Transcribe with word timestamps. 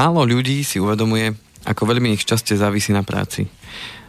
Málo 0.00 0.24
ľudí 0.24 0.64
si 0.64 0.80
uvedomuje, 0.80 1.36
ako 1.68 1.84
veľmi 1.84 2.16
ich 2.16 2.24
šťastie 2.24 2.56
závisí 2.56 2.88
na 2.88 3.04
práci. 3.04 3.52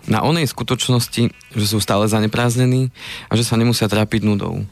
Na 0.07 0.23
onej 0.23 0.47
skutočnosti, 0.47 1.35
že 1.51 1.65
sú 1.67 1.83
stále 1.83 2.07
zaneprázdnení 2.07 2.95
a 3.27 3.35
že 3.35 3.43
sa 3.43 3.59
nemusia 3.59 3.91
trápiť 3.91 4.23
nudou. 4.23 4.63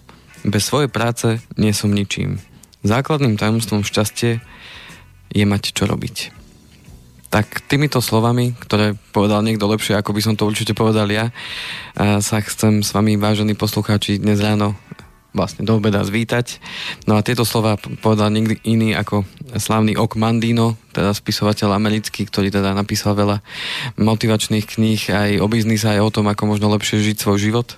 Bez 0.47 0.71
svojej 0.71 0.87
práce 0.87 1.43
nie 1.59 1.75
som 1.75 1.91
ničím. 1.91 2.39
Základným 2.87 3.35
tajomstvom 3.35 3.83
šťastie 3.83 4.39
je 5.35 5.43
mať 5.43 5.75
čo 5.75 5.91
robiť. 5.91 6.31
Tak 7.27 7.67
týmito 7.67 7.99
slovami, 7.99 8.55
ktoré 8.55 8.95
povedal 9.11 9.43
niekto 9.43 9.67
lepšie, 9.67 9.99
ako 9.99 10.15
by 10.15 10.21
som 10.23 10.39
to 10.39 10.47
určite 10.47 10.71
povedal 10.71 11.11
ja, 11.11 11.35
sa 11.99 12.39
chcem 12.39 12.79
s 12.79 12.95
vami, 12.95 13.19
vážení 13.19 13.59
poslucháči, 13.59 14.23
dnes 14.23 14.39
ráno 14.39 14.79
vlastne 15.33 15.61
do 15.65 15.77
obeda 15.77 16.01
zvítať. 16.01 16.57
No 17.05 17.17
a 17.17 17.25
tieto 17.25 17.45
slova 17.45 17.77
povedal 17.77 18.33
nikdy 18.33 18.61
iný 18.65 18.97
ako 18.97 19.25
slavný 19.57 19.93
Ok 19.93 20.17
Mandino, 20.17 20.77
teda 20.93 21.13
spisovateľ 21.13 21.77
americký, 21.77 22.25
ktorý 22.25 22.49
teda 22.49 22.73
napísal 22.73 23.13
veľa 23.13 23.45
motivačných 24.01 24.65
kníh 24.65 25.01
aj 25.13 25.29
o 25.41 25.47
biznise, 25.49 25.85
aj 25.85 26.01
o 26.01 26.13
tom, 26.13 26.25
ako 26.29 26.49
možno 26.49 26.73
lepšie 26.73 27.01
žiť 27.01 27.17
svoj 27.21 27.37
život. 27.37 27.77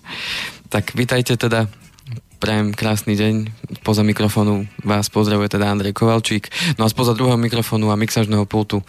Tak 0.72 0.96
vítajte 0.96 1.36
teda 1.36 1.68
Prajem 2.42 2.74
krásny 2.74 3.14
deň. 3.14 3.54
Poza 3.86 4.02
mikrofónu 4.02 4.66
vás 4.82 5.14
pozdravuje 5.14 5.46
teda 5.46 5.70
Andrej 5.70 5.94
Kovalčík. 5.94 6.50
No 6.74 6.84
a 6.84 6.90
spoza 6.90 7.14
druhého 7.14 7.38
mikrofónu 7.38 7.94
a 7.94 7.96
mixažného 7.96 8.50
pultu 8.50 8.82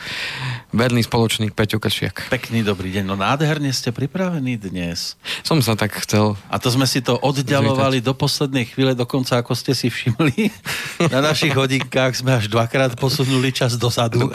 verný 0.73 1.05
spoločník 1.05 1.53
Peťo 1.53 1.77
Kršiak. 1.77 2.33
Pekný 2.33 2.65
dobrý 2.65 2.97
deň. 2.97 3.05
No 3.05 3.13
nádherne 3.13 3.69
ste 3.77 3.93
pripravení 3.93 4.57
dnes. 4.57 5.21
Som 5.45 5.61
sa 5.61 5.77
tak 5.77 5.93
chcel. 6.01 6.33
A 6.49 6.57
to 6.57 6.73
sme 6.73 6.89
si 6.89 7.05
to 7.05 7.21
oddialovali 7.21 8.01
zvítať. 8.01 8.09
do 8.09 8.15
poslednej 8.17 8.65
chvíle, 8.73 8.97
dokonca 8.97 9.37
ako 9.37 9.53
ste 9.53 9.77
si 9.77 9.93
všimli. 9.93 10.49
Na 11.13 11.21
našich 11.21 11.53
hodinkách 11.53 12.25
sme 12.25 12.41
až 12.41 12.49
dvakrát 12.49 12.97
posunuli 12.97 13.53
čas 13.53 13.77
dozadu. 13.77 14.33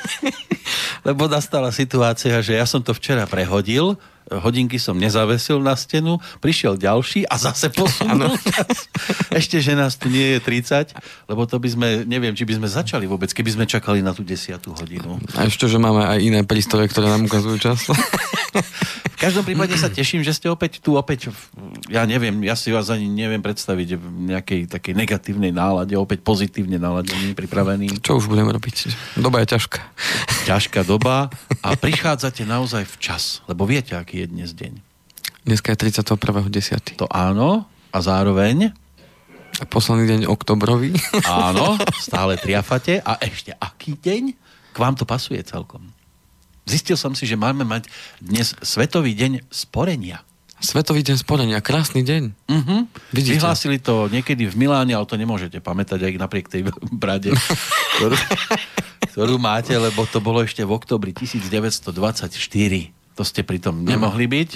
Lebo 1.06 1.28
nastala 1.28 1.68
situácia, 1.76 2.40
že 2.40 2.56
ja 2.56 2.64
som 2.64 2.80
to 2.80 2.96
včera 2.96 3.28
prehodil 3.28 4.00
hodinky 4.38 4.78
som 4.78 4.94
nezavesil 4.94 5.58
na 5.58 5.74
stenu, 5.74 6.22
prišiel 6.38 6.78
ďalší 6.78 7.26
a 7.26 7.34
zase 7.34 7.74
posunul 7.74 8.38
čas. 8.38 8.86
Ešte, 9.34 9.58
že 9.58 9.74
nás 9.74 9.98
tu 9.98 10.06
nie 10.06 10.36
je 10.36 10.38
30, 10.38 10.94
lebo 11.26 11.42
to 11.50 11.58
by 11.58 11.68
sme, 11.68 11.88
neviem, 12.06 12.34
či 12.38 12.46
by 12.46 12.62
sme 12.62 12.68
začali 12.70 13.10
vôbec, 13.10 13.34
keby 13.34 13.50
sme 13.58 13.64
čakali 13.66 14.00
na 14.00 14.14
tú 14.14 14.22
desiatú 14.22 14.70
hodinu. 14.78 15.18
A 15.34 15.50
ešte, 15.50 15.66
že 15.66 15.82
máme 15.82 16.06
aj 16.06 16.18
iné 16.22 16.40
prístroje, 16.46 16.86
ktoré 16.94 17.10
nám 17.10 17.26
ukazujú 17.26 17.58
čas. 17.58 17.82
v 19.20 19.28
každom 19.28 19.44
prípade 19.44 19.76
sa 19.76 19.92
teším, 19.92 20.24
že 20.24 20.32
ste 20.32 20.48
opäť 20.48 20.80
tu, 20.80 20.96
opäť, 20.96 21.28
ja 21.92 22.08
neviem, 22.08 22.40
ja 22.40 22.56
si 22.56 22.72
vás 22.72 22.88
ani 22.88 23.04
neviem 23.04 23.44
predstaviť 23.44 24.00
v 24.00 24.04
nejakej 24.32 24.72
takej 24.72 24.96
negatívnej 24.96 25.52
nálade, 25.52 25.92
opäť 25.92 26.24
pozitívne 26.24 26.80
náladení, 26.80 27.36
pripravení. 27.36 28.00
Čo 28.00 28.16
už 28.16 28.32
budeme 28.32 28.48
robiť? 28.48 28.88
Doba 29.20 29.44
je 29.44 29.52
ťažká. 29.52 29.80
Ťažká 30.48 30.80
doba 30.88 31.28
a 31.60 31.76
prichádzate 31.76 32.48
naozaj 32.48 32.88
včas, 32.96 33.44
lebo 33.44 33.68
viete, 33.68 33.92
aký 33.92 34.24
je 34.24 34.26
dnes 34.32 34.56
deň? 34.56 34.80
Dneska 35.44 35.76
je 35.76 35.92
31.10. 35.92 36.96
To 36.96 37.04
áno. 37.12 37.68
A 37.92 37.98
zároveň? 38.00 38.72
A 39.60 39.64
posledný 39.68 40.08
deň 40.16 40.20
oktobrový. 40.32 40.96
Áno, 41.28 41.76
stále 42.00 42.40
triafate. 42.40 43.04
A 43.04 43.20
ešte 43.20 43.52
aký 43.52 44.00
deň? 44.00 44.32
K 44.72 44.76
vám 44.80 44.96
to 44.96 45.04
pasuje 45.04 45.44
celkom. 45.44 45.92
Zistil 46.70 46.94
som 46.94 47.18
si, 47.18 47.26
že 47.26 47.34
máme 47.34 47.66
mať 47.66 47.90
dnes 48.22 48.54
Svetový 48.62 49.18
deň 49.18 49.42
sporenia. 49.50 50.22
Svetový 50.62 51.02
deň 51.02 51.16
sporenia, 51.18 51.58
krásny 51.58 52.06
deň. 52.06 52.22
Uh-huh. 52.46 52.86
Vyhlásili 53.10 53.82
to 53.82 54.06
niekedy 54.06 54.46
v 54.46 54.54
Miláne, 54.54 54.94
ale 54.94 55.02
to 55.02 55.18
nemôžete 55.18 55.58
pamätať 55.58 56.06
aj 56.06 56.12
napriek 56.14 56.46
tej 56.46 56.70
brade, 57.02 57.34
ktorú, 57.98 58.14
ktorú 59.10 59.34
máte, 59.42 59.74
lebo 59.74 60.06
to 60.06 60.22
bolo 60.22 60.46
ešte 60.46 60.62
v 60.62 60.70
oktobri 60.70 61.10
1924. 61.10 61.90
To 63.18 63.22
ste 63.26 63.42
pritom 63.42 63.82
nemohli 63.82 64.30
byť. 64.30 64.50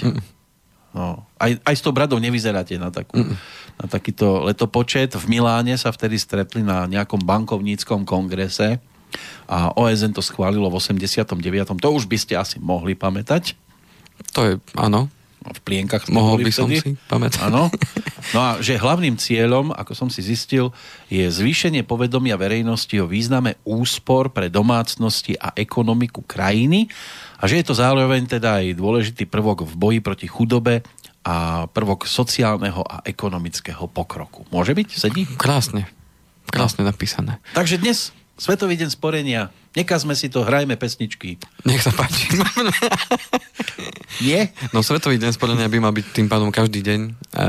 No, 0.95 1.27
aj, 1.35 1.59
aj 1.67 1.75
s 1.75 1.83
tou 1.83 1.91
bradou 1.91 2.15
nevyzeráte 2.23 2.79
na, 2.79 2.95
takú, 2.95 3.19
na 3.75 3.85
takýto 3.91 4.47
letopočet. 4.47 5.19
V 5.19 5.27
Miláne 5.27 5.75
sa 5.75 5.91
vtedy 5.91 6.15
stretli 6.15 6.63
na 6.63 6.87
nejakom 6.87 7.19
bankovníckom 7.19 8.07
kongrese 8.07 8.79
a 9.45 9.71
OSN 9.77 10.13
to 10.17 10.21
schválilo 10.25 10.67
v 10.69 10.77
89. 10.81 11.77
To 11.77 11.89
už 11.93 12.09
by 12.09 12.17
ste 12.17 12.33
asi 12.35 12.57
mohli 12.57 12.97
pamätať. 12.97 13.53
To 14.33 14.41
je, 14.43 14.53
áno. 14.75 15.11
V 15.45 15.61
plienkach 15.61 16.09
Mohol 16.09 16.49
by 16.49 16.51
vtedy. 16.51 16.57
som 16.57 16.67
si 16.73 16.89
pamätať. 17.05 17.41
Áno. 17.45 17.69
No 18.33 18.41
a 18.41 18.49
že 18.57 18.73
hlavným 18.73 19.21
cieľom, 19.21 19.69
ako 19.69 19.93
som 19.93 20.09
si 20.09 20.25
zistil, 20.25 20.73
je 21.13 21.21
zvýšenie 21.29 21.85
povedomia 21.85 22.33
verejnosti 22.41 22.97
o 22.97 23.05
význame 23.05 23.61
úspor 23.61 24.33
pre 24.33 24.49
domácnosti 24.49 25.37
a 25.37 25.53
ekonomiku 25.53 26.25
krajiny 26.25 26.89
a 27.37 27.45
že 27.45 27.61
je 27.61 27.65
to 27.69 27.77
zároveň 27.77 28.25
teda 28.25 28.65
aj 28.65 28.81
dôležitý 28.81 29.29
prvok 29.29 29.69
v 29.69 29.73
boji 29.77 29.99
proti 30.01 30.25
chudobe 30.25 30.81
a 31.21 31.69
prvok 31.69 32.09
sociálneho 32.09 32.81
a 32.81 33.05
ekonomického 33.05 33.85
pokroku. 33.93 34.41
Môže 34.49 34.73
byť? 34.73 34.87
Sedí? 34.97 35.29
Krásne. 35.37 35.85
Krásne 36.49 36.81
no. 36.81 36.89
napísané. 36.89 37.37
Takže 37.53 37.77
dnes 37.77 38.09
Svetový 38.35 38.75
deň 38.75 38.91
sporenia 38.91 39.47
Nekazme 39.75 40.15
si 40.15 40.31
to, 40.31 40.47
hrajme 40.47 40.79
pesničky. 40.79 41.35
Nech 41.67 41.83
sa 41.83 41.91
páči. 41.91 42.31
Nie? 44.23 44.55
No 44.71 44.79
Svetový 44.79 45.19
deň 45.19 45.35
spodenia 45.35 45.67
by 45.67 45.79
mal 45.83 45.91
byť 45.91 46.05
tým 46.15 46.27
pádom 46.31 46.47
každý 46.47 46.79
deň. 46.79 46.99
E, 47.11 47.43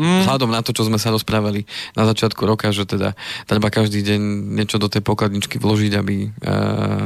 mm. 0.00 0.24
Vzhľadom 0.24 0.48
na 0.48 0.64
to, 0.64 0.72
čo 0.72 0.88
sme 0.88 0.96
sa 0.96 1.12
rozprávali 1.12 1.68
na 1.92 2.08
začiatku 2.08 2.40
roka, 2.48 2.72
že 2.72 2.88
teda 2.88 3.12
treba 3.44 3.68
každý 3.68 4.00
deň 4.00 4.20
niečo 4.56 4.80
do 4.80 4.88
tej 4.88 5.04
pokladničky 5.04 5.60
vložiť, 5.60 5.92
aby 6.00 6.16
e, 6.24 6.28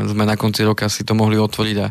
sme 0.07 0.23
na 0.23 0.39
konci 0.39 0.63
roka 0.63 0.87
si 0.87 1.03
to 1.03 1.19
mohli 1.19 1.35
otvoriť 1.35 1.77
a, 1.83 1.89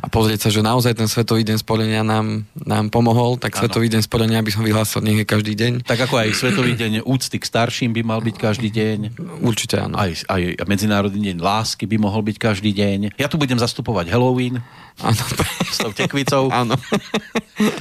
a 0.00 0.06
pozrieť 0.08 0.48
sa, 0.48 0.50
že 0.54 0.64
naozaj 0.64 0.96
ten 0.96 1.08
Svetový 1.10 1.44
deň 1.44 1.60
sporenia 1.60 2.00
nám, 2.00 2.48
nám 2.56 2.88
pomohol, 2.88 3.36
tak 3.36 3.52
ano. 3.52 3.68
Svetový 3.68 3.92
deň 3.92 4.00
sporenia 4.08 4.40
by 4.40 4.48
som 4.48 4.64
vyhlásil 4.64 5.04
nech 5.04 5.20
je 5.20 5.26
každý 5.28 5.52
deň. 5.52 5.84
Tak 5.84 6.08
ako 6.08 6.16
aj 6.16 6.28
Svetový 6.32 6.72
deň 6.80 7.04
úcty 7.04 7.36
k 7.36 7.44
starším 7.44 7.92
by 7.92 8.02
mal 8.08 8.20
byť 8.24 8.36
každý 8.40 8.72
deň. 8.72 8.98
Určite 9.44 9.84
áno. 9.84 10.00
Aj, 10.00 10.08
aj 10.32 10.64
Medzinárodný 10.64 11.32
deň 11.32 11.44
lásky 11.44 11.84
by 11.84 11.97
mohol 11.98 12.22
byť 12.24 12.36
každý 12.38 12.70
deň. 12.72 13.18
Ja 13.18 13.26
tu 13.26 13.36
budem 13.36 13.58
zastupovať 13.58 14.08
Halloween. 14.14 14.62
Áno. 15.02 15.22
S 15.68 15.78
tou 15.82 15.92
tekvicou. 15.94 16.50
Áno. 16.50 16.78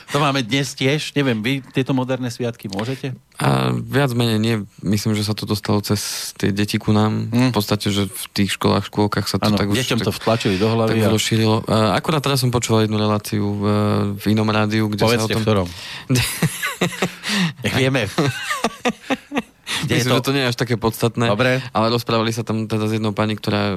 To 0.10 0.18
máme 0.18 0.42
dnes 0.42 0.74
tiež. 0.74 1.14
Neviem, 1.14 1.38
vy 1.46 1.54
tieto 1.62 1.94
moderné 1.94 2.34
sviatky 2.34 2.66
môžete? 2.66 3.14
A 3.38 3.70
viac 3.78 4.10
menej 4.18 4.40
nie. 4.42 4.56
Myslím, 4.82 5.14
že 5.14 5.22
sa 5.22 5.38
to 5.38 5.46
dostalo 5.46 5.86
cez 5.86 6.34
tie 6.34 6.50
deti 6.50 6.82
ku 6.82 6.90
nám. 6.90 7.30
Mm. 7.30 7.54
V 7.54 7.62
podstate, 7.62 7.94
že 7.94 8.10
v 8.10 8.24
tých 8.34 8.58
školách, 8.58 8.90
škôlkach 8.90 9.30
sa 9.30 9.38
to 9.38 9.54
ano, 9.54 9.58
tak 9.62 9.70
už... 9.70 9.78
deťom 9.78 10.02
to 10.02 10.10
vtlačili 10.10 10.58
do 10.58 10.74
hlavy. 10.74 10.98
Tak 10.98 11.06
a... 11.06 11.14
rozšírilo. 11.14 11.56
Akurát 11.94 12.26
teraz 12.26 12.42
som 12.42 12.50
počúval 12.50 12.90
jednu 12.90 12.98
reláciu 12.98 13.54
v, 13.54 13.64
v 14.18 14.24
inom 14.34 14.50
rádiu, 14.50 14.90
kde 14.90 15.06
Povedzte, 15.06 15.22
sa 15.22 15.26
o 15.30 15.36
tom... 15.38 15.44
ktorom. 15.46 15.68
Nech 17.68 17.76
vieme. 17.78 18.10
Myslím, 19.86 20.12
to... 20.14 20.18
že 20.18 20.26
to 20.26 20.34
nie 20.34 20.44
je 20.44 20.50
až 20.50 20.58
také 20.58 20.76
podstatné. 20.82 21.30
Dobre. 21.30 21.62
Ale 21.70 21.94
rozprávali 21.94 22.34
sa 22.34 22.42
tam 22.42 22.66
teda 22.66 22.90
s 22.90 22.98
jednou 22.98 23.14
pani, 23.14 23.38
ktorá 23.38 23.62
e, 23.62 23.76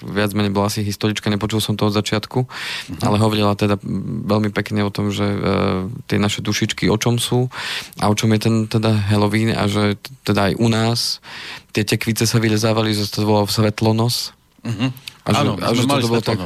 viac 0.00 0.32
menej 0.32 0.56
bola 0.56 0.72
asi 0.72 0.80
historička, 0.80 1.28
nepočul 1.28 1.60
som 1.60 1.76
to 1.76 1.92
od 1.92 1.94
začiatku, 1.94 2.48
uh-huh. 2.48 3.04
ale 3.04 3.20
hovorila 3.20 3.52
teda 3.52 3.76
veľmi 4.26 4.48
pekne 4.54 4.86
o 4.86 4.90
tom, 4.94 5.12
že 5.12 5.26
e, 5.26 5.38
tie 6.08 6.16
naše 6.16 6.40
dušičky 6.40 6.88
o 6.88 6.96
čom 6.96 7.20
sú 7.20 7.52
a 8.00 8.08
o 8.08 8.14
čom 8.16 8.32
je 8.32 8.40
ten 8.40 8.54
teda 8.64 9.12
Halloween 9.12 9.52
a 9.52 9.68
že 9.68 10.00
teda 10.24 10.52
aj 10.52 10.54
u 10.56 10.68
nás 10.72 11.20
tie 11.72 11.84
tekvice 11.84 12.28
sa 12.28 12.38
vylezávali, 12.38 12.92
že 12.92 13.08
to 13.08 13.24
bolo 13.24 13.48
svetlonos. 13.48 14.36
Uh-huh. 14.62 14.94
A 15.22 15.30
že, 15.30 15.40
Áno, 15.46 15.54
a 15.54 15.70
že 15.70 15.86
to 15.86 16.10
bolo 16.10 16.18
tak, 16.18 16.42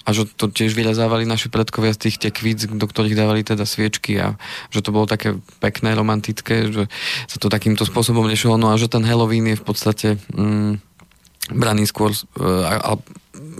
a 0.00 0.08
že 0.08 0.24
to 0.24 0.48
tiež 0.48 0.72
vylezávali 0.72 1.28
naši 1.28 1.52
predkovia 1.52 1.92
z 1.92 2.08
tých 2.08 2.16
tekvíc, 2.16 2.64
do 2.64 2.86
ktorých 2.88 3.12
dávali 3.12 3.44
teda 3.44 3.68
sviečky 3.68 4.16
a 4.16 4.40
že 4.72 4.80
to 4.80 4.96
bolo 4.96 5.04
také 5.04 5.36
pekné, 5.60 5.92
romantické, 5.92 6.72
že 6.72 6.88
sa 7.28 7.36
to 7.36 7.52
takýmto 7.52 7.84
spôsobom 7.84 8.24
nešlo. 8.24 8.56
No 8.56 8.72
a 8.72 8.80
že 8.80 8.88
ten 8.88 9.04
Halloween 9.04 9.52
je 9.52 9.60
v 9.60 9.64
podstate 9.64 10.08
mm, 10.32 10.80
braný 11.52 11.84
skôr 11.84 12.16
uh, 12.16 12.64
a, 12.64 12.72
a 12.80 12.92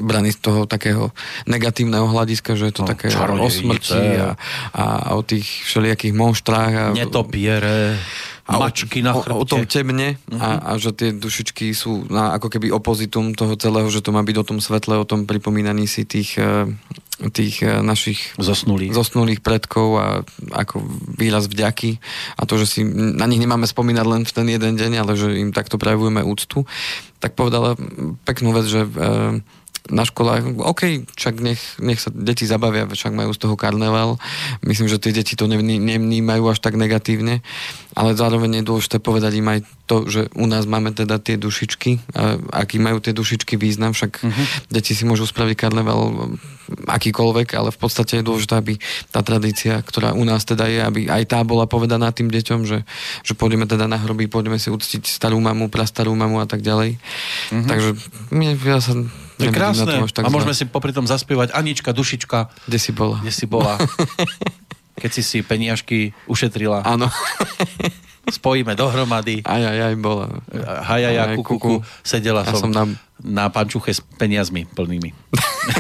braný 0.00 0.32
z 0.32 0.40
toho 0.40 0.60
takého 0.64 1.12
negatívneho 1.44 2.08
hľadiska, 2.08 2.56
že 2.56 2.72
je 2.72 2.74
to 2.74 2.82
no, 2.86 2.90
také 2.94 3.12
o 3.12 3.48
smrti 3.50 4.04
a, 4.16 4.38
a, 4.72 4.84
a 5.06 5.08
o 5.18 5.22
tých 5.22 5.44
všelijakých 5.44 6.14
monštrách. 6.16 6.72
A, 6.72 6.84
Netopiere 6.96 8.00
a 8.44 8.60
mačky 8.60 9.00
na 9.00 9.16
chrbte. 9.16 9.32
O, 9.32 9.40
o 9.40 9.48
tom 9.48 9.64
temne 9.64 10.20
a, 10.36 10.36
mhm. 10.36 10.58
a 10.60 10.70
že 10.76 10.90
tie 10.92 11.10
dušičky 11.16 11.72
sú 11.72 12.04
na, 12.12 12.36
ako 12.36 12.52
keby 12.52 12.68
opozitum 12.68 13.32
toho 13.32 13.56
celého, 13.56 13.88
že 13.88 14.04
to 14.04 14.12
má 14.12 14.20
byť 14.20 14.36
o 14.36 14.44
tom 14.44 14.58
svetle, 14.60 15.00
o 15.00 15.08
tom 15.08 15.24
pripomínaní 15.24 15.88
si 15.88 16.04
tých, 16.04 16.36
eh, 16.36 16.68
tých 17.32 17.64
eh, 17.64 17.80
našich 17.80 18.36
zosnulých. 18.36 18.92
zosnulých 18.92 19.40
predkov 19.40 19.88
a 19.96 20.06
ako 20.52 20.84
výraz 21.16 21.48
vďaky 21.48 21.96
a 22.36 22.42
to, 22.44 22.60
že 22.60 22.66
si 22.68 22.80
na 22.84 23.24
nich 23.24 23.40
nemáme 23.40 23.64
spomínať 23.64 24.06
len 24.06 24.22
v 24.28 24.32
ten 24.32 24.46
jeden 24.46 24.76
deň, 24.76 24.92
ale 25.00 25.12
že 25.16 25.40
im 25.40 25.48
takto 25.56 25.80
prejavujeme 25.80 26.20
úctu, 26.20 26.68
tak 27.24 27.32
povedala 27.32 27.72
peknú 28.28 28.52
vec, 28.52 28.68
že 28.68 28.84
e, 28.84 28.90
na 29.92 30.08
školách, 30.08 30.64
OK, 30.64 31.04
však 31.12 31.34
nech, 31.44 31.60
nech 31.76 32.00
sa 32.00 32.08
deti 32.08 32.48
zabavia, 32.48 32.88
však 32.88 33.12
majú 33.12 33.36
z 33.36 33.40
toho 33.44 33.52
karneval. 33.52 34.16
Myslím, 34.64 34.88
že 34.88 34.96
tie 34.96 35.12
deti 35.12 35.36
to 35.36 35.44
nevnímajú 35.44 36.44
až 36.48 36.64
tak 36.64 36.80
negatívne, 36.80 37.44
ale 37.92 38.16
zároveň 38.16 38.64
je 38.64 38.68
dôležité 38.68 38.96
povedať 38.96 39.44
im 39.44 39.48
aj 39.52 39.60
to, 39.84 40.08
že 40.08 40.32
u 40.32 40.48
nás 40.48 40.64
máme 40.64 40.96
teda 40.96 41.20
tie 41.20 41.36
dušičky, 41.36 42.16
a 42.16 42.40
aký 42.64 42.80
majú 42.80 43.04
tie 43.04 43.12
dušičky 43.12 43.60
význam, 43.60 43.92
však 43.92 44.12
uh-huh. 44.24 44.44
deti 44.72 44.96
si 44.96 45.04
môžu 45.04 45.28
spraviť 45.28 45.56
karneval 45.60 46.32
akýkoľvek, 46.88 47.52
ale 47.52 47.68
v 47.68 47.78
podstate 47.78 48.20
je 48.20 48.24
dôležité, 48.24 48.56
aby 48.56 48.80
tá 49.12 49.20
tradícia, 49.20 49.76
ktorá 49.84 50.16
u 50.16 50.24
nás 50.24 50.48
teda 50.48 50.64
je, 50.64 50.80
aby 50.80 51.00
aj 51.12 51.28
tá 51.28 51.44
bola 51.44 51.68
povedaná 51.68 52.08
tým 52.16 52.32
deťom, 52.32 52.64
že, 52.64 52.88
že 53.20 53.36
pôjdeme 53.36 53.68
teda 53.68 53.84
na 53.84 54.00
hroby, 54.00 54.32
pôjdeme 54.32 54.56
si 54.56 54.72
uctiť 54.72 55.04
starú 55.04 55.36
mamu, 55.44 55.68
prastarú 55.68 56.16
mamu 56.16 56.40
a 56.40 56.48
tak 56.48 56.64
ďalej. 56.64 56.96
Uh-huh. 57.52 57.68
Takže 57.68 57.90
ja 58.64 58.80
sa 58.80 58.96
je 59.38 59.50
krásne. 59.50 60.06
a 60.06 60.28
môžeme 60.30 60.54
si 60.54 60.64
popri 60.68 60.94
tom 60.94 61.06
zaspievať 61.08 61.54
Anička, 61.54 61.90
Dušička. 61.90 62.52
Kde 62.70 62.78
si 62.78 62.90
bola? 62.94 63.18
Kde 63.20 63.32
si 63.34 63.46
bola. 63.50 63.74
Keď 65.02 65.10
si 65.10 65.22
si 65.26 65.38
peniažky 65.42 66.14
ušetrila. 66.30 66.86
Áno. 66.86 67.10
spojíme 68.30 68.72
dohromady. 68.72 69.44
Aj, 69.44 69.60
aj, 69.60 69.78
aj, 69.92 69.94
bola. 70.00 70.26
Hajaja, 70.88 71.36
kuku, 71.36 71.60
kuku, 71.60 71.74
sedela 72.00 72.40
ja 72.44 72.56
som, 72.56 72.68
som 72.68 72.70
na... 72.72 72.84
na 73.20 73.44
pančuche 73.52 73.92
s 73.92 74.00
peniazmi 74.00 74.64
plnými. 74.64 75.10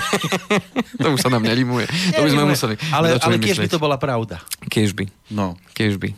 to 1.00 1.06
už 1.16 1.20
sa 1.24 1.32
nám 1.32 1.44
nelimuje. 1.44 1.88
To 2.12 2.20
by 2.20 2.30
sme 2.30 2.44
museli. 2.44 2.74
Ale, 2.92 3.16
ale 3.16 3.36
kiež 3.40 3.64
by 3.64 3.68
to 3.70 3.80
bola 3.80 3.96
pravda. 3.96 4.44
Kiež 4.68 4.92
by. 4.92 5.08
No. 5.32 5.56
Kiež 5.72 5.96
by. 5.96 6.12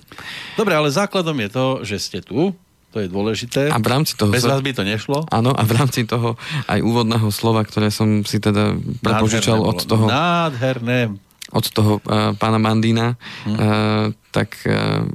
Dobre, 0.58 0.74
ale 0.74 0.90
základom 0.90 1.36
je 1.46 1.48
to, 1.50 1.66
že 1.86 1.96
ste 2.02 2.18
tu, 2.26 2.50
to 2.94 3.04
je 3.04 3.08
dôležité. 3.12 3.68
A 3.68 3.76
v 3.76 3.88
rámci 3.92 4.16
toho... 4.16 4.32
Bez 4.32 4.48
vás 4.48 4.62
by 4.64 4.72
to 4.72 4.82
nešlo. 4.86 5.28
Áno, 5.28 5.52
a 5.52 5.62
v 5.66 5.72
rámci 5.76 6.08
toho 6.08 6.40
aj 6.70 6.80
úvodného 6.80 7.28
slova, 7.28 7.60
ktoré 7.66 7.92
som 7.92 8.24
si 8.24 8.40
teda 8.40 8.76
prepožičal 9.04 9.60
od 9.60 9.84
toho... 9.84 10.08
Nádherné 10.08 11.12
od 11.54 11.62
toho 11.70 12.02
uh, 12.02 12.34
pána 12.34 12.58
Mandína, 12.58 13.14
hmm. 13.46 13.54
uh, 13.54 14.06
tak 14.34 14.66
uh, 14.66 15.06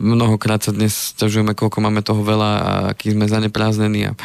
mnohokrát 0.00 0.64
sa 0.64 0.72
dnes 0.72 1.12
ťažujeme, 1.20 1.52
koľko 1.52 1.84
máme 1.84 2.00
toho 2.00 2.24
veľa 2.24 2.50
a 2.56 2.72
aký 2.96 3.12
sme 3.12 3.28
zanepráznení 3.28 4.08
a 4.08 4.16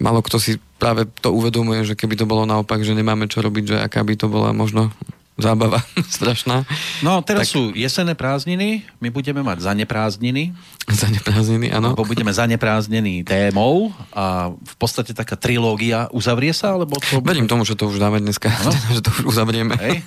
malo 0.00 0.24
kto 0.24 0.40
si 0.40 0.56
práve 0.80 1.04
to 1.20 1.28
uvedomuje, 1.36 1.84
že 1.84 1.92
keby 1.92 2.16
to 2.16 2.24
bolo 2.24 2.48
naopak, 2.48 2.80
že 2.80 2.96
nemáme 2.96 3.28
čo 3.28 3.44
robiť, 3.44 3.64
že 3.68 3.76
aká 3.84 4.00
by 4.00 4.16
to 4.16 4.32
bola 4.32 4.56
možno 4.56 4.96
zábava 5.34 5.82
strašná. 6.16 6.62
No, 7.02 7.18
teraz 7.26 7.50
tak... 7.50 7.54
sú 7.58 7.62
jesenné 7.74 8.14
prázdniny, 8.14 8.86
my 9.02 9.08
budeme 9.10 9.42
mať 9.42 9.66
zaneprázdniny. 9.66 10.54
Zaneprázdniny, 10.84 11.72
áno. 11.74 11.96
Lebo 11.96 12.04
budeme 12.06 12.30
zaneprázdnení 12.30 13.24
témou 13.24 13.90
a 14.12 14.52
v 14.52 14.74
podstate 14.78 15.16
taká 15.16 15.34
trilógia 15.34 16.06
uzavrie 16.12 16.52
sa, 16.52 16.76
alebo 16.76 17.00
to... 17.00 17.24
Verím 17.24 17.48
tomu, 17.48 17.64
že 17.64 17.74
to 17.74 17.88
už 17.88 17.98
dáme 17.98 18.20
dneska, 18.20 18.52
ano? 18.52 18.70
že 18.96 19.00
to 19.02 19.10
už 19.10 19.22
uzavrieme. 19.34 19.74
Hej. 19.80 20.04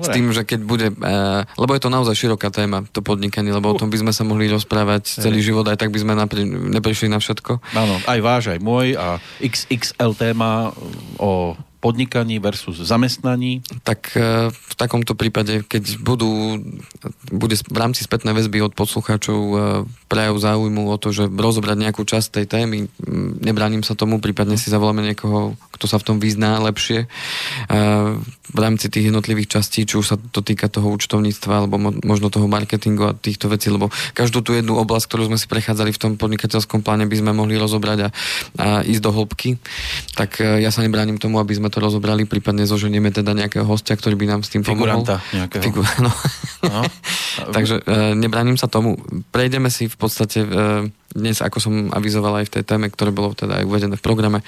S 0.00 0.08
tým, 0.08 0.30
že 0.32 0.46
keď 0.46 0.60
bude... 0.62 0.88
Uh, 0.94 1.42
lebo 1.58 1.74
je 1.76 1.82
to 1.82 1.90
naozaj 1.92 2.14
široká 2.16 2.48
téma, 2.54 2.86
to 2.94 3.02
podnikanie, 3.04 3.52
lebo 3.52 3.70
uh. 3.70 3.72
o 3.74 3.80
tom 3.80 3.92
by 3.92 3.98
sme 4.00 4.12
sa 4.14 4.22
mohli 4.24 4.48
rozprávať 4.48 5.20
Hej. 5.20 5.22
celý 5.26 5.40
život, 5.44 5.66
aj 5.68 5.76
tak 5.76 5.92
by 5.92 5.98
sme 6.00 6.12
napri- 6.16 6.48
neprišli 6.48 7.10
na 7.12 7.20
všetko. 7.20 7.60
Áno, 7.76 8.00
aj 8.06 8.18
váš, 8.22 8.44
aj 8.54 8.62
môj 8.62 8.96
a 8.96 9.18
XXL 9.42 10.16
téma 10.16 10.72
o 11.20 11.58
podnikaní 11.86 12.42
versus 12.42 12.82
zamestnaní? 12.82 13.62
Tak 13.86 14.18
e, 14.18 14.50
v 14.50 14.74
takomto 14.74 15.14
prípade, 15.14 15.62
keď 15.62 16.02
budú, 16.02 16.58
bude 17.30 17.54
v 17.54 17.78
rámci 17.78 18.02
spätnej 18.02 18.34
väzby 18.34 18.58
od 18.66 18.74
poslucháčov 18.74 19.38
e, 19.38 19.56
prejav 20.10 20.34
záujmu 20.34 20.90
o 20.90 20.98
to, 20.98 21.14
že 21.14 21.30
rozobrať 21.30 21.78
nejakú 21.78 22.02
časť 22.02 22.42
tej 22.42 22.46
témy, 22.50 22.90
nebránim 23.38 23.86
sa 23.86 23.94
tomu, 23.94 24.18
prípadne 24.18 24.58
si 24.58 24.66
zavoláme 24.66 25.06
niekoho, 25.06 25.54
kto 25.78 25.86
sa 25.86 26.02
v 26.02 26.06
tom 26.10 26.16
vyzná 26.18 26.58
lepšie. 26.58 27.06
E, 27.06 27.08
v 28.46 28.58
rámci 28.58 28.90
tých 28.90 29.14
jednotlivých 29.14 29.58
častí, 29.58 29.86
či 29.86 29.94
už 29.94 30.06
sa 30.06 30.16
to 30.18 30.42
týka 30.42 30.66
toho 30.66 30.90
účtovníctva, 30.90 31.54
alebo 31.62 31.78
možno 32.02 32.34
toho 32.34 32.50
marketingu 32.50 33.10
a 33.10 33.14
týchto 33.14 33.46
vecí, 33.46 33.70
lebo 33.70 33.94
každú 34.10 34.42
tú 34.42 34.58
jednu 34.58 34.74
oblasť, 34.82 35.06
ktorú 35.06 35.30
sme 35.30 35.38
si 35.38 35.46
prechádzali 35.46 35.94
v 35.94 36.00
tom 36.02 36.12
podnikateľskom 36.18 36.82
pláne, 36.82 37.06
by 37.06 37.16
sme 37.18 37.30
mohli 37.30 37.54
rozobrať 37.54 37.98
a, 38.06 38.08
a 38.58 38.66
ísť 38.82 39.02
do 39.02 39.10
hĺbky. 39.14 39.58
Tak 40.18 40.42
ja 40.42 40.70
sa 40.70 40.82
nebránim 40.82 41.18
tomu, 41.18 41.42
aby 41.42 41.54
sme 41.58 41.68
to 41.68 41.75
to 41.76 41.84
rozobrali, 41.84 42.24
prípadne 42.24 42.64
zoženieme 42.64 43.12
teda 43.12 43.36
nejakého 43.36 43.68
hostia, 43.68 44.00
ktorý 44.00 44.16
by 44.16 44.26
nám 44.32 44.40
s 44.40 44.48
tým 44.48 44.64
pomohol. 44.64 45.04
Figuranta 45.04 45.20
nejakého. 45.36 45.84
No. 46.00 46.10
no. 46.64 46.80
Takže 47.56 47.84
e, 47.84 48.16
nebraním 48.16 48.56
sa 48.56 48.64
tomu. 48.64 48.96
Prejdeme 49.28 49.68
si 49.68 49.84
v 49.84 49.96
podstate 50.00 50.40
e, 50.40 50.48
dnes, 51.16 51.40
ako 51.40 51.58
som 51.58 51.72
avizoval 51.90 52.44
aj 52.44 52.52
v 52.52 52.54
tej 52.60 52.64
téme, 52.68 52.86
ktoré 52.92 53.10
bolo 53.10 53.32
teda 53.32 53.62
aj 53.62 53.64
uvedené 53.64 53.96
v 53.96 54.04
programe, 54.04 54.44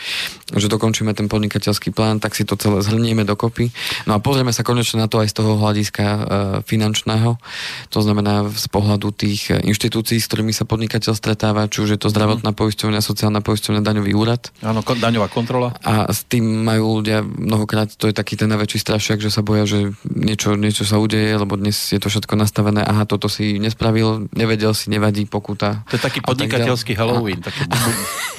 že 0.53 0.69
dokončíme 0.69 1.17
ten 1.17 1.26
podnikateľský 1.26 1.91
plán, 1.97 2.20
tak 2.20 2.37
si 2.37 2.44
to 2.44 2.61
celé 2.61 2.85
zhrnieme 2.85 3.25
dokopy. 3.25 3.73
No 4.05 4.15
a 4.15 4.23
pozrieme 4.23 4.53
sa 4.53 4.62
konečne 4.62 5.00
na 5.00 5.09
to 5.09 5.25
aj 5.25 5.32
z 5.32 5.35
toho 5.41 5.56
hľadiska 5.56 6.05
e, 6.05 6.20
finančného, 6.69 7.41
to 7.88 7.99
znamená 8.05 8.47
z 8.53 8.67
pohľadu 8.69 9.09
tých 9.17 9.50
e, 9.50 9.65
inštitúcií, 9.65 10.20
s 10.20 10.29
ktorými 10.29 10.53
sa 10.53 10.69
podnikateľ 10.69 11.17
stretáva, 11.17 11.67
či 11.73 11.82
už 11.82 11.97
je 11.97 12.00
to 12.00 12.12
zdravotná 12.12 12.53
poisťovňa, 12.53 13.00
sociálna 13.00 13.41
poisťovňa, 13.41 13.81
daňový 13.81 14.12
úrad. 14.12 14.53
Áno, 14.61 14.85
kon, 14.85 15.00
daňová 15.00 15.32
kontrola. 15.32 15.73
A 15.81 16.12
s 16.12 16.29
tým 16.29 16.44
majú 16.44 17.00
ľudia 17.00 17.25
mnohokrát, 17.25 17.88
to 17.97 18.11
je 18.11 18.15
taký 18.15 18.37
ten 18.37 18.53
najväčší 18.53 18.79
strašiak, 18.82 19.19
že 19.23 19.32
sa 19.32 19.41
boja, 19.41 19.65
že 19.65 19.97
niečo, 20.05 20.59
niečo 20.59 20.85
sa 20.85 21.00
udeje, 21.00 21.32
lebo 21.38 21.56
dnes 21.56 21.76
je 21.94 22.00
to 22.03 22.11
všetko 22.11 22.35
nastavené, 22.35 22.82
aha, 22.82 23.06
toto 23.06 23.31
si 23.31 23.56
nespravil, 23.62 24.26
nevedel 24.35 24.75
si, 24.75 24.91
nevadí, 24.91 25.25
pokuta. 25.25 25.87
To 25.88 25.97
je 25.97 26.03
taký 26.03 26.20
podnikateľ 26.20 26.57
podnikateľský 26.58 26.93
Halloween. 26.99 27.40
Také 27.40 27.62
bu, 27.70 27.78
bu, 27.78 27.90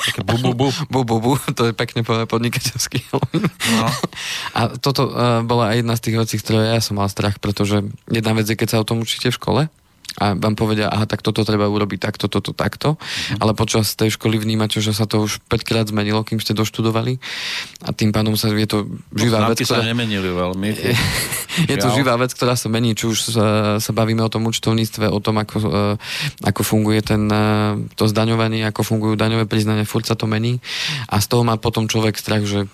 také 0.03 0.19
bu, 0.21 0.35
bu, 0.35 0.51
bu. 0.59 0.67
bu, 0.91 0.99
bu, 1.07 1.15
bu, 1.23 1.31
to 1.55 1.71
je 1.71 1.73
pekne 1.73 2.03
povedané 2.03 2.27
podnikateľský 2.27 2.99
Halloween. 3.09 3.47
No. 3.79 3.87
A 4.57 4.59
toto 4.75 5.07
uh, 5.07 5.39
bola 5.47 5.71
aj 5.71 5.75
jedna 5.79 5.95
z 5.95 6.03
tých 6.03 6.15
vecí, 6.19 6.35
ktoré 6.37 6.75
ja 6.75 6.83
som 6.83 6.99
mal 6.99 7.07
strach, 7.07 7.39
pretože 7.39 7.87
jedna 8.11 8.31
vec 8.35 8.45
je, 8.45 8.59
keď 8.59 8.67
sa 8.75 8.81
o 8.83 8.87
tom 8.87 8.99
učíte 8.99 9.31
v 9.31 9.37
škole, 9.39 9.61
a 10.17 10.33
vám 10.33 10.57
povedia, 10.57 10.89
aha, 10.89 11.05
tak 11.05 11.21
toto 11.21 11.45
treba 11.45 11.69
urobiť 11.69 11.99
takto, 12.01 12.25
toto, 12.25 12.49
takto, 12.55 12.97
mm. 12.97 13.45
ale 13.45 13.53
počas 13.53 13.93
tej 13.93 14.17
školy 14.17 14.41
vnímate, 14.41 14.81
že 14.81 14.95
sa 14.95 15.05
to 15.05 15.21
už 15.21 15.37
5 15.45 15.61
krát 15.61 15.85
zmenilo, 15.85 16.25
kým 16.25 16.41
ste 16.41 16.57
doštudovali 16.57 17.21
a 17.85 17.89
tým 17.93 18.09
pádom 18.09 18.33
sa 18.33 18.49
je 18.49 18.65
to 18.65 18.89
živá 19.13 19.45
no, 19.45 19.53
vec, 19.53 19.61
ktorá... 19.61 19.85
sa 19.85 19.89
nemenili 19.89 20.29
veľmi. 20.33 20.69
Je, 20.73 20.93
je 21.71 21.77
to 21.77 21.93
živá 21.93 22.17
vec, 22.17 22.33
ktorá 22.33 22.57
sa 22.57 22.67
mení, 22.73 22.97
či 22.97 23.05
už 23.05 23.17
sa, 23.37 23.47
sa 23.77 23.91
bavíme 23.93 24.25
o 24.25 24.31
tom 24.31 24.49
účtovníctve, 24.49 25.05
o 25.13 25.19
tom, 25.21 25.37
ako, 25.37 25.57
e, 25.61 25.81
ako 26.41 26.61
funguje 26.65 27.05
ten, 27.05 27.29
e, 27.29 27.45
to 27.93 28.09
zdaňovanie, 28.09 28.65
ako 28.65 28.81
fungujú 28.81 29.13
daňové 29.13 29.45
priznania, 29.45 29.85
furt 29.85 30.09
sa 30.09 30.17
to 30.17 30.25
mení 30.25 30.57
a 31.05 31.21
z 31.21 31.25
toho 31.29 31.45
má 31.45 31.55
potom 31.61 31.85
človek 31.85 32.17
strach, 32.17 32.43
že 32.49 32.65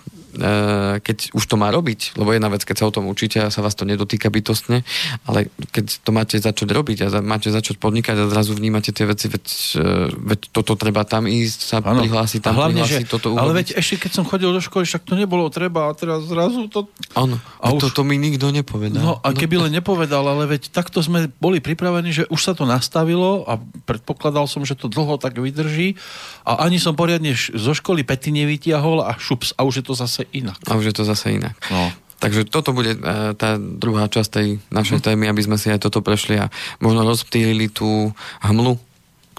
keď 1.00 1.32
už 1.32 1.44
to 1.48 1.56
má 1.56 1.72
robiť, 1.72 2.14
lebo 2.20 2.30
jedna 2.36 2.52
vec, 2.52 2.62
keď 2.62 2.76
sa 2.76 2.88
o 2.88 2.94
tom 2.94 3.08
učíte 3.08 3.40
a 3.40 3.48
sa 3.48 3.64
vás 3.64 3.72
to 3.72 3.88
nedotýka 3.88 4.28
bytostne, 4.28 4.84
ale 5.24 5.48
keď 5.72 6.04
to 6.04 6.10
máte 6.12 6.36
začať 6.36 6.68
robiť 6.68 7.08
a 7.08 7.24
máte 7.24 7.48
začať 7.48 7.80
podnikať 7.80 8.20
a 8.20 8.24
zrazu 8.28 8.52
vnímate 8.52 8.92
tie 8.92 9.08
veci, 9.08 9.32
veď, 9.32 9.46
e, 9.80 9.88
veď 10.12 10.40
toto 10.52 10.76
treba 10.76 11.08
tam 11.08 11.24
ísť, 11.24 11.58
sa 11.64 11.76
ano. 11.80 12.04
prihlásiť, 12.04 12.40
tam 12.44 12.54
hlavne, 12.60 12.84
prihlásiť, 12.84 13.06
že, 13.08 13.12
toto 13.12 13.32
urobiť. 13.32 13.42
Ale 13.42 13.52
veď 13.56 13.68
ešte 13.80 13.94
keď 14.06 14.12
som 14.12 14.24
chodil 14.28 14.50
do 14.52 14.60
školy, 14.60 14.84
však 14.84 15.02
to 15.08 15.14
nebolo 15.16 15.48
treba 15.48 15.88
a 15.88 15.92
teraz 15.96 16.28
zrazu 16.28 16.68
to... 16.68 16.84
Áno, 17.16 17.40
a 17.64 17.66
už... 17.72 17.80
to, 17.80 17.86
to 17.96 18.02
mi 18.04 18.20
nikto 18.20 18.52
nepovedal. 18.52 19.00
No 19.00 19.12
a 19.24 19.32
keby 19.32 19.66
len 19.66 19.72
nepovedal, 19.72 20.22
ale 20.22 20.44
veď 20.44 20.68
takto 20.68 21.00
sme 21.00 21.32
boli 21.40 21.64
pripravení, 21.64 22.12
že 22.12 22.24
už 22.28 22.40
sa 22.44 22.52
to 22.52 22.68
nastavilo 22.68 23.48
a 23.48 23.56
predpokladal 23.88 24.44
som, 24.44 24.66
že 24.68 24.76
to 24.76 24.92
dlho 24.92 25.16
tak 25.16 25.40
vydrží 25.40 25.96
a 26.44 26.68
ani 26.68 26.76
som 26.76 26.92
poriadne 26.92 27.32
zo 27.36 27.72
školy 27.72 28.04
pety 28.04 28.30
nevytiahol 28.34 29.00
a 29.00 29.16
šups 29.16 29.56
a 29.56 29.64
už 29.64 29.80
je 29.80 29.84
to 29.86 29.94
zase 29.96 30.25
inak. 30.32 30.58
A 30.66 30.78
už 30.78 30.90
je 30.90 30.94
to 30.96 31.04
zase 31.04 31.36
inak. 31.36 31.54
No. 31.70 31.92
Takže 32.16 32.48
toto 32.48 32.72
bude 32.72 32.96
e, 32.96 33.00
tá 33.36 33.60
druhá 33.60 34.08
časť 34.08 34.30
tej 34.32 34.48
našej 34.72 34.98
mm. 34.98 35.04
témy, 35.04 35.24
aby 35.28 35.42
sme 35.44 35.60
si 35.60 35.68
aj 35.68 35.84
toto 35.84 36.00
prešli 36.00 36.40
a 36.40 36.48
možno 36.80 37.04
rozptýlili 37.04 37.68
tú 37.68 38.10
hmlu, 38.40 38.80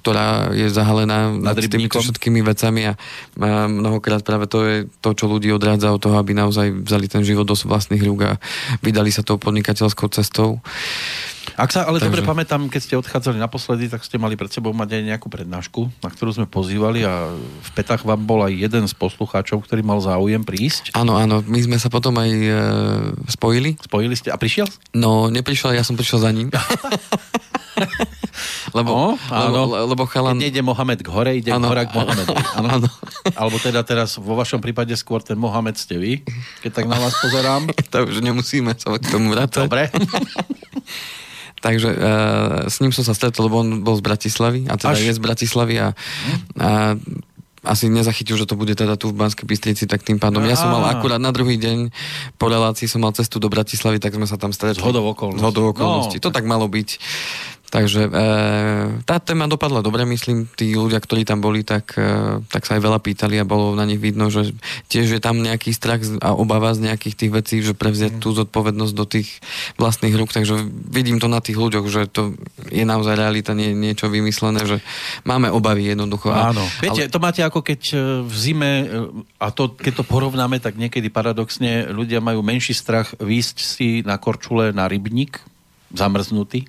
ktorá 0.08 0.56
je 0.56 0.72
zahalená 0.72 1.36
nad 1.36 1.60
týmito 1.60 2.00
všetkými 2.00 2.40
vecami 2.40 2.88
a 2.88 2.96
mnohokrát 3.68 4.24
práve 4.24 4.48
to 4.48 4.64
je 4.64 4.76
to, 5.04 5.12
čo 5.12 5.28
ľudí 5.28 5.52
odrádza 5.52 5.92
od 5.92 6.00
toho, 6.00 6.16
aby 6.16 6.32
naozaj 6.32 6.88
vzali 6.88 7.12
ten 7.12 7.28
život 7.28 7.44
do 7.44 7.60
vlastných 7.60 8.00
rúk 8.08 8.24
a 8.24 8.32
vydali 8.80 9.12
sa 9.12 9.20
tou 9.20 9.36
podnikateľskou 9.36 10.08
cestou. 10.16 10.64
Ak 11.60 11.76
sa 11.76 11.84
ale 11.84 12.00
Takže... 12.00 12.08
dobre 12.08 12.22
pamätám, 12.24 12.72
keď 12.72 12.80
ste 12.80 12.96
odchádzali 12.96 13.36
naposledy, 13.36 13.92
tak 13.92 14.00
ste 14.08 14.16
mali 14.16 14.40
pred 14.40 14.48
sebou 14.48 14.72
mať 14.72 14.96
aj 14.96 15.04
nejakú 15.12 15.28
prednášku, 15.28 15.92
na 16.00 16.08
ktorú 16.08 16.40
sme 16.40 16.48
pozývali 16.48 17.04
a 17.04 17.28
v 17.36 17.70
Petách 17.76 18.08
vám 18.08 18.24
bol 18.24 18.48
aj 18.48 18.56
jeden 18.56 18.88
z 18.88 18.96
poslucháčov, 18.96 19.68
ktorý 19.68 19.84
mal 19.84 20.00
záujem 20.00 20.48
prísť. 20.48 20.96
Áno, 20.96 21.20
áno, 21.20 21.44
my 21.44 21.60
sme 21.60 21.76
sa 21.76 21.92
potom 21.92 22.16
aj 22.16 22.32
e, 22.32 22.52
spojili. 23.28 23.76
Spojili 23.84 24.16
ste 24.16 24.32
a 24.32 24.40
prišiel? 24.40 24.72
No, 24.96 25.28
neprišiel, 25.28 25.76
ja 25.76 25.84
som 25.84 26.00
prišiel 26.00 26.24
za 26.24 26.32
ním. 26.32 26.48
lebo, 28.74 28.92
no, 28.92 29.08
áno. 29.32 29.50
lebo, 29.52 29.62
lebo 29.96 30.04
chalan... 30.06 30.38
Keď 30.38 30.44
nejde 30.44 30.62
Mohamed 30.66 31.00
k 31.04 31.10
hore, 31.10 31.32
ide 31.38 31.52
ano, 31.54 31.70
hora 31.70 31.86
k 31.88 31.92
Mohamedu. 31.96 32.34
Áno. 32.58 32.70
áno. 32.82 32.90
Alebo 33.38 33.58
teda 33.62 33.86
teraz 33.86 34.18
vo 34.18 34.34
vašom 34.34 34.58
prípade 34.64 34.94
skôr 34.98 35.22
ten 35.22 35.38
Mohamed 35.38 35.78
ste 35.78 36.00
vy, 36.00 36.26
keď 36.66 36.72
tak 36.84 36.86
na 36.90 36.98
vás 36.98 37.14
pozerám. 37.22 37.70
to 37.94 37.98
už 38.08 38.22
nemusíme 38.26 38.74
sa 38.78 38.98
k 38.98 39.06
tomu 39.10 39.34
vrácať. 39.34 39.70
Dobre. 39.70 39.90
Takže 41.66 41.90
uh, 41.90 42.70
s 42.70 42.78
ním 42.82 42.94
som 42.94 43.02
sa 43.02 43.18
stretol, 43.18 43.50
lebo 43.50 43.66
on 43.66 43.82
bol 43.82 43.98
z 43.98 44.06
Bratislavy, 44.06 44.70
a 44.70 44.78
teda 44.78 44.94
Až... 44.94 45.10
je 45.10 45.18
z 45.18 45.22
Bratislavy 45.22 45.76
a, 45.82 45.88
a 46.62 46.70
asi 47.68 47.92
nezachytil, 47.92 48.40
že 48.40 48.48
to 48.48 48.56
bude 48.56 48.72
teda 48.74 48.96
tu 48.96 49.12
v 49.12 49.20
Banskej 49.20 49.44
Bystrici, 49.44 49.84
tak 49.90 50.02
tým 50.02 50.18
pádom. 50.18 50.40
Ja 50.48 50.56
som 50.56 50.72
mal 50.72 50.88
akurát 50.88 51.20
na 51.20 51.36
druhý 51.36 51.60
deň 51.60 51.92
po 52.40 52.48
relácii 52.48 52.88
som 52.88 53.04
mal 53.04 53.12
cestu 53.12 53.44
do 53.44 53.52
Bratislavy, 53.52 54.00
tak 54.00 54.16
sme 54.16 54.24
sa 54.24 54.40
tam 54.40 54.56
stretli. 54.56 54.80
Z 54.80 54.88
hodov 54.88 55.12
okolností. 55.18 55.44
Z 55.44 55.46
hodov 55.46 55.66
okolností. 55.76 56.18
No, 56.18 56.24
to 56.24 56.32
tak 56.32 56.48
malo 56.48 56.72
byť. 56.72 56.90
Takže 57.68 58.08
e, 58.08 58.10
tá 59.04 59.20
téma 59.20 59.44
dopadla 59.44 59.84
dobre, 59.84 60.08
myslím, 60.08 60.48
tí 60.56 60.72
ľudia, 60.72 61.04
ktorí 61.04 61.28
tam 61.28 61.44
boli, 61.44 61.68
tak, 61.68 62.00
e, 62.00 62.40
tak 62.48 62.64
sa 62.64 62.80
aj 62.80 62.82
veľa 62.88 63.00
pýtali 63.04 63.36
a 63.36 63.44
bolo 63.44 63.76
na 63.76 63.84
nich 63.84 64.00
vidno, 64.00 64.32
že 64.32 64.56
tiež 64.88 65.20
je 65.20 65.22
tam 65.22 65.44
nejaký 65.44 65.76
strach 65.76 66.00
a 66.24 66.32
obava 66.32 66.72
z 66.72 66.88
nejakých 66.88 67.16
tých 67.20 67.32
vecí, 67.36 67.56
že 67.60 67.76
prevziať 67.76 68.18
mm. 68.18 68.22
tú 68.24 68.32
zodpovednosť 68.32 68.94
do 68.96 69.04
tých 69.04 69.44
vlastných 69.76 70.16
rúk, 70.16 70.32
takže 70.32 70.64
vidím 70.88 71.20
to 71.20 71.28
na 71.28 71.44
tých 71.44 71.60
ľuďoch, 71.60 71.86
že 71.92 72.08
to 72.08 72.40
je 72.72 72.88
naozaj 72.88 73.20
realita, 73.20 73.52
nie 73.52 73.76
niečo 73.76 74.08
vymyslené, 74.08 74.64
že 74.64 74.80
máme 75.28 75.52
obavy 75.52 75.92
jednoducho. 75.92 76.32
Áno. 76.32 76.64
A, 76.64 76.72
Viete, 76.80 77.04
ale... 77.04 77.12
to 77.12 77.20
máte 77.20 77.44
ako 77.44 77.60
keď 77.68 77.82
e, 77.92 77.96
v 78.24 78.36
zime, 78.40 78.72
e, 78.80 78.86
a 79.44 79.52
to, 79.52 79.76
keď 79.76 80.00
to 80.00 80.04
porovnáme, 80.08 80.64
tak 80.64 80.80
niekedy 80.80 81.12
paradoxne 81.12 81.92
ľudia 81.92 82.24
majú 82.24 82.40
menší 82.40 82.72
strach 82.72 83.12
výjsť 83.20 83.58
si 83.60 84.08
na 84.08 84.16
korčule 84.16 84.72
na 84.72 84.88
rybník, 84.88 85.44
zamrznutý, 85.92 86.68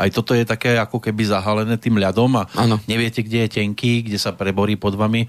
aj 0.00 0.10
toto 0.16 0.32
je 0.32 0.48
také 0.48 0.80
ako 0.80 0.96
keby 0.96 1.28
zahalené 1.28 1.76
tým 1.76 2.00
ľadom 2.00 2.40
a 2.40 2.48
ano. 2.56 2.80
neviete, 2.88 3.20
kde 3.20 3.44
je 3.44 3.60
tenký, 3.60 4.08
kde 4.08 4.16
sa 4.16 4.32
preborí 4.32 4.80
pod 4.80 4.96
vami 4.96 5.28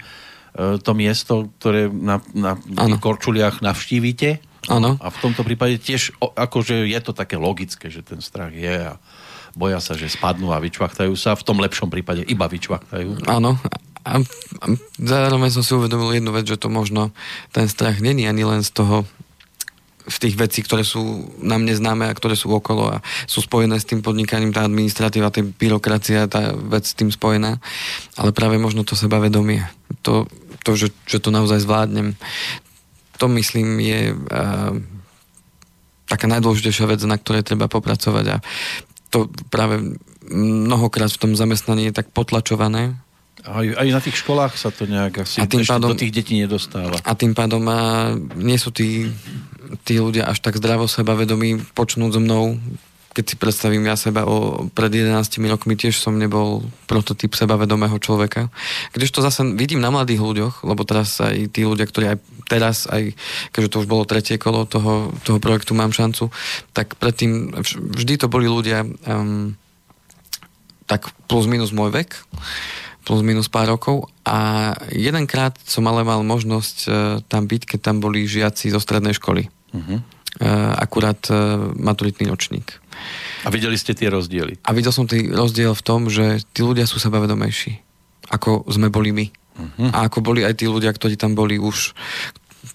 to 0.80 0.96
miesto, 0.96 1.52
ktoré 1.60 1.92
na, 1.92 2.24
na 2.32 2.56
korčuliach 2.96 3.60
navštívite. 3.60 4.40
Ano. 4.70 4.94
A 5.02 5.10
v 5.10 5.18
tomto 5.18 5.42
prípade 5.42 5.76
tiež 5.82 6.14
akože 6.22 6.86
je 6.86 7.00
to 7.02 7.12
také 7.12 7.34
logické, 7.34 7.90
že 7.90 8.00
ten 8.00 8.22
strach 8.22 8.54
je 8.54 8.94
a 8.94 8.96
boja 9.52 9.82
sa, 9.82 9.92
že 9.98 10.08
spadnú 10.08 10.54
a 10.54 10.62
vyčvachtajú 10.62 11.12
sa. 11.18 11.36
V 11.36 11.44
tom 11.44 11.60
lepšom 11.60 11.92
prípade 11.92 12.24
iba 12.24 12.48
vyčvachtajú. 12.48 13.28
Áno. 13.28 13.58
A, 14.02 14.18
a 14.18 14.66
zároveň 14.98 15.50
som 15.52 15.62
si 15.62 15.74
uvedomil 15.76 16.16
jednu 16.16 16.32
vec, 16.34 16.46
že 16.48 16.58
to 16.58 16.72
možno 16.72 17.14
ten 17.54 17.68
strach 17.68 18.00
není 18.00 18.26
ani 18.26 18.42
len 18.42 18.62
z 18.64 18.70
toho 18.72 19.04
v 20.02 20.16
tých 20.18 20.34
vecí, 20.34 20.60
ktoré 20.62 20.82
sú 20.82 21.30
nám 21.38 21.62
neznáme 21.62 22.10
a 22.10 22.16
ktoré 22.16 22.34
sú 22.34 22.50
okolo 22.50 22.98
a 22.98 23.02
sú 23.30 23.42
spojené 23.42 23.78
s 23.78 23.86
tým 23.86 24.02
podnikaním, 24.02 24.50
tá 24.50 24.66
administratíva, 24.66 25.30
tá 25.30 25.42
byrokracia, 25.42 26.26
tá 26.26 26.52
vec 26.54 26.84
s 26.86 26.98
tým 26.98 27.10
spojená, 27.10 27.62
ale 28.18 28.30
práve 28.34 28.58
možno 28.58 28.82
to 28.82 28.98
sebavedomie, 28.98 29.62
to, 30.02 30.26
to 30.66 30.74
že, 30.74 30.88
že 31.06 31.18
to 31.22 31.30
naozaj 31.30 31.62
zvládnem, 31.62 32.18
to 33.16 33.30
myslím 33.30 33.78
je 33.78 34.00
uh, 34.12 34.74
taká 36.10 36.26
najdôležitejšia 36.26 36.90
vec, 36.90 37.00
na 37.06 37.16
ktorej 37.16 37.46
treba 37.46 37.70
popracovať 37.70 38.26
a 38.28 38.36
to 39.12 39.28
práve 39.52 39.94
mnohokrát 40.32 41.12
v 41.12 41.20
tom 41.20 41.32
zamestnaní 41.36 41.92
je 41.92 41.96
tak 42.00 42.08
potlačované, 42.10 42.96
aj, 43.42 43.66
aj 43.74 43.88
na 43.90 44.00
tých 44.04 44.16
školách 44.22 44.54
sa 44.54 44.70
to 44.70 44.86
nejak 44.86 45.24
asi 45.24 45.42
a 45.42 45.48
tým 45.50 45.66
pádom, 45.66 45.92
do 45.92 45.98
tých 45.98 46.14
detí 46.14 46.38
nedostáva. 46.38 47.00
A 47.02 47.12
tým 47.18 47.34
pádom 47.34 47.64
a 47.66 48.12
nie 48.38 48.60
sú 48.60 48.70
tí 48.70 49.10
tí 49.84 49.96
ľudia 49.96 50.28
až 50.28 50.44
tak 50.44 50.60
zdravo 50.60 50.84
sebavedomí 50.84 51.72
počnúť 51.72 52.10
so 52.12 52.20
mnou, 52.20 52.60
keď 53.12 53.24
si 53.28 53.36
predstavím 53.36 53.84
ja 53.84 53.96
seba 53.96 54.24
o, 54.24 54.68
pred 54.72 54.88
11 54.88 55.12
rokmi, 55.48 55.76
tiež 55.76 56.00
som 56.00 56.16
nebol 56.16 56.64
prototyp 56.88 57.36
sebavedomého 57.36 57.96
človeka. 58.00 58.48
Když 58.96 59.12
to 59.12 59.20
zase 59.20 59.44
vidím 59.52 59.84
na 59.84 59.92
mladých 59.92 60.20
ľuďoch, 60.24 60.54
lebo 60.64 60.84
teraz 60.88 61.20
aj 61.20 61.52
tí 61.52 61.68
ľudia, 61.68 61.84
ktorí 61.84 62.16
aj 62.16 62.18
teraz, 62.48 62.88
aj 62.88 63.12
keďže 63.52 63.68
to 63.68 63.80
už 63.84 63.88
bolo 63.88 64.08
tretie 64.08 64.40
kolo 64.40 64.64
toho, 64.64 65.12
toho 65.24 65.38
projektu 65.40 65.76
Mám 65.76 65.92
šancu, 65.92 66.32
tak 66.72 66.96
predtým 66.96 67.52
vždy 67.96 68.16
to 68.16 68.32
boli 68.32 68.48
ľudia 68.48 68.84
um, 68.84 69.56
tak 70.88 71.08
plus 71.28 71.48
minus 71.48 71.72
môj 71.72 71.92
vek, 71.92 72.16
plus 73.02 73.20
minus 73.26 73.50
pár 73.50 73.70
rokov 73.70 74.08
a 74.22 74.72
jedenkrát 74.94 75.58
som 75.66 75.86
ale 75.90 76.06
mal 76.06 76.22
možnosť 76.22 76.76
uh, 76.86 76.94
tam 77.26 77.50
byť, 77.50 77.62
keď 77.74 77.80
tam 77.82 77.96
boli 77.98 78.24
žiaci 78.26 78.70
zo 78.70 78.78
strednej 78.78 79.14
školy. 79.18 79.50
Uh-huh. 79.72 79.98
Akurát 80.80 81.20
e, 81.28 81.36
maturitný 81.76 82.24
ročník. 82.28 82.80
A 83.44 83.52
videli 83.52 83.76
ste 83.76 83.92
tie 83.92 84.08
rozdiely? 84.08 84.64
A 84.64 84.72
videl 84.72 84.88
som 84.88 85.04
tý 85.04 85.28
rozdiel 85.28 85.76
v 85.76 85.84
tom, 85.84 86.08
že 86.08 86.40
tí 86.56 86.64
ľudia 86.64 86.88
sú 86.88 86.96
sebavedomejší, 86.96 87.80
ako 88.32 88.64
sme 88.72 88.88
boli 88.88 89.12
my. 89.12 89.26
Uh-huh. 89.28 89.92
A 89.92 90.08
ako 90.08 90.24
boli 90.24 90.40
aj 90.40 90.64
tí 90.64 90.64
ľudia, 90.64 90.88
ktorí 90.88 91.20
tam 91.20 91.36
boli 91.36 91.60
už 91.60 91.92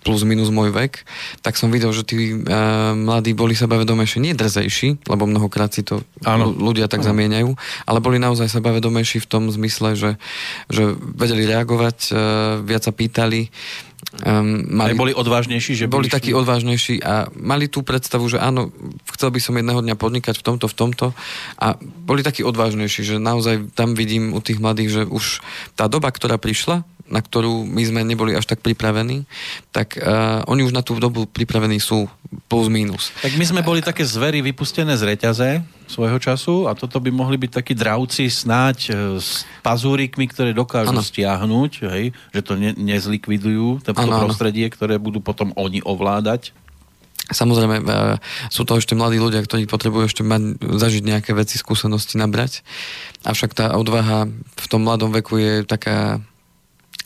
plus 0.03 0.27
minus 0.27 0.51
môj 0.51 0.75
vek, 0.75 1.07
tak 1.39 1.55
som 1.55 1.71
videl, 1.71 1.91
že 1.95 2.03
tí 2.03 2.35
uh, 2.35 2.91
mladí 2.95 3.31
boli 3.31 3.55
sebavedomejší, 3.55 4.19
nie 4.19 4.35
drzejší, 4.35 5.07
lebo 5.07 5.23
mnohokrát 5.23 5.71
si 5.71 5.83
to 5.83 6.03
ano. 6.27 6.51
ľudia 6.51 6.91
tak 6.91 7.03
ano. 7.03 7.13
zamieňajú, 7.13 7.49
ale 7.87 7.99
boli 8.03 8.19
naozaj 8.19 8.51
sebavedomejší 8.51 9.23
v 9.23 9.29
tom 9.29 9.47
zmysle, 9.47 9.95
že, 9.95 10.11
že 10.67 10.91
vedeli 10.95 11.47
reagovať, 11.47 11.97
uh, 12.11 12.17
viac 12.63 12.83
sa 12.83 12.91
pýtali, 12.91 13.47
Um, 14.23 14.63
mali, 14.71 14.95
boli 14.95 15.13
odvážnejší? 15.13 15.73
Že 15.73 15.91
boli 15.91 16.07
takí 16.07 16.31
odvážnejší 16.31 17.03
a 17.03 17.27
mali 17.37 17.67
tú 17.67 17.83
predstavu, 17.83 18.25
že 18.31 18.39
áno, 18.39 18.71
chcel 19.13 19.29
by 19.35 19.39
som 19.41 19.57
jedného 19.57 19.83
dňa 19.83 19.95
podnikať 19.99 20.41
v 20.41 20.43
tomto, 20.47 20.65
v 20.71 20.75
tomto 20.77 21.05
a 21.59 21.75
boli 21.81 22.23
takí 22.23 22.41
odvážnejší, 22.41 23.03
že 23.03 23.15
naozaj 23.19 23.75
tam 23.75 23.99
vidím 23.99 24.31
u 24.31 24.39
tých 24.39 24.63
mladých, 24.63 24.89
že 24.89 25.03
už 25.05 25.43
tá 25.75 25.91
doba, 25.91 26.09
ktorá 26.09 26.39
prišla, 26.39 26.87
na 27.07 27.23
ktorú 27.23 27.63
my 27.63 27.83
sme 27.83 28.01
neboli 28.03 28.35
až 28.35 28.47
tak 28.47 28.59
pripravení, 28.59 29.23
tak 29.71 29.95
uh, 29.99 30.43
oni 30.47 30.67
už 30.67 30.75
na 30.75 30.83
tú 30.83 30.99
dobu 30.99 31.27
pripravení 31.27 31.79
sú 31.79 32.11
plus 32.51 32.67
minus. 32.67 33.15
Tak 33.23 33.39
my 33.39 33.45
sme 33.47 33.61
boli 33.63 33.79
také 33.79 34.03
zvery 34.03 34.43
vypustené 34.43 34.95
z 34.99 35.03
reťaze 35.07 35.49
svojho 35.87 36.19
času 36.19 36.67
a 36.67 36.75
toto 36.75 36.99
by 36.99 37.07
mohli 37.15 37.39
byť 37.39 37.51
takí 37.63 37.71
dravci 37.71 38.27
snáď 38.27 38.77
uh, 38.91 38.95
s 39.17 39.47
pazúrikmi, 39.63 40.27
ktoré 40.27 40.51
dokážu 40.51 40.91
ano. 40.91 41.03
stiahnuť, 41.03 41.71
hej, 41.87 42.11
že 42.35 42.41
to 42.43 42.59
ne, 42.59 42.75
nezlikvidujú, 42.75 43.83
to 43.87 43.95
ano, 43.95 44.27
prostredie, 44.27 44.67
ano. 44.67 44.73
ktoré 44.75 44.95
budú 44.99 45.23
potom 45.23 45.55
oni 45.55 45.79
ovládať. 45.83 46.51
Samozrejme, 47.27 47.83
e, 47.83 47.85
sú 48.47 48.63
to 48.63 48.79
ešte 48.79 48.95
mladí 48.95 49.19
ľudia, 49.19 49.43
ktorí 49.43 49.67
potrebujú 49.67 50.07
ešte 50.07 50.23
mať, 50.23 50.63
zažiť 50.63 51.03
nejaké 51.03 51.35
veci, 51.35 51.59
skúsenosti 51.59 52.15
nabrať. 52.15 52.63
Avšak 53.27 53.51
tá 53.51 53.75
odvaha 53.75 54.31
v 54.31 54.65
tom 54.71 54.87
mladom 54.87 55.11
veku 55.11 55.35
je 55.35 55.53
taká 55.67 56.23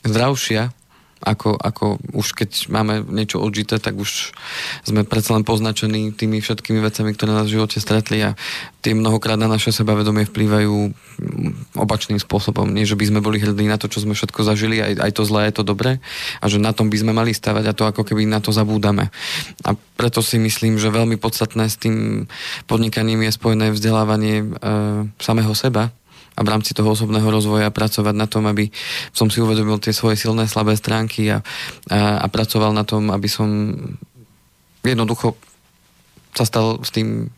zdravšia, 0.05 0.73
ako, 1.21 1.53
ako 1.53 2.01
už 2.17 2.33
keď 2.33 2.49
máme 2.73 3.05
niečo 3.05 3.37
odžité, 3.37 3.77
tak 3.77 3.93
už 3.93 4.33
sme 4.81 5.05
predsa 5.05 5.37
len 5.37 5.45
poznačení 5.45 6.09
tými 6.17 6.41
všetkými 6.41 6.81
vecami, 6.81 7.13
ktoré 7.13 7.31
nás 7.37 7.45
v 7.45 7.61
živote 7.61 7.77
stretli 7.77 8.25
a 8.25 8.33
tie 8.81 8.97
mnohokrát 8.97 9.37
na 9.37 9.45
naše 9.45 9.69
sebavedomie 9.69 10.25
vplývajú 10.25 10.73
opačným 11.77 12.17
spôsobom. 12.17 12.65
Nie, 12.73 12.89
že 12.89 12.97
by 12.97 13.05
sme 13.13 13.19
boli 13.21 13.37
hrdí 13.37 13.69
na 13.69 13.77
to, 13.77 13.85
čo 13.85 14.01
sme 14.01 14.17
všetko 14.17 14.41
zažili, 14.41 14.81
aj, 14.81 14.97
aj 14.97 15.11
to 15.13 15.23
zlé 15.23 15.53
je 15.53 15.61
to 15.61 15.63
dobré 15.63 16.01
a 16.41 16.45
že 16.49 16.57
na 16.57 16.73
tom 16.73 16.89
by 16.89 16.97
sme 16.97 17.13
mali 17.13 17.37
stavať 17.37 17.69
a 17.69 17.77
to 17.77 17.85
ako 17.85 18.01
keby 18.01 18.25
na 18.25 18.41
to 18.41 18.49
zabúdame. 18.49 19.13
A 19.61 19.77
preto 19.77 20.25
si 20.25 20.41
myslím, 20.41 20.81
že 20.81 20.89
veľmi 20.89 21.21
podstatné 21.21 21.69
s 21.69 21.77
tým 21.77 22.25
podnikaním 22.65 23.29
je 23.29 23.37
spojené 23.37 23.69
vzdelávanie 23.69 24.41
e, 24.41 24.45
samého 25.21 25.53
seba, 25.53 25.93
a 26.41 26.45
v 26.45 26.51
rámci 26.57 26.73
toho 26.73 26.97
osobného 26.97 27.29
rozvoja 27.29 27.69
pracovať 27.69 28.15
na 28.17 28.25
tom, 28.25 28.49
aby 28.49 28.73
som 29.13 29.29
si 29.29 29.37
uvedomil 29.37 29.77
tie 29.77 29.93
svoje 29.93 30.17
silné, 30.17 30.49
slabé 30.49 30.73
stránky 30.73 31.29
a, 31.29 31.45
a, 31.93 32.25
a 32.25 32.25
pracoval 32.25 32.73
na 32.73 32.81
tom, 32.81 33.13
aby 33.13 33.29
som 33.29 33.77
jednoducho 34.81 35.37
sa 36.33 36.49
stal 36.49 36.81
s 36.81 36.89
tým 36.89 37.29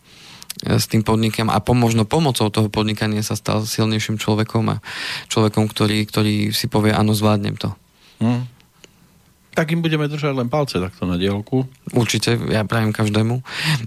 s 0.63 0.85
tým 0.87 1.03
podnikom 1.03 1.51
a 1.51 1.59
pomožno 1.59 2.07
pomocou 2.07 2.47
toho 2.47 2.69
podnikania 2.71 3.25
sa 3.25 3.35
stal 3.35 3.67
silnejším 3.67 4.21
človekom 4.21 4.77
a 4.77 4.79
človekom, 5.27 5.67
ktorý, 5.67 6.07
ktorý 6.07 6.35
si 6.55 6.71
povie, 6.71 6.93
áno, 6.95 7.11
zvládnem 7.11 7.57
to. 7.59 7.73
Hmm. 8.23 8.47
Tak 9.53 9.69
im 9.69 9.85
budeme 9.85 10.09
držať 10.09 10.33
len 10.33 10.49
palce 10.49 10.81
takto 10.81 11.05
na 11.05 11.17
dielku. 11.17 11.69
Určite, 11.93 12.37
ja 12.49 12.65
prajem 12.65 12.89
každému. 12.89 13.35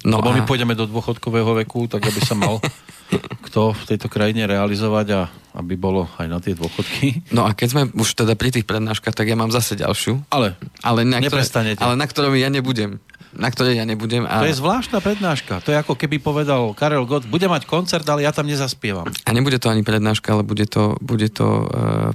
No 0.06 0.14
Lebo 0.22 0.30
a... 0.30 0.36
my 0.38 0.42
pôjdeme 0.46 0.78
do 0.78 0.86
dôchodkového 0.86 1.58
veku, 1.64 1.90
tak 1.90 2.06
aby 2.06 2.20
sa 2.22 2.38
mal 2.38 2.62
kto 3.46 3.72
v 3.72 3.82
tejto 3.88 4.10
krajine 4.10 4.44
realizovať 4.44 5.06
a 5.14 5.20
aby 5.56 5.74
bolo 5.78 6.04
aj 6.20 6.26
na 6.28 6.38
tie 6.42 6.52
dôchodky. 6.52 7.24
No 7.32 7.48
a 7.48 7.56
keď 7.56 7.68
sme 7.72 7.82
už 7.96 8.08
teda 8.12 8.36
pri 8.36 8.52
tých 8.52 8.68
prednáškach, 8.68 9.16
tak 9.16 9.30
ja 9.30 9.36
mám 9.38 9.48
zase 9.48 9.78
ďalšiu. 9.78 10.28
Ale, 10.28 10.58
ale 10.84 11.08
na 11.08 11.24
ktoré, 11.24 11.42
ale 11.80 11.94
na 11.96 12.06
ktorom 12.06 12.36
ja 12.36 12.52
nebudem. 12.52 13.00
Na 13.36 13.52
ktorej 13.52 13.76
ja 13.76 13.84
nebudem. 13.84 14.24
A... 14.24 14.40
To 14.40 14.48
je 14.48 14.56
zvláštna 14.56 15.04
prednáška. 15.04 15.60
To 15.64 15.72
je 15.72 15.78
ako 15.78 15.94
keby 15.94 16.18
povedal 16.20 16.72
Karel 16.72 17.04
Gott, 17.04 17.28
bude 17.28 17.44
mať 17.46 17.68
koncert, 17.68 18.08
ale 18.08 18.24
ja 18.24 18.32
tam 18.32 18.48
nezaspievam. 18.48 19.08
A 19.08 19.30
nebude 19.36 19.60
to 19.60 19.68
ani 19.68 19.84
prednáška, 19.84 20.32
ale 20.32 20.42
bude 20.42 20.64
to, 20.64 20.96
bude 21.04 21.28
to 21.30 21.46
uh, 21.46 21.66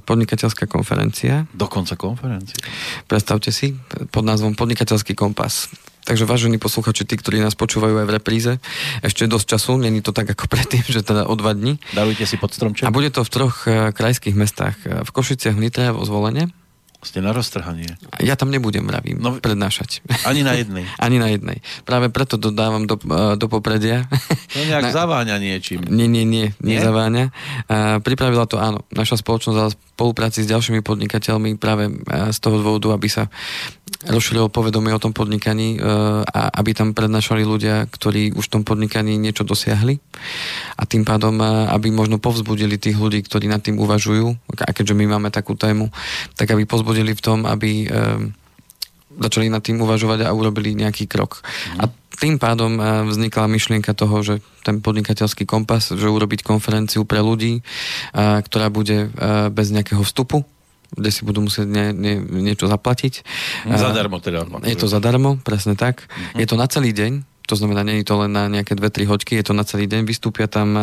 podnikateľská 0.02 0.66
konferencia. 0.66 1.46
Dokonca 1.54 1.94
konferencia. 1.94 2.58
Predstavte 3.06 3.54
si, 3.54 3.78
pod 4.10 4.26
názvom 4.26 4.58
Podnikateľský 4.58 5.14
kompas. 5.14 5.70
Takže 6.02 6.26
vážení 6.26 6.58
posluchači, 6.58 7.06
tí, 7.06 7.14
ktorí 7.14 7.38
nás 7.38 7.54
počúvajú 7.54 8.02
aj 8.02 8.06
v 8.10 8.14
repríze, 8.18 8.52
ešte 9.06 9.30
dosť 9.30 9.54
času, 9.54 9.78
není 9.78 10.02
to 10.02 10.10
tak 10.10 10.34
ako 10.34 10.50
predtým, 10.52 10.82
že 10.82 11.06
teda 11.06 11.30
o 11.30 11.34
dva 11.38 11.54
dní. 11.54 11.78
Darujte 11.94 12.26
si 12.26 12.34
pod 12.34 12.50
stromček. 12.50 12.82
A 12.86 12.94
bude 12.94 13.14
to 13.14 13.22
v 13.22 13.30
troch 13.30 13.70
uh, 13.70 13.94
krajských 13.94 14.34
mestách. 14.34 14.74
V 14.82 15.10
Košiciach, 15.14 15.54
v 15.54 15.70
Nitre 15.70 15.86
a 15.90 15.94
vo 15.94 16.02
Zvolenie. 16.02 16.50
Ste 17.02 17.18
na 17.18 17.34
roztrhanie. 17.34 17.98
Ja 18.22 18.38
tam 18.38 18.54
nebudem, 18.54 18.86
vravím, 18.86 19.18
no, 19.18 19.34
prednášať. 19.42 20.06
Ani 20.22 20.46
na 20.46 20.54
jednej. 20.54 20.86
ani 21.04 21.18
na 21.18 21.34
jednej. 21.34 21.58
Práve 21.82 22.14
preto 22.14 22.38
dodávam 22.38 22.86
do, 22.86 22.94
eh, 22.94 23.34
do 23.34 23.50
popredia. 23.50 24.06
To 24.54 24.62
nejak 24.62 24.86
na... 24.90 24.94
zaváňa 24.94 25.36
niečím. 25.42 25.82
Nie, 25.90 26.06
nie, 26.06 26.22
nie, 26.22 26.54
nie? 26.62 26.78
nezaváňa. 26.78 27.34
A 27.66 27.98
pripravila 27.98 28.46
to, 28.46 28.62
áno, 28.62 28.86
naša 28.94 29.18
spoločnosť 29.18 29.58
ale 29.58 29.74
spolupráci 29.74 30.46
s 30.46 30.48
ďalšími 30.54 30.86
podnikateľmi 30.86 31.58
práve 31.58 31.90
eh, 31.90 32.30
z 32.30 32.38
toho 32.38 32.62
dôvodu, 32.62 32.94
aby 32.94 33.10
sa 33.10 33.26
rozšírilo 34.06 34.50
povedomie 34.50 34.90
o 34.90 35.02
tom 35.02 35.14
podnikaní 35.14 35.78
eh, 35.78 35.82
a 36.26 36.50
aby 36.58 36.74
tam 36.74 36.94
prednášali 36.96 37.46
ľudia, 37.46 37.86
ktorí 37.86 38.34
už 38.34 38.50
v 38.50 38.52
tom 38.58 38.62
podnikaní 38.66 39.14
niečo 39.18 39.46
dosiahli 39.46 40.02
a 40.78 40.82
tým 40.86 41.06
pádom, 41.06 41.38
aby 41.70 41.90
možno 41.94 42.18
povzbudili 42.18 42.78
tých 42.78 42.98
ľudí, 42.98 43.22
ktorí 43.22 43.46
nad 43.46 43.62
tým 43.62 43.78
uvažujú, 43.78 44.34
a 44.62 44.70
keďže 44.70 44.94
my 44.98 45.04
máme 45.18 45.28
takú 45.30 45.54
tému, 45.54 45.90
tak 46.34 46.50
aby 46.54 46.66
povzbudili 46.66 47.14
v 47.14 47.22
tom, 47.22 47.38
aby 47.46 47.86
um, 47.86 48.30
začali 49.18 49.50
nad 49.50 49.60
tým 49.60 49.82
uvažovať 49.82 50.24
a 50.24 50.34
urobili 50.34 50.72
nejaký 50.78 51.10
krok. 51.10 51.42
Mm. 51.42 51.78
A 51.82 51.84
tým 52.22 52.38
pádom 52.38 52.78
vznikla 53.10 53.50
myšlienka 53.50 53.98
toho, 53.98 54.22
že 54.22 54.34
ten 54.62 54.78
podnikateľský 54.78 55.42
kompas, 55.42 55.90
že 55.90 56.06
urobiť 56.06 56.46
konferenciu 56.46 57.02
pre 57.02 57.18
ľudí, 57.18 57.66
ktorá 58.14 58.70
bude 58.70 59.10
bez 59.50 59.74
nejakého 59.74 60.06
vstupu, 60.06 60.46
kde 60.92 61.10
si 61.10 61.24
budú 61.24 61.44
musieť 61.44 61.66
nie, 61.68 61.90
nie, 61.96 62.14
niečo 62.20 62.68
zaplatiť. 62.68 63.24
Zadarmo 63.66 64.20
teda. 64.20 64.44
Je 64.64 64.76
to 64.76 64.88
zadarmo, 64.88 65.40
presne 65.40 65.76
tak. 65.76 66.04
Mm-hmm. 66.04 66.38
Je 66.38 66.46
to 66.46 66.56
na 66.60 66.66
celý 66.68 66.92
deň, 66.92 67.12
to 67.42 67.58
znamená, 67.58 67.82
nie 67.82 68.00
je 68.00 68.06
to 68.06 68.16
len 68.22 68.32
na 68.32 68.46
nejaké 68.46 68.78
2-3 68.78 69.02
hoďky, 69.12 69.32
je 69.36 69.50
to 69.50 69.52
na 69.52 69.66
celý 69.66 69.90
deň. 69.90 70.06
Vystúpia 70.06 70.46
tam 70.46 70.78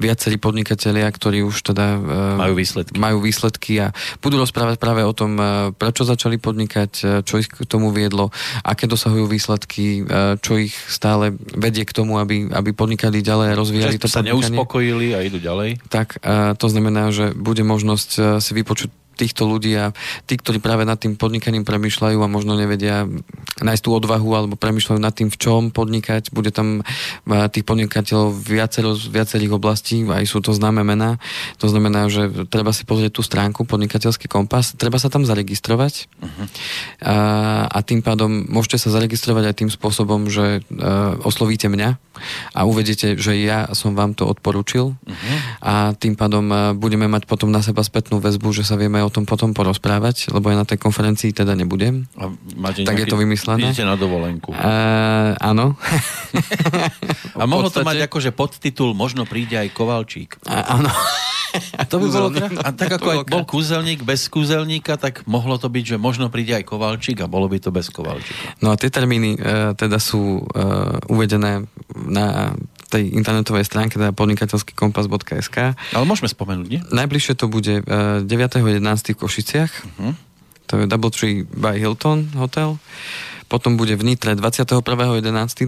viacerí 0.00 0.40
podnikatelia, 0.40 1.06
ktorí 1.06 1.44
už 1.44 1.60
teda 1.60 2.00
majú 2.40 2.56
výsledky. 2.56 2.96
majú 2.96 3.20
výsledky 3.20 3.84
a 3.84 3.92
budú 4.18 4.40
rozprávať 4.40 4.80
práve 4.80 5.04
o 5.04 5.12
tom, 5.12 5.36
prečo 5.76 6.08
začali 6.08 6.40
podnikať, 6.40 7.22
čo 7.22 7.34
ich 7.36 7.46
k 7.46 7.68
tomu 7.68 7.92
viedlo, 7.92 8.32
aké 8.64 8.88
dosahujú 8.88 9.28
výsledky, 9.28 10.08
čo 10.40 10.52
ich 10.58 10.72
stále 10.72 11.36
vedie 11.54 11.84
k 11.84 11.92
tomu, 11.92 12.16
aby, 12.16 12.48
aby 12.48 12.70
podnikali 12.72 13.20
ďalej 13.20 13.46
a 13.52 13.58
rozvíjali 13.60 13.94
Často 14.00 14.08
to 14.08 14.10
sa 14.10 14.24
neuspokojili 14.24 15.14
a 15.14 15.20
idú 15.20 15.36
ďalej. 15.36 15.84
Tak, 15.92 16.24
to 16.56 16.66
znamená, 16.66 17.12
že 17.12 17.36
bude 17.36 17.62
možnosť 17.62 18.40
si 18.40 18.52
vypočuť 18.56 18.88
týchto 19.20 19.44
ľudí 19.44 19.76
a 19.76 19.92
tí, 20.24 20.40
ktorí 20.40 20.64
práve 20.64 20.88
nad 20.88 20.96
tým 20.96 21.20
podnikaním 21.20 21.68
premyšľajú 21.68 22.18
a 22.24 22.32
možno 22.32 22.56
nevedia 22.56 23.04
nájsť 23.60 23.82
tú 23.84 23.90
odvahu 23.92 24.30
alebo 24.32 24.54
premyšľajú 24.56 25.00
nad 25.00 25.12
tým, 25.12 25.28
v 25.28 25.36
čom 25.36 25.68
podnikať. 25.68 26.32
Bude 26.32 26.48
tam 26.48 26.80
tých 27.28 27.68
podnikateľov 27.68 28.32
viacero 28.32 28.96
z 28.96 29.12
viacerých 29.12 29.52
oblastí, 29.52 30.08
aj 30.08 30.24
sú 30.24 30.40
to 30.40 30.56
známe 30.56 30.80
mená. 30.80 31.20
To 31.60 31.68
znamená, 31.68 32.08
že 32.08 32.48
treba 32.48 32.72
si 32.72 32.88
pozrieť 32.88 33.20
tú 33.20 33.22
stránku 33.26 33.68
podnikateľský 33.68 34.30
kompas, 34.30 34.72
treba 34.78 34.96
sa 34.96 35.12
tam 35.12 35.28
zaregistrovať 35.28 36.08
uh-huh. 36.08 36.46
a, 37.04 37.16
a 37.68 37.78
tým 37.84 38.00
pádom 38.00 38.48
môžete 38.48 38.80
sa 38.80 38.94
zaregistrovať 38.96 39.44
aj 39.52 39.54
tým 39.60 39.70
spôsobom, 39.70 40.30
že 40.32 40.64
uh, 40.64 41.18
oslovíte 41.26 41.68
mňa 41.68 42.00
a 42.54 42.60
uvedete, 42.64 43.18
že 43.18 43.36
ja 43.36 43.68
som 43.74 43.92
vám 43.92 44.16
to 44.16 44.24
odporúčil 44.24 44.96
uh-huh. 44.96 45.38
a 45.60 45.74
tým 45.98 46.14
pádom 46.16 46.46
uh, 46.48 46.58
budeme 46.72 47.10
mať 47.10 47.26
potom 47.26 47.50
na 47.50 47.60
seba 47.60 47.84
spätnú 47.84 48.22
väzbu, 48.22 48.54
že 48.54 48.64
sa 48.64 48.78
vieme 48.78 49.02
o 49.02 49.09
o 49.10 49.12
tom 49.12 49.26
potom 49.26 49.50
porozprávať, 49.50 50.30
lebo 50.30 50.54
ja 50.54 50.62
na 50.62 50.64
tej 50.64 50.78
konferencii 50.78 51.34
teda 51.34 51.58
nebudem. 51.58 52.06
A 52.14 52.30
máte 52.54 52.86
tak 52.86 52.94
nejaký, 52.94 53.10
je 53.10 53.12
to 53.12 53.18
vymyslené. 53.18 53.74
Idete 53.74 53.82
na 53.82 53.98
dovolenku. 53.98 54.54
Uh, 54.54 55.34
áno. 55.42 55.74
a 57.42 57.44
mohlo 57.50 57.66
podstate... 57.66 57.82
to 57.82 57.90
mať 57.90 57.98
akože 58.06 58.30
podtitul 58.30 58.94
Možno 58.94 59.26
príde 59.26 59.58
aj 59.58 59.74
Kovalčík. 59.74 60.38
A, 60.46 60.78
áno. 60.78 60.90
A 61.74 61.82
to 61.82 61.98
by 61.98 62.06
bolo 62.06 62.28
A 62.62 62.70
tak 62.70 62.94
ako 62.94 63.08
aj 63.10 63.18
bol 63.26 63.42
kúzelník 63.42 64.06
bez 64.06 64.30
kúzelníka, 64.30 64.94
tak 64.94 65.26
mohlo 65.26 65.58
to 65.58 65.66
byť, 65.66 65.84
že 65.94 65.96
možno 65.98 66.30
príde 66.30 66.54
aj 66.54 66.62
Kovalčík 66.62 67.18
a 67.18 67.26
bolo 67.26 67.50
by 67.50 67.58
to 67.58 67.74
bez 67.74 67.90
Kovalčíka. 67.90 68.54
No 68.62 68.70
a 68.70 68.78
tie 68.78 68.86
termíny 68.86 69.34
uh, 69.34 69.74
teda 69.74 69.98
sú 69.98 70.46
uh, 70.46 71.02
uvedené 71.10 71.66
na 71.90 72.54
tej 72.90 73.14
internetovej 73.14 73.62
stránke, 73.62 73.94
teda 73.94 74.10
podnikateľskýkompas.sk. 74.18 75.56
Ale 75.94 76.04
môžeme 76.04 76.26
spomenúť, 76.26 76.66
nie? 76.66 76.82
Najbližšie 76.90 77.38
to 77.38 77.46
bude 77.46 77.86
9.11. 77.86 78.82
v 79.00 79.18
Košiciach. 79.18 79.72
Uh-huh. 79.84 80.14
To 80.70 80.78
je 80.78 80.86
Doubletree 80.86 81.42
by 81.50 81.78
Hilton 81.78 82.30
hotel. 82.36 82.78
Potom 83.50 83.74
bude 83.74 83.98
v 83.98 84.06
Nitre 84.06 84.38
21.11.2017, 84.38 85.66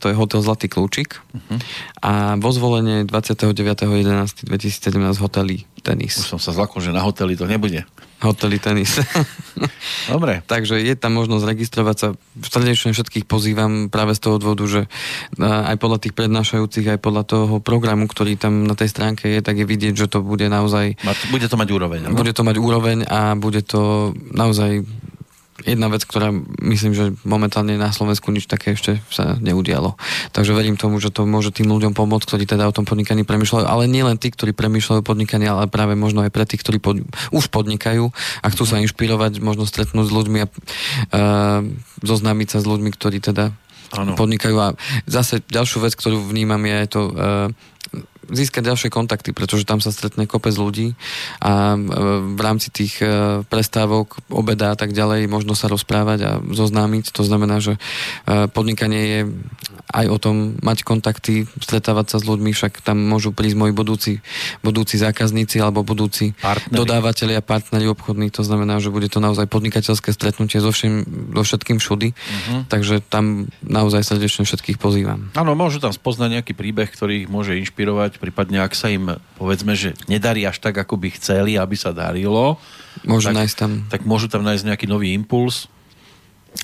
to 0.00 0.08
je 0.08 0.16
hotel 0.16 0.40
Zlatý 0.40 0.72
kľúčik. 0.72 1.20
Uh-huh. 1.20 1.60
A 2.00 2.40
vo 2.40 2.48
zvolenie 2.48 3.04
29.11.2017 3.04 4.40
hotely 5.20 5.68
Tenis. 5.84 6.16
Už 6.16 6.32
som 6.32 6.40
sa 6.40 6.56
zlakol, 6.56 6.80
že 6.80 6.96
na 6.96 7.04
hoteli 7.04 7.36
to 7.36 7.44
nebude. 7.44 7.84
Hotely 8.24 8.56
tenis. 8.56 9.04
Dobre. 10.12 10.40
Takže 10.48 10.80
je 10.80 10.96
tam 10.96 11.12
možnosť 11.12 11.44
registrovať 11.44 11.96
sa. 12.00 12.08
Srdečne 12.40 12.96
všetkých 12.96 13.28
pozývam 13.28 13.92
práve 13.92 14.16
z 14.16 14.24
toho 14.24 14.40
dôvodu, 14.40 14.64
že 14.64 14.80
aj 15.44 15.76
podľa 15.76 15.98
tých 16.00 16.16
prednášajúcich, 16.16 16.96
aj 16.96 17.04
podľa 17.04 17.24
toho 17.28 17.54
programu, 17.60 18.08
ktorý 18.08 18.40
tam 18.40 18.64
na 18.64 18.72
tej 18.72 18.88
stránke 18.88 19.28
je, 19.28 19.44
tak 19.44 19.60
je 19.60 19.68
vidieť, 19.68 19.92
že 19.92 20.08
to 20.08 20.24
bude 20.24 20.48
naozaj... 20.48 20.96
Bude 21.28 21.52
to 21.52 21.60
mať 21.60 21.68
úroveň. 21.68 22.00
No? 22.08 22.16
Bude 22.16 22.32
to 22.32 22.48
mať 22.48 22.56
úroveň 22.56 23.04
a 23.04 23.36
bude 23.36 23.60
to 23.60 24.16
naozaj 24.32 24.88
jedna 25.64 25.88
vec, 25.88 26.04
ktorá 26.04 26.30
myslím, 26.60 26.92
že 26.92 27.04
momentálne 27.24 27.74
na 27.80 27.90
Slovensku 27.90 28.28
nič 28.30 28.44
také 28.44 28.76
ešte 28.76 29.00
sa 29.08 29.40
neudialo. 29.40 29.96
Takže 30.36 30.52
verím 30.52 30.76
tomu, 30.76 31.00
že 31.00 31.08
to 31.08 31.24
môže 31.24 31.50
tým 31.50 31.72
ľuďom 31.72 31.96
pomôcť, 31.96 32.24
ktorí 32.28 32.44
teda 32.44 32.68
o 32.68 32.76
tom 32.76 32.84
podnikaní 32.84 33.24
premyšľajú, 33.24 33.64
ale 33.64 33.88
nie 33.88 34.04
len 34.04 34.20
tí, 34.20 34.28
ktorí 34.28 34.52
premyšľajú 34.52 35.00
podnikanie, 35.00 35.48
ale 35.48 35.66
práve 35.66 35.96
možno 35.96 36.22
aj 36.22 36.30
pre 36.30 36.44
tých, 36.44 36.60
ktorí 36.60 36.78
pod, 36.78 37.00
už 37.32 37.48
podnikajú 37.48 38.12
a 38.44 38.46
chcú 38.52 38.64
sa 38.68 38.78
inšpirovať, 38.84 39.40
možno 39.40 39.64
stretnúť 39.64 40.06
s 40.06 40.12
ľuďmi 40.12 40.38
a 40.44 40.46
uh, 40.46 41.60
zoznámiť 42.04 42.48
sa 42.54 42.58
s 42.60 42.68
ľuďmi, 42.68 42.90
ktorí 42.92 43.18
teda 43.24 43.56
ano. 43.96 44.14
podnikajú. 44.14 44.56
A 44.60 44.76
zase 45.08 45.40
ďalšiu 45.48 45.80
vec, 45.82 45.96
ktorú 45.96 46.28
vnímam, 46.28 46.60
je 46.60 46.88
to 46.88 47.00
uh, 47.08 47.14
získať 48.30 48.72
ďalšie 48.72 48.88
kontakty, 48.92 49.30
pretože 49.36 49.68
tam 49.68 49.82
sa 49.82 49.92
stretne 49.92 50.24
kopec 50.28 50.54
ľudí 50.56 50.96
a 51.40 51.74
e, 51.74 51.78
v 52.34 52.40
rámci 52.40 52.68
tých 52.70 53.00
e, 53.00 53.42
prestávok, 53.46 54.20
obeda 54.32 54.72
a 54.72 54.76
tak 54.76 54.96
ďalej 54.96 55.26
možno 55.28 55.52
sa 55.56 55.68
rozprávať 55.68 56.18
a 56.24 56.30
zoznámiť. 56.40 57.12
To 57.16 57.22
znamená, 57.24 57.60
že 57.60 57.76
e, 58.26 58.48
podnikanie 58.48 59.02
je 59.04 59.20
aj 59.94 60.06
o 60.10 60.18
tom 60.18 60.58
mať 60.58 60.82
kontakty, 60.82 61.46
stretávať 61.62 62.16
sa 62.16 62.18
s 62.18 62.26
ľuďmi, 62.26 62.50
však 62.50 62.82
tam 62.82 62.98
môžu 62.98 63.30
prísť 63.30 63.56
moji 63.56 63.72
budúci, 63.72 64.12
budúci 64.66 64.98
zákazníci 64.98 65.62
alebo 65.62 65.86
budúci 65.86 66.34
partneri. 66.42 66.74
dodávateľi 66.74 67.34
a 67.38 67.42
partneri 67.44 67.86
obchodní. 67.86 68.34
To 68.34 68.42
znamená, 68.42 68.82
že 68.82 68.90
bude 68.90 69.06
to 69.06 69.22
naozaj 69.22 69.46
podnikateľské 69.46 70.10
stretnutie 70.10 70.58
so, 70.58 70.74
všim, 70.74 71.06
so 71.38 71.42
všetkým 71.46 71.78
všudy. 71.78 72.08
Uh-huh. 72.10 72.60
Takže 72.66 73.06
tam 73.06 73.46
naozaj 73.62 74.02
srdečne 74.02 74.42
všetkých 74.42 74.82
pozývam. 74.82 75.30
Áno, 75.38 75.54
môžu 75.54 75.78
tam 75.78 75.94
spoznať 75.94 76.42
nejaký 76.42 76.52
príbeh, 76.58 76.90
ktorý 76.90 77.26
ich 77.26 77.28
môže 77.30 77.54
inšpirovať 77.54 78.13
prípadne 78.18 78.62
ak 78.62 78.72
sa 78.76 78.90
im 78.90 79.18
povedzme, 79.36 79.74
že 79.78 79.94
nedarí 80.10 80.44
až 80.46 80.60
tak, 80.60 80.76
ako 80.76 80.98
by 80.98 81.14
chceli, 81.16 81.58
aby 81.58 81.74
sa 81.74 81.94
darilo, 81.94 82.58
môžu 83.06 83.30
tak, 83.30 83.36
nájsť 83.42 83.56
tam... 83.56 83.70
tak 83.90 84.02
môžu 84.08 84.26
tam 84.30 84.42
nájsť 84.42 84.64
nejaký 84.64 84.86
nový 84.86 85.12
impuls. 85.14 85.66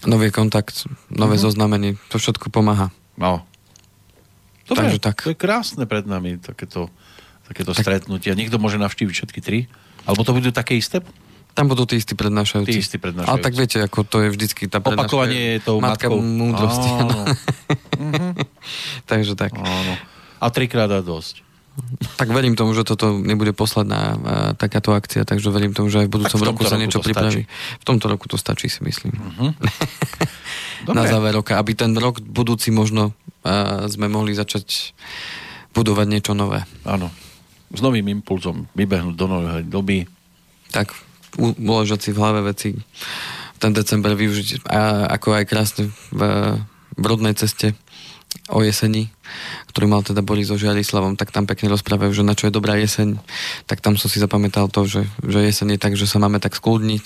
Nový 0.06 0.30
kontakt, 0.30 0.86
nové 1.10 1.34
uh-huh. 1.34 1.50
zoznamenie, 1.50 1.98
to 2.08 2.22
všetko 2.22 2.48
pomáha. 2.48 2.94
No. 3.18 3.42
Dobre, 4.70 4.94
Takže 4.94 5.00
tak. 5.02 5.16
to 5.26 5.34
je 5.34 5.38
krásne 5.38 5.82
pred 5.84 6.06
nami, 6.06 6.38
takéto, 6.38 6.86
takéto 7.50 7.74
tak. 7.74 7.82
stretnutia. 7.82 8.38
Niekto 8.38 8.62
môže 8.62 8.78
navštíviť 8.78 9.14
všetky 9.14 9.40
tri? 9.42 9.66
Alebo 10.06 10.22
to 10.22 10.30
budú 10.30 10.54
také 10.54 10.78
isté? 10.78 11.02
Tam 11.50 11.66
budú 11.66 11.82
tí 11.82 11.98
istí 11.98 12.14
prednášajúci. 12.14 12.70
Tí 12.70 12.78
istí 12.78 12.96
prednášajúci. 13.02 13.34
Ale 13.34 13.42
tak 13.42 13.54
viete, 13.58 13.82
ako 13.82 14.06
to 14.06 14.22
je 14.22 14.28
vždycky 14.30 14.70
tá 14.70 14.78
Opakovanie 14.78 15.58
je 15.58 15.66
tou 15.66 15.82
matka 15.82 16.06
matkou. 16.06 16.22
múdrosti. 16.22 16.90
uh-huh. 16.94 17.26
Takže 19.10 19.34
tak. 19.34 19.58
Áno. 19.58 19.94
A 20.40 20.48
trikrát 20.48 20.88
a 20.90 21.04
dosť. 21.04 21.44
Tak 22.18 22.28
verím 22.34 22.58
tomu, 22.58 22.74
že 22.74 22.84
toto 22.84 23.16
nebude 23.16 23.54
posledná 23.54 24.00
uh, 24.12 24.18
takáto 24.58 24.92
akcia, 24.92 25.24
takže 25.24 25.48
verím 25.54 25.72
tomu, 25.72 25.88
že 25.88 26.04
aj 26.04 26.06
v 26.10 26.14
budúcom 26.18 26.40
roku 26.42 26.62
sa 26.66 26.76
niečo 26.76 27.00
pripraví. 27.00 27.46
V 27.80 27.84
tomto 27.86 28.10
roku 28.10 28.26
to 28.26 28.36
stačí, 28.36 28.68
si 28.68 28.82
myslím. 28.84 29.14
Uh-huh. 29.16 29.52
Na 30.96 31.06
záver 31.06 31.36
roka, 31.36 31.56
aby 31.56 31.72
ten 31.76 31.94
rok 31.96 32.20
budúci 32.20 32.74
možno 32.74 33.14
uh, 33.46 33.86
sme 33.86 34.10
mohli 34.10 34.34
začať 34.34 34.92
budovať 35.72 36.06
niečo 36.10 36.32
nové. 36.34 36.66
Áno. 36.84 37.08
S 37.70 37.80
novým 37.80 38.10
impulzom 38.10 38.66
vybehnúť 38.74 39.14
do 39.14 39.26
novej 39.30 39.64
doby. 39.64 40.04
Tak, 40.74 40.90
uložať 41.38 42.00
si 42.02 42.10
v 42.10 42.18
hlave 42.18 42.40
veci 42.42 42.74
ten 43.60 43.76
december 43.76 44.16
využiť 44.16 44.64
a 44.66 45.06
ako 45.20 45.36
aj 45.36 45.44
krásne 45.44 45.84
v, 46.10 46.20
v 46.96 47.04
rodnej 47.04 47.36
ceste 47.36 47.76
o 48.50 48.62
jeseni, 48.66 49.10
ktorý 49.70 49.86
mal 49.86 50.02
teda 50.02 50.26
Boris 50.26 50.50
so 50.50 50.58
Žiarislavom, 50.58 51.14
tak 51.14 51.30
tam 51.30 51.46
pekne 51.46 51.70
rozprávajú, 51.70 52.10
že 52.10 52.26
na 52.26 52.34
čo 52.34 52.50
je 52.50 52.56
dobrá 52.56 52.74
jeseň. 52.78 53.18
Tak 53.70 53.78
tam 53.78 53.94
som 53.94 54.10
si 54.10 54.18
zapamätal 54.18 54.66
to, 54.66 54.86
že, 54.86 55.06
že 55.22 55.38
jeseň 55.46 55.78
je 55.78 55.82
tak, 55.82 55.94
že 55.94 56.10
sa 56.10 56.18
máme 56.18 56.42
tak 56.42 56.58
skľudniť, 56.58 57.04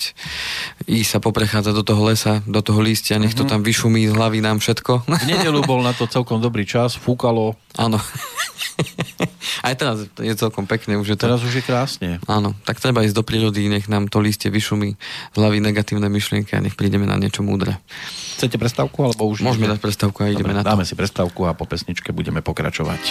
ísť 0.89 1.09
sa 1.09 1.19
poprechádzať 1.21 1.73
do 1.77 1.83
toho 1.85 2.01
lesa, 2.05 2.41
do 2.49 2.61
toho 2.65 2.81
lístia, 2.81 3.21
nech 3.21 3.37
to 3.37 3.45
mhm. 3.45 3.51
tam 3.53 3.61
vyšumí 3.61 4.09
z 4.09 4.13
hlavy 4.17 4.41
nám 4.41 4.57
všetko. 4.57 5.05
V 5.05 5.29
nedelu 5.29 5.61
bol 5.61 5.85
na 5.85 5.93
to 5.93 6.09
celkom 6.09 6.41
dobrý 6.41 6.65
čas, 6.65 6.97
fúkalo. 6.97 7.53
Áno. 7.77 8.01
Aj 9.61 9.73
teraz 9.77 10.07
je 10.17 10.33
celkom 10.35 10.65
pekne. 10.65 10.97
Už 10.99 11.13
je 11.13 11.17
to... 11.17 11.29
Teraz 11.29 11.41
už 11.43 11.53
je 11.59 11.63
krásne. 11.63 12.09
Áno, 12.25 12.53
tak 12.63 12.81
treba 12.81 13.05
ísť 13.05 13.15
do 13.15 13.23
prírody, 13.23 13.67
nech 13.67 13.85
nám 13.87 14.09
to 14.11 14.21
listie 14.21 14.49
vyšumí 14.49 14.97
z 15.33 15.35
hlavy 15.35 15.61
negatívne 15.61 16.07
myšlienky 16.09 16.55
a 16.55 16.63
nech 16.63 16.77
prídeme 16.77 17.05
na 17.09 17.17
niečo 17.19 17.41
múdre. 17.41 17.77
Chcete 18.37 18.59
prestávku, 18.59 19.05
alebo 19.05 19.27
už... 19.29 19.41
Môžeme 19.41 19.71
dať 19.71 19.79
prestávku 19.79 20.23
a 20.23 20.31
ideme 20.31 20.51
Dobre, 20.51 20.59
na 20.59 20.61
to. 20.63 20.69
Dáme 20.75 20.85
si 20.85 20.95
prestávku 20.97 21.47
a 21.47 21.55
po 21.55 21.65
pesničke 21.69 22.11
budeme 22.11 22.43
pokračovať. 22.43 23.01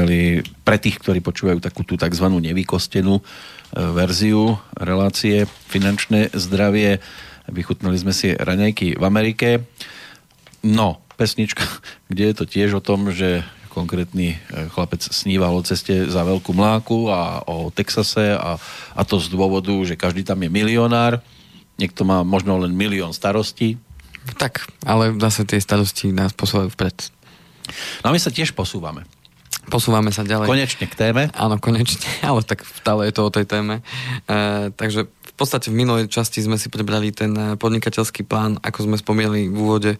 Dopriali 0.00 0.40
pre 0.64 0.80
tých, 0.80 0.96
ktorí 0.96 1.20
počúvajú 1.20 1.60
takú 1.60 1.84
tú 1.84 2.00
tzv. 2.00 2.24
nevykostenú 2.24 3.20
e, 3.20 3.22
verziu 3.92 4.56
relácie 4.72 5.44
finančné 5.68 6.32
zdravie. 6.32 7.04
Vychutnali 7.52 8.00
sme 8.00 8.16
si 8.16 8.32
raňajky 8.32 8.96
v 8.96 9.04
Amerike. 9.04 9.48
No, 10.64 11.04
pesnička, 11.20 11.64
kde 12.10 12.32
je 12.32 12.34
to 12.34 12.44
tiež 12.48 12.80
o 12.80 12.84
tom, 12.84 13.12
že 13.12 13.44
konkrétny 13.68 14.34
e, 14.34 14.72
chlapec 14.72 15.04
sníval 15.04 15.52
o 15.60 15.66
ceste 15.66 16.08
za 16.08 16.24
veľkú 16.24 16.56
mláku 16.56 17.12
a 17.12 17.44
o 17.44 17.68
Texase 17.68 18.32
a, 18.40 18.56
a 18.96 19.02
to 19.04 19.20
z 19.20 19.28
dôvodu, 19.28 19.76
že 19.84 20.00
každý 20.00 20.24
tam 20.24 20.40
je 20.40 20.48
milionár. 20.48 21.20
Niekto 21.76 22.08
má 22.08 22.24
možno 22.24 22.56
len 22.56 22.72
milión 22.72 23.12
starostí. 23.12 23.76
Tak, 24.36 24.64
ale 24.84 25.16
zase 25.16 25.44
tie 25.44 25.60
starosti 25.60 26.12
nás 26.12 26.32
posúvajú 26.32 26.72
vpred. 26.72 26.96
No 28.04 28.12
a 28.12 28.14
my 28.16 28.20
sa 28.20 28.32
tiež 28.32 28.52
posúvame. 28.52 29.04
Posúvame 29.68 30.08
sa 30.08 30.24
ďalej. 30.24 30.48
Konečne 30.48 30.86
k 30.88 30.94
téme. 30.96 31.22
Áno, 31.36 31.60
konečne, 31.60 32.08
ale 32.30 32.40
tak 32.40 32.64
stále 32.64 33.10
je 33.10 33.12
to 33.12 33.28
o 33.28 33.34
tej 33.34 33.44
téme. 33.44 33.84
E, 34.24 34.72
takže 34.72 35.04
v 35.10 35.34
podstate 35.36 35.68
v 35.68 35.78
minulej 35.84 36.08
časti 36.08 36.40
sme 36.40 36.56
si 36.56 36.72
prebrali 36.72 37.12
ten 37.12 37.32
e, 37.36 37.44
podnikateľský 37.60 38.24
plán, 38.24 38.56
ako 38.64 38.88
sme 38.88 38.96
spomínali 38.96 39.52
v 39.52 39.56
úvode. 39.56 39.92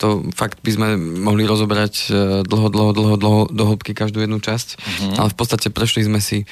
To 0.00 0.24
fakt 0.36 0.60
by 0.60 0.70
sme 0.72 0.88
mohli 1.00 1.48
rozoberať 1.48 1.94
e, 2.08 2.08
dlho, 2.44 2.68
dlho, 2.68 2.90
dlho, 2.92 3.14
dlho 3.16 3.40
do 3.48 3.64
hĺbky 3.72 3.96
každú 3.96 4.20
jednu 4.20 4.40
časť. 4.40 4.68
Uh-huh. 4.76 5.20
Ale 5.24 5.28
v 5.32 5.36
podstate 5.36 5.72
prešli 5.72 6.04
sme 6.04 6.20
si, 6.20 6.44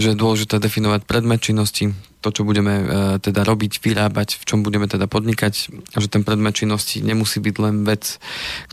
že 0.00 0.12
je 0.12 0.20
dôležité 0.20 0.56
definovať 0.56 1.04
predmet 1.04 1.40
činnosti, 1.40 1.92
to, 2.26 2.34
čo 2.34 2.42
budeme 2.42 2.74
e, 2.74 2.84
teda 3.22 3.46
robiť, 3.46 3.78
vyrábať, 3.78 4.42
v 4.42 4.44
čom 4.44 4.66
budeme 4.66 4.90
teda 4.90 5.06
podnikať, 5.06 5.52
že 5.94 6.08
ten 6.10 6.26
predmet 6.26 6.58
činnosti 6.58 6.98
nemusí 7.04 7.38
byť 7.38 7.56
len 7.62 7.86
vec, 7.86 8.18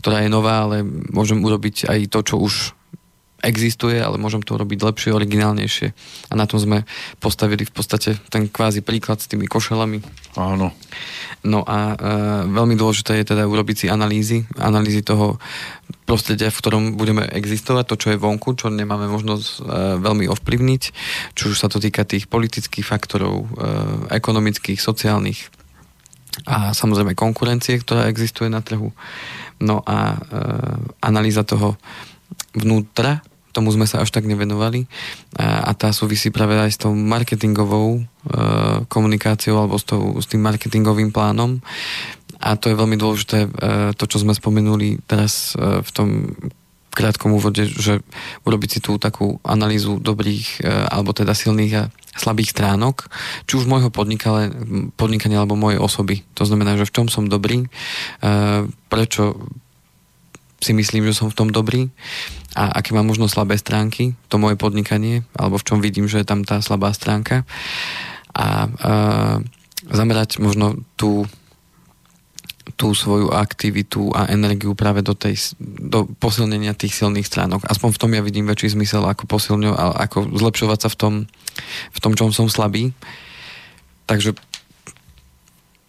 ktorá 0.00 0.26
je 0.26 0.32
nová, 0.32 0.66
ale 0.66 0.82
môžem 1.12 1.38
urobiť 1.38 1.86
aj 1.86 1.98
to, 2.10 2.20
čo 2.26 2.36
už 2.42 2.54
existuje, 3.44 4.00
ale 4.00 4.16
môžem 4.16 4.40
to 4.40 4.56
robiť 4.56 4.80
lepšie, 4.80 5.12
originálnejšie. 5.12 5.88
A 6.30 6.34
na 6.34 6.48
tom 6.48 6.56
sme 6.56 6.88
postavili 7.20 7.68
v 7.68 7.72
podstate 7.72 8.16
ten 8.32 8.48
kvázi 8.48 8.80
príklad 8.80 9.20
s 9.20 9.28
tými 9.28 9.44
košelami. 9.44 10.00
Áno. 10.40 10.72
No 11.44 11.60
a 11.62 11.92
e, 11.92 11.96
veľmi 12.48 12.74
dôležité 12.74 13.20
je 13.20 13.36
teda 13.36 13.44
urobiť 13.44 13.84
si 13.84 13.86
analýzy, 13.92 14.48
analýzy 14.56 15.04
toho 15.04 15.36
prostredia, 16.08 16.48
v 16.48 16.60
ktorom 16.60 16.84
budeme 16.96 17.24
existovať, 17.28 17.84
to, 17.84 17.96
čo 18.00 18.08
je 18.12 18.20
vonku, 18.20 18.56
čo 18.56 18.72
nemáme 18.72 19.08
možnosť 19.08 19.46
e, 19.46 19.56
veľmi 20.00 20.24
ovplyvniť, 20.32 20.82
či 21.36 21.42
už 21.44 21.56
sa 21.60 21.68
to 21.68 21.78
týka 21.78 22.08
tých 22.08 22.26
politických 22.32 22.84
faktorov, 22.84 23.44
e, 23.44 23.46
ekonomických, 24.12 24.80
sociálnych 24.80 25.52
a 26.42 26.74
samozrejme 26.74 27.14
konkurencie, 27.14 27.78
ktorá 27.78 28.10
existuje 28.10 28.50
na 28.50 28.58
trhu. 28.58 28.90
No 29.62 29.86
a 29.86 29.98
e, 30.12 30.18
analýza 30.98 31.46
toho 31.46 31.78
vnútra 32.58 33.22
tomu 33.54 33.70
sme 33.70 33.86
sa 33.86 34.02
až 34.02 34.10
tak 34.10 34.26
nevenovali 34.26 34.90
a, 35.38 35.70
a 35.70 35.72
tá 35.78 35.94
súvisí 35.94 36.34
práve 36.34 36.58
aj 36.58 36.70
s 36.74 36.78
tou 36.82 36.90
marketingovou 36.90 37.88
e, 37.96 38.02
komunikáciou 38.90 39.62
alebo 39.62 39.78
s, 39.78 39.86
tou, 39.86 40.18
s 40.18 40.26
tým 40.26 40.42
marketingovým 40.42 41.14
plánom 41.14 41.62
a 42.42 42.58
to 42.58 42.68
je 42.68 42.76
veľmi 42.76 42.98
dôležité 42.98 43.38
e, 43.46 43.48
to, 43.94 44.04
čo 44.10 44.18
sme 44.18 44.34
spomenuli 44.34 45.00
teraz 45.06 45.54
e, 45.54 45.80
v 45.80 45.90
tom 45.94 46.08
krátkom 46.94 47.34
úvode, 47.34 47.66
že 47.66 48.00
urobiť 48.46 48.78
si 48.78 48.80
tú 48.80 48.96
takú 49.02 49.42
analýzu 49.42 49.98
dobrých 49.98 50.62
e, 50.62 50.88
alebo 50.88 51.10
teda 51.10 51.34
silných 51.34 51.74
a 51.74 51.90
slabých 52.14 52.54
stránok, 52.54 53.10
či 53.50 53.58
už 53.58 53.66
môjho 53.66 53.90
podnikania 54.94 55.42
alebo 55.42 55.58
mojej 55.58 55.82
osoby. 55.82 56.22
To 56.38 56.46
znamená, 56.46 56.78
že 56.78 56.86
v 56.86 56.94
čom 56.94 57.06
som 57.10 57.26
dobrý, 57.26 57.66
e, 57.66 57.68
prečo 58.86 59.34
si 60.64 60.72
myslím, 60.72 61.04
že 61.04 61.20
som 61.20 61.28
v 61.28 61.36
tom 61.36 61.48
dobrý 61.52 61.92
a 62.56 62.80
aké 62.80 62.96
mám 62.96 63.04
možno 63.04 63.28
slabé 63.28 63.60
stránky, 63.60 64.16
to 64.32 64.40
moje 64.40 64.56
podnikanie, 64.56 65.28
alebo 65.36 65.60
v 65.60 65.66
čom 65.68 65.78
vidím, 65.84 66.08
že 66.08 66.24
je 66.24 66.26
tam 66.26 66.40
tá 66.40 66.64
slabá 66.64 66.96
stránka 66.96 67.44
a, 68.32 68.40
a 68.40 68.46
zamerať 69.84 70.40
možno 70.40 70.80
tú 70.96 71.28
tú 72.80 72.96
svoju 72.96 73.28
aktivitu 73.28 74.08
a 74.16 74.32
energiu 74.32 74.72
práve 74.72 75.04
do, 75.04 75.12
tej, 75.12 75.52
do 75.60 76.08
posilnenia 76.16 76.72
tých 76.72 76.96
silných 76.96 77.28
stránok. 77.28 77.68
Aspoň 77.68 77.90
v 77.92 78.00
tom 78.00 78.10
ja 78.16 78.24
vidím 78.24 78.48
väčší 78.48 78.72
zmysel, 78.72 79.04
ako 79.04 79.28
posilňovať, 79.28 79.78
ako 79.78 80.18
zlepšovať 80.32 80.78
sa 80.80 80.88
v 80.88 80.96
tom, 80.96 81.14
v 81.92 81.98
tom, 82.00 82.12
čom 82.16 82.32
som 82.32 82.48
slabý. 82.48 82.96
Takže 84.08 84.32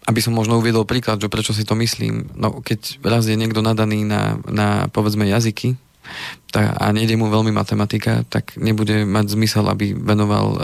aby 0.06 0.20
som 0.22 0.38
možno 0.38 0.62
uviedol 0.62 0.86
príklad, 0.86 1.18
že 1.18 1.34
prečo 1.34 1.52
si 1.52 1.66
to 1.66 1.74
myslím. 1.78 2.30
No, 2.38 2.62
keď 2.62 3.02
raz 3.02 3.26
je 3.26 3.34
niekto 3.34 3.66
nadaný 3.66 4.06
na, 4.06 4.38
na 4.46 4.86
povedzme 4.94 5.26
jazyky, 5.26 5.78
a 6.56 6.88
nejde 6.96 7.20
mu 7.20 7.28
veľmi 7.28 7.52
matematika, 7.52 8.24
tak 8.32 8.56
nebude 8.56 9.04
mať 9.04 9.36
zmysel, 9.36 9.68
aby 9.68 9.92
venoval 9.92 10.46
uh, 10.56 10.60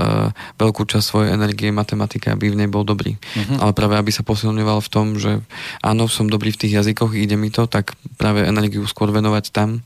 veľkú 0.55 0.87
časť 0.87 1.03
svojej 1.03 1.29
energie 1.35 1.67
matematike, 1.67 2.31
aby 2.31 2.47
v 2.47 2.63
nej 2.63 2.69
bol 2.71 2.87
dobrý. 2.87 3.19
Uh-huh. 3.19 3.57
Ale 3.59 3.71
práve 3.75 3.99
aby 3.99 4.07
sa 4.07 4.23
posilňoval 4.23 4.79
v 4.79 4.89
tom, 4.89 5.19
že 5.19 5.43
áno, 5.83 6.07
som 6.07 6.31
dobrý 6.31 6.55
v 6.55 6.61
tých 6.63 6.79
jazykoch, 6.79 7.11
ide 7.11 7.35
mi 7.35 7.51
to, 7.51 7.67
tak 7.67 7.91
práve 8.15 8.47
energiu 8.47 8.87
skôr 8.87 9.11
venovať 9.11 9.51
tam. 9.51 9.83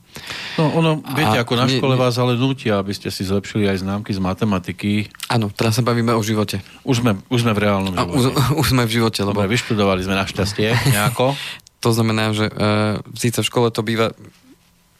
No 0.54 0.70
ono, 0.70 1.02
viete, 1.02 1.38
a 1.38 1.42
ako 1.42 1.54
na 1.58 1.66
škole 1.66 1.94
ne, 1.98 2.00
vás 2.00 2.14
ale 2.22 2.38
nutia, 2.38 2.78
aby 2.78 2.94
ste 2.94 3.10
si 3.10 3.26
zlepšili 3.26 3.66
aj 3.66 3.82
známky 3.82 4.14
z 4.14 4.22
matematiky. 4.22 5.10
Áno, 5.26 5.50
teraz 5.50 5.74
sa 5.74 5.82
bavíme 5.82 6.14
o 6.14 6.22
živote. 6.22 6.62
Už 6.86 7.02
sme, 7.02 7.18
už 7.26 7.42
sme 7.42 7.52
v 7.52 7.60
reálnom 7.66 7.92
živote. 7.92 8.14
už, 8.14 8.24
už 8.62 8.66
sme 8.70 8.82
v 8.86 8.92
živote. 8.94 9.20
Lebo... 9.26 9.42
Dobre, 9.42 9.50
vyštudovali 9.58 10.06
sme 10.06 10.14
našťastie 10.14 10.70
nejako. 10.94 11.34
to 11.82 11.90
znamená, 11.90 12.30
že 12.30 12.46
uh, 12.46 13.02
síce 13.18 13.42
v 13.42 13.46
škole 13.46 13.74
to 13.74 13.82
býva 13.82 14.14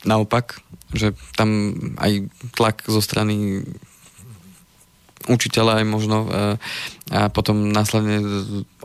naopak, 0.05 0.61
že 0.93 1.17
tam 1.39 1.73
aj 1.97 2.29
tlak 2.53 2.85
zo 2.87 3.01
strany 3.01 3.65
učiteľa 5.27 5.83
aj 5.83 5.87
možno 5.87 6.17
a, 6.27 6.27
a 7.11 7.21
potom 7.31 7.75
následne 7.75 8.23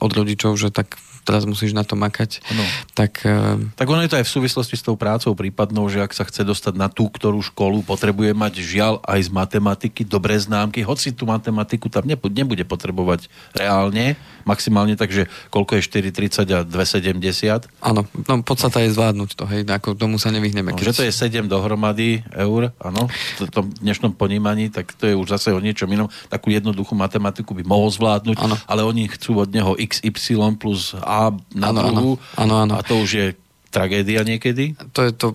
od 0.01 0.11
rodičov, 0.11 0.57
že 0.57 0.73
tak 0.73 0.97
teraz 1.21 1.45
musíš 1.45 1.77
na 1.77 1.85
to 1.85 1.93
makať. 1.93 2.41
No. 2.49 2.65
Tak, 2.97 3.21
uh... 3.25 3.61
tak 3.77 3.87
ono 3.87 4.01
je 4.01 4.09
to 4.09 4.19
aj 4.19 4.25
v 4.25 4.35
súvislosti 4.41 4.73
s 4.73 4.85
tou 4.85 4.97
prácou 4.97 5.37
prípadnou, 5.37 5.85
že 5.85 6.01
ak 6.01 6.17
sa 6.17 6.25
chce 6.25 6.41
dostať 6.41 6.73
na 6.73 6.89
tú, 6.89 7.07
ktorú 7.13 7.39
školu, 7.45 7.85
potrebuje 7.85 8.33
mať 8.33 8.53
žiaľ 8.57 8.99
aj 9.05 9.29
z 9.29 9.29
matematiky 9.29 10.01
dobré 10.01 10.35
známky, 10.41 10.81
hoci 10.81 11.13
tú 11.13 11.29
matematiku 11.29 11.87
tam 11.93 12.09
nebude 12.09 12.65
potrebovať 12.65 13.29
reálne, 13.53 14.17
maximálne, 14.43 14.95
takže 14.99 15.27
koľko 15.49 15.77
je 15.77 15.81
4,30 16.09 16.51
a 16.51 16.59
2,70? 16.65 17.67
Áno, 17.81 18.05
no 18.05 18.33
podstata 18.41 18.81
je 18.81 18.93
zvládnuť 18.93 19.29
to, 19.37 19.43
hej, 19.49 19.61
ako 19.67 19.97
tomu 19.97 20.17
sa 20.17 20.29
nevyhneme. 20.29 20.73
No, 20.73 20.77
keď... 20.77 20.93
Že 20.93 20.97
to 20.97 21.07
je 21.07 21.13
7 21.13 21.51
dohromady 21.51 22.21
eur, 22.33 22.75
áno, 22.81 23.07
v 23.39 23.51
tom 23.51 23.71
dnešnom 23.81 24.13
ponímaní, 24.15 24.69
tak 24.73 24.93
to 24.97 25.09
je 25.09 25.15
už 25.17 25.37
zase 25.37 25.51
o 25.51 25.59
niečom 25.59 25.89
inom. 25.89 26.07
Takú 26.29 26.53
jednoduchú 26.53 26.93
matematiku 26.97 27.57
by 27.57 27.63
mohol 27.65 27.89
zvládnuť, 27.91 28.37
ano. 28.39 28.55
ale 28.67 28.81
oni 28.85 29.09
chcú 29.11 29.41
od 29.41 29.49
neho 29.49 29.73
XY 29.77 30.57
plus 30.57 30.93
A 30.99 31.33
na 31.53 31.69
ano, 31.73 31.79
druhu 31.81 32.11
ano, 32.37 32.53
ano. 32.67 32.73
a 32.77 32.81
to 32.83 32.99
už 33.01 33.09
je 33.09 33.27
tragédia 33.71 34.21
niekedy? 34.27 34.75
To 34.91 35.07
je 35.07 35.11
to 35.15 35.27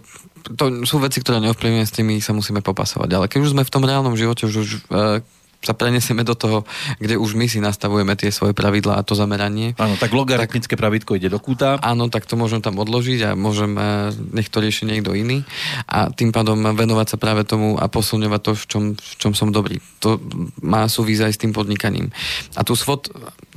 to 0.55 0.87
sú 0.87 1.03
veci, 1.03 1.19
ktoré 1.19 1.43
neovplyvňujem, 1.43 1.89
s 1.91 1.97
tými 1.97 2.15
sa 2.23 2.31
musíme 2.31 2.63
popasovať. 2.63 3.11
Ale 3.11 3.27
keď 3.27 3.41
už 3.43 3.53
sme 3.59 3.67
v 3.67 3.73
tom 3.73 3.83
reálnom 3.83 4.15
živote, 4.15 4.47
už, 4.47 4.55
už 4.63 4.71
uh, 4.95 5.19
sa 5.65 5.75
prenesieme 5.75 6.23
do 6.23 6.39
toho, 6.39 6.63
kde 7.03 7.19
už 7.19 7.35
my 7.35 7.47
si 7.51 7.59
nastavujeme 7.59 8.15
tie 8.15 8.31
svoje 8.31 8.55
pravidlá 8.55 9.01
a 9.01 9.07
to 9.07 9.19
zameranie. 9.19 9.75
Áno, 9.81 9.99
tak 9.99 10.15
logaritmické 10.15 10.75
tak, 10.75 10.81
pravidko 10.81 11.19
ide 11.19 11.33
do 11.33 11.43
kúta. 11.43 11.81
Áno, 11.83 12.07
tak 12.07 12.29
to 12.29 12.39
môžem 12.39 12.63
tam 12.63 12.79
odložiť 12.79 13.21
a 13.27 13.31
môžem, 13.35 13.75
uh, 13.75 14.15
nech 14.31 14.47
to 14.47 14.63
rieši 14.63 14.87
niekto 14.87 15.17
iný 15.17 15.43
a 15.91 16.09
tým 16.13 16.31
pádom 16.31 16.59
venovať 16.61 17.07
sa 17.15 17.17
práve 17.19 17.43
tomu 17.43 17.75
a 17.81 17.91
posilňovať 17.91 18.41
to, 18.43 18.53
v 18.55 18.65
čom, 18.67 18.83
v 18.95 19.15
čom 19.19 19.33
som 19.35 19.51
dobrý. 19.51 19.83
To 20.05 20.23
má 20.63 20.87
súvisť 20.87 21.23
aj 21.27 21.33
s 21.35 21.41
tým 21.43 21.53
podnikaním. 21.53 22.15
A 22.55 22.63
tu 22.63 22.79
SWOT, 22.79 23.11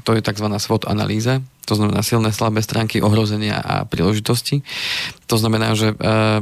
to 0.03 0.11
je 0.17 0.21
tzv. 0.23 0.47
SWOT 0.49 0.89
analýza, 0.89 1.45
to 1.69 1.77
znamená 1.77 2.01
silné, 2.01 2.33
slabé 2.33 2.65
stránky, 2.65 2.97
ohrozenia 3.05 3.61
a 3.61 3.85
príležitosti. 3.85 4.65
To 5.29 5.37
znamená, 5.37 5.77
že 5.77 5.93
uh, 5.93 6.41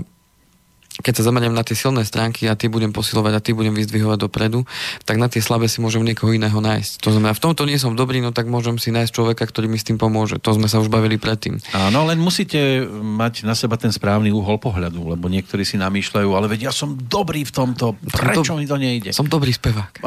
keď 0.98 1.14
sa 1.22 1.24
zameriam 1.30 1.54
na 1.54 1.62
tie 1.62 1.78
silné 1.78 2.02
stránky 2.02 2.50
a 2.50 2.58
tie 2.58 2.70
budem 2.70 2.90
posilovať 2.90 3.34
a 3.38 3.44
tie 3.44 3.54
budem 3.54 3.74
vyzdvihovať 3.78 4.18
dopredu, 4.18 4.66
tak 5.06 5.22
na 5.22 5.30
tie 5.30 5.42
slabé 5.44 5.70
si 5.70 5.78
môžem 5.78 6.02
niekoho 6.02 6.34
iného 6.34 6.58
nájsť. 6.58 7.06
To 7.06 7.14
znamená, 7.14 7.38
v 7.38 7.44
tomto 7.44 7.70
nie 7.70 7.78
som 7.78 7.94
dobrý, 7.94 8.18
no 8.20 8.34
tak 8.34 8.50
môžem 8.50 8.82
si 8.82 8.90
nájsť 8.90 9.12
človeka, 9.14 9.46
ktorý 9.46 9.70
mi 9.70 9.78
s 9.78 9.86
tým 9.86 10.02
pomôže. 10.02 10.42
To 10.42 10.58
sme 10.58 10.66
sa 10.66 10.82
už 10.82 10.90
bavili 10.90 11.22
predtým. 11.22 11.62
Áno, 11.74 12.06
len 12.10 12.18
musíte 12.18 12.86
mať 12.90 13.46
na 13.46 13.54
seba 13.54 13.78
ten 13.78 13.94
správny 13.94 14.34
uhol 14.34 14.58
pohľadu, 14.58 15.14
lebo 15.14 15.30
niektorí 15.30 15.62
si 15.62 15.78
namýšľajú, 15.78 16.30
ale 16.34 16.50
veď 16.50 16.70
ja 16.70 16.74
som 16.74 16.98
dobrý 16.98 17.46
v 17.46 17.54
tomto, 17.54 17.94
prečo 18.10 18.42
som 18.42 18.58
do... 18.58 18.62
mi 18.62 18.66
to 18.66 18.78
nejde? 18.82 19.10
Som 19.14 19.30
dobrý 19.30 19.54
spevák. 19.54 20.02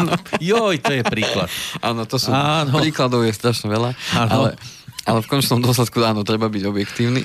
Áno. 0.00 0.12
Joj, 0.40 0.80
to 0.80 0.92
je 0.96 1.02
príklad. 1.04 1.48
Áno, 1.84 2.08
to 2.08 2.16
sú 2.16 2.32
Áno. 2.32 2.80
príkladov 2.80 3.24
je 3.24 3.32
strašne 3.36 3.68
veľa. 3.68 3.92
Áno. 4.16 4.30
Ale 4.32 4.48
ale 5.06 5.22
v 5.22 5.30
končnom 5.30 5.62
dôsledku 5.62 6.02
áno, 6.02 6.26
treba 6.26 6.50
byť 6.50 6.62
objektívny. 6.66 7.22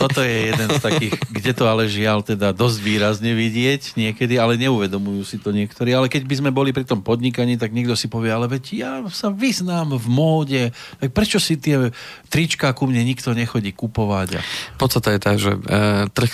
Toto 0.00 0.24
je 0.24 0.48
jeden 0.48 0.68
z 0.72 0.80
takých, 0.80 1.14
kde 1.28 1.52
to 1.52 1.68
ale 1.68 1.84
žiaľ 1.84 2.24
teda 2.24 2.56
dosť 2.56 2.78
výrazne 2.80 3.36
vidieť 3.36 4.00
niekedy, 4.00 4.40
ale 4.40 4.56
neuvedomujú 4.56 5.20
si 5.28 5.36
to 5.36 5.52
niektorí. 5.52 5.92
Ale 5.92 6.08
keď 6.08 6.24
by 6.24 6.34
sme 6.40 6.50
boli 6.50 6.72
pri 6.72 6.88
tom 6.88 7.04
podnikaní, 7.04 7.60
tak 7.60 7.76
niekto 7.76 7.92
si 7.92 8.08
povie, 8.08 8.32
ale 8.32 8.48
veď 8.48 8.64
ja 8.72 8.92
sa 9.12 9.28
vyznám 9.28 10.00
v 10.00 10.06
móde, 10.08 10.62
tak 10.98 11.12
prečo 11.12 11.36
si 11.36 11.60
tie 11.60 11.92
trička 12.32 12.72
ku 12.72 12.88
mne 12.88 13.04
nikto 13.04 13.36
nechodí 13.36 13.76
kupovať? 13.76 14.28
A... 14.36 14.42
Podstata 14.80 15.12
je 15.12 15.20
tá, 15.20 15.32
že 15.36 15.52
e, 15.52 16.08
trh 16.08 16.32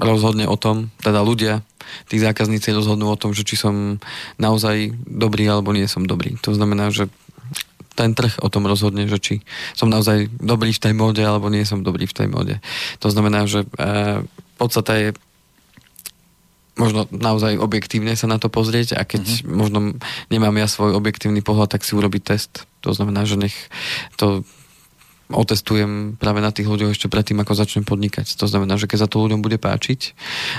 rozhodne 0.00 0.50
o 0.50 0.56
tom, 0.58 0.90
teda 1.04 1.22
ľudia, 1.22 1.62
tí 2.10 2.18
zákazníci 2.18 2.74
rozhodnú 2.74 3.12
o 3.12 3.20
tom, 3.20 3.36
že 3.36 3.46
či 3.46 3.54
som 3.54 4.02
naozaj 4.40 4.90
dobrý 5.06 5.46
alebo 5.46 5.70
nie 5.70 5.86
som 5.86 6.02
dobrý. 6.02 6.34
To 6.42 6.56
znamená, 6.56 6.90
že 6.90 7.06
ten 7.94 8.14
trh 8.14 8.38
o 8.40 8.48
tom 8.48 8.64
rozhodne, 8.64 9.04
že 9.10 9.18
či 9.18 9.34
som 9.74 9.90
naozaj 9.90 10.30
dobrý 10.38 10.72
v 10.72 10.82
tej 10.82 10.94
móde, 10.94 11.20
alebo 11.20 11.50
nie 11.52 11.66
som 11.66 11.82
dobrý 11.84 12.06
v 12.06 12.16
tej 12.16 12.28
móde. 12.30 12.56
To 13.02 13.10
znamená, 13.10 13.44
že 13.44 13.66
e, 13.66 14.22
podstata 14.56 14.94
je 14.96 15.08
možno 16.78 17.04
naozaj 17.12 17.60
objektívne 17.60 18.16
sa 18.16 18.24
na 18.24 18.40
to 18.40 18.48
pozrieť 18.48 18.96
a 18.96 19.04
keď 19.04 19.20
mm-hmm. 19.20 19.52
možno 19.52 19.78
nemám 20.32 20.56
ja 20.56 20.64
svoj 20.64 20.96
objektívny 20.96 21.44
pohľad, 21.44 21.76
tak 21.76 21.84
si 21.84 21.92
urobiť 21.92 22.22
test. 22.24 22.64
To 22.86 22.96
znamená, 22.96 23.28
že 23.28 23.36
nech 23.36 23.56
to 24.16 24.46
otestujem 25.30 26.18
práve 26.18 26.42
na 26.42 26.50
tých 26.50 26.66
ľuďoch 26.66 26.90
ešte 26.90 27.06
predtým, 27.06 27.38
ako 27.38 27.54
začnem 27.54 27.86
podnikať. 27.86 28.34
To 28.34 28.50
znamená, 28.50 28.74
že 28.74 28.90
keď 28.90 29.06
sa 29.06 29.10
to 29.10 29.22
ľuďom 29.22 29.40
bude 29.46 29.62
páčiť 29.62 30.16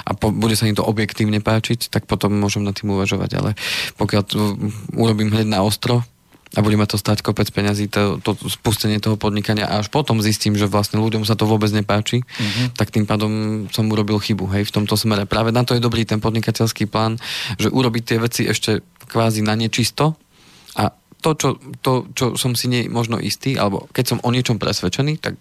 a 0.08 0.15
po, 0.15 0.32
bude 0.32 0.56
sa 0.56 0.67
im 0.67 0.78
to 0.78 0.88
objektívne 0.88 1.44
páčiť, 1.44 1.91
tak 1.91 2.08
potom 2.08 2.32
môžem 2.32 2.63
nad 2.63 2.72
tým 2.72 2.96
uvažovať. 2.96 3.32
Ale 3.36 3.52
pokiaľ 4.00 4.22
to 4.24 4.56
urobím 4.96 5.34
hneď 5.36 5.48
na 5.52 5.60
ostro, 5.67 6.08
a 6.51 6.59
bude 6.59 6.75
ma 6.75 6.83
to 6.83 6.99
stať 6.99 7.23
kopec 7.23 7.47
peňazí, 7.47 7.87
to, 7.87 8.19
to 8.19 8.35
spustenie 8.51 8.99
toho 8.99 9.15
podnikania 9.15 9.71
a 9.71 9.79
až 9.79 9.87
potom 9.87 10.19
zistím, 10.19 10.59
že 10.59 10.67
vlastne 10.67 10.99
ľuďom 10.99 11.23
sa 11.23 11.39
to 11.39 11.47
vôbec 11.47 11.71
nepáči, 11.71 12.27
uh-huh. 12.27 12.75
tak 12.75 12.91
tým 12.91 13.07
pádom 13.07 13.65
som 13.71 13.87
urobil 13.87 14.19
chybu, 14.19 14.51
hej, 14.51 14.67
v 14.67 14.75
tomto 14.75 14.99
smere. 14.99 15.23
Práve 15.23 15.55
na 15.55 15.63
to 15.63 15.79
je 15.79 15.83
dobrý 15.83 16.03
ten 16.03 16.19
podnikateľský 16.19 16.91
plán, 16.91 17.15
že 17.55 17.71
urobiť 17.71 18.03
tie 18.03 18.17
veci 18.19 18.41
ešte 18.51 18.83
kvázi 19.07 19.39
na 19.47 19.55
nečisto 19.55 20.19
a 20.75 20.91
to, 21.21 21.38
čo, 21.38 21.49
to, 21.86 22.10
čo 22.17 22.25
som 22.34 22.57
si 22.57 22.65
nie 22.65 22.89
možno 22.89 23.21
istý, 23.21 23.55
alebo 23.55 23.86
keď 23.93 24.05
som 24.17 24.19
o 24.25 24.34
niečom 24.34 24.57
presvedčený, 24.57 25.21
tak 25.21 25.38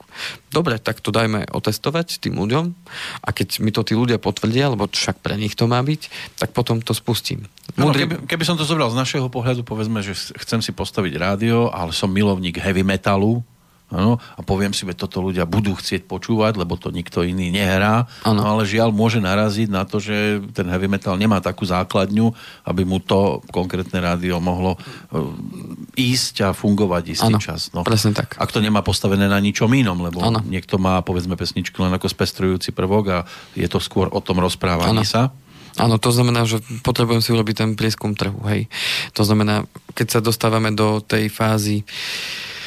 dobre, 0.52 0.76
tak 0.76 1.00
to 1.00 1.08
dajme 1.08 1.48
otestovať 1.48 2.20
tým 2.20 2.36
ľuďom 2.36 2.64
a 3.24 3.28
keď 3.32 3.64
mi 3.64 3.72
to 3.72 3.80
tí 3.80 3.96
ľudia 3.96 4.20
potvrdia, 4.20 4.68
lebo 4.68 4.86
však 4.86 5.24
pre 5.24 5.40
nich 5.40 5.56
to 5.56 5.64
má 5.64 5.80
byť, 5.80 6.36
tak 6.36 6.52
potom 6.52 6.84
to 6.84 6.92
spustím. 6.92 7.48
No, 7.80 7.90
keby, 7.90 8.28
keby 8.28 8.44
som 8.44 8.60
to 8.60 8.68
zobral 8.68 8.92
z 8.92 9.00
našeho 9.00 9.32
pohľadu, 9.32 9.64
povedzme, 9.64 10.04
že 10.04 10.12
chcem 10.14 10.60
si 10.60 10.76
postaviť 10.76 11.16
rádio, 11.16 11.72
ale 11.72 11.96
som 11.96 12.12
milovník 12.12 12.60
heavy 12.60 12.84
metalu, 12.84 13.40
Ano, 13.90 14.22
a 14.38 14.40
poviem 14.46 14.70
si, 14.70 14.86
že 14.86 14.94
toto 14.94 15.18
ľudia 15.18 15.50
budú 15.50 15.74
chcieť 15.74 16.06
počúvať, 16.06 16.54
lebo 16.54 16.78
to 16.78 16.94
nikto 16.94 17.26
iný 17.26 17.50
nehrá. 17.50 18.06
Ano. 18.22 18.46
ale 18.46 18.62
žiaľ 18.62 18.94
môže 18.94 19.18
naraziť 19.18 19.66
na 19.66 19.82
to, 19.82 19.98
že 19.98 20.38
ten 20.54 20.70
heavy 20.70 20.86
metal 20.86 21.18
nemá 21.18 21.42
takú 21.42 21.66
základňu, 21.66 22.30
aby 22.70 22.82
mu 22.86 23.02
to 23.02 23.42
konkrétne 23.50 23.98
rádio 23.98 24.38
mohlo 24.38 24.78
uh, 24.78 25.34
ísť 25.98 26.34
a 26.46 26.48
fungovať 26.54 27.18
istý 27.18 27.34
ano, 27.34 27.42
čas. 27.42 27.74
No. 27.74 27.82
presne 27.82 28.14
tak. 28.14 28.38
Ak 28.38 28.54
to 28.54 28.62
nemá 28.62 28.78
postavené 28.86 29.26
na 29.26 29.42
ničom 29.42 29.66
inom, 29.74 29.98
lebo 30.06 30.22
ano. 30.22 30.38
niekto 30.46 30.78
má 30.78 31.02
povedzme 31.02 31.34
pesničku 31.34 31.82
len 31.82 31.90
ako 31.90 32.06
spestrujúci 32.06 32.70
prvok 32.70 33.04
a 33.10 33.18
je 33.58 33.66
to 33.66 33.82
skôr 33.82 34.06
o 34.06 34.22
tom 34.22 34.38
rozprávaní 34.38 35.02
ano. 35.02 35.10
sa. 35.10 35.34
Áno, 35.82 35.98
to 35.98 36.14
znamená, 36.14 36.46
že 36.46 36.62
potrebujem 36.86 37.22
si 37.22 37.34
urobiť 37.34 37.56
ten 37.66 37.70
prieskum 37.74 38.14
trhu, 38.14 38.38
hej. 38.46 38.70
To 39.18 39.22
znamená, 39.26 39.66
keď 39.98 40.18
sa 40.18 40.20
dostávame 40.20 40.74
do 40.74 40.98
tej 40.98 41.30
fázy 41.30 41.86
uh, 41.86 42.59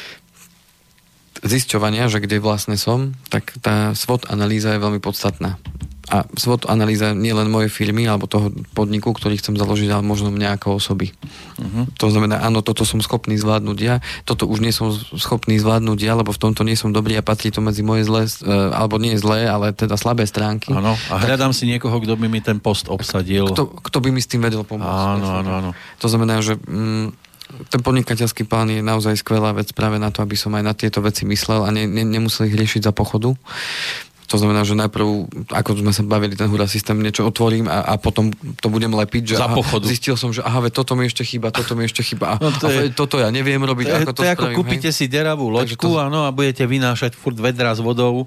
zisťovania, 1.44 2.08
že 2.08 2.24
kde 2.24 2.40
vlastne 2.40 2.80
som, 2.80 3.12
tak 3.28 3.52
tá 3.60 3.92
SWOT 3.92 4.32
analýza 4.32 4.72
je 4.72 4.82
veľmi 4.82 4.98
podstatná. 4.98 5.60
A 6.04 6.28
SWOT 6.36 6.68
analýza 6.68 7.16
nie 7.16 7.32
len 7.32 7.48
mojej 7.48 7.72
firmy 7.72 8.04
alebo 8.04 8.28
toho 8.28 8.52
podniku, 8.76 9.16
ktorý 9.16 9.40
chcem 9.40 9.56
založiť, 9.56 9.88
ale 9.88 10.04
možno 10.04 10.28
mňa 10.28 10.60
ako 10.60 10.76
osoby. 10.76 11.16
Uh-huh. 11.56 11.88
To 11.96 12.12
znamená, 12.12 12.44
áno, 12.44 12.60
toto 12.60 12.84
som 12.84 13.00
schopný 13.00 13.40
zvládnuť 13.40 13.78
ja, 13.80 14.04
toto 14.28 14.44
už 14.44 14.60
nie 14.60 14.68
som 14.68 14.92
schopný 14.92 15.56
zvládnuť 15.56 15.98
ja, 16.04 16.12
lebo 16.12 16.36
v 16.36 16.40
tomto 16.44 16.60
nie 16.60 16.76
som 16.76 16.92
dobrý 16.92 17.16
a 17.16 17.24
patrí 17.24 17.48
to 17.48 17.64
medzi 17.64 17.80
moje 17.80 18.04
zlé, 18.04 18.28
e, 18.28 18.52
alebo 18.52 19.00
nie 19.00 19.16
zlé, 19.16 19.48
ale 19.48 19.72
teda 19.72 19.96
slabé 19.96 20.28
stránky. 20.28 20.76
Áno, 20.76 20.92
a 21.08 21.14
hľadám 21.24 21.56
tak, 21.56 21.58
si 21.58 21.64
niekoho, 21.72 21.96
kto 21.96 22.20
by 22.20 22.28
mi 22.28 22.44
ten 22.44 22.60
post 22.60 22.92
obsadil. 22.92 23.48
Kto, 23.48 23.72
kto 23.72 23.98
by 24.04 24.12
mi 24.12 24.20
s 24.20 24.28
tým 24.28 24.44
vedel 24.44 24.60
pomôcť. 24.60 24.84
Áno, 25.18 25.28
áno, 25.40 25.50
áno. 25.56 25.70
To 26.04 26.06
znamená, 26.12 26.44
že 26.44 26.60
mm, 26.60 27.23
ten 27.68 27.80
podnikateľský 27.80 28.44
plán 28.44 28.68
je 28.68 28.80
naozaj 28.80 29.16
skvelá 29.16 29.52
vec 29.52 29.70
práve 29.72 29.96
na 29.96 30.08
to, 30.08 30.20
aby 30.20 30.34
som 30.34 30.52
aj 30.52 30.64
na 30.64 30.72
tieto 30.72 30.98
veci 30.98 31.22
myslel 31.24 31.62
a 31.62 31.70
ne, 31.70 31.84
ne, 31.84 32.02
nemusel 32.02 32.48
ich 32.48 32.56
riešiť 32.56 32.84
za 32.84 32.92
pochodu. 32.92 33.36
To 34.24 34.40
znamená, 34.40 34.64
že 34.64 34.72
najprv, 34.72 35.06
ako 35.52 35.84
sme 35.84 35.92
sa 35.92 36.00
bavili, 36.00 36.32
ten 36.32 36.48
hurá 36.48 36.64
systém, 36.64 36.96
niečo 36.96 37.22
otvorím 37.22 37.68
a, 37.68 37.84
a 37.84 38.00
potom 38.00 38.32
to 38.32 38.72
budem 38.72 38.88
lepiť. 38.90 39.30
Že 39.30 39.34
Za 39.36 39.52
pochodu. 39.52 39.84
Aha, 39.84 39.92
zistil 39.92 40.16
som, 40.16 40.32
že 40.32 40.40
aha, 40.40 40.64
ve, 40.64 40.70
toto 40.72 40.96
mi 40.96 41.04
ešte 41.04 41.20
chýba, 41.22 41.52
toto 41.52 41.76
mi 41.76 41.84
ešte 41.84 42.00
chýba. 42.00 42.40
No 42.40 42.48
to 42.50 42.66
je- 42.66 42.88
a 42.88 42.88
ve, 42.88 42.90
toto 42.90 43.20
ja 43.20 43.28
neviem 43.28 43.60
robiť, 43.60 43.84
To 43.84 43.92
je, 43.92 44.00
ako 44.00 44.10
to, 44.10 44.16
to 44.16 44.24
je 44.24 44.32
ako 44.32 44.42
spravím, 44.42 44.56
kúpite 44.58 44.88
hej. 44.90 44.96
si 44.96 45.04
deravú 45.06 45.52
loďku 45.52 45.76
to- 45.78 46.00
áno, 46.00 46.24
a 46.24 46.32
budete 46.32 46.64
vynášať 46.64 47.12
furt 47.14 47.36
vedra 47.36 47.76
s 47.76 47.84
vodou. 47.84 48.24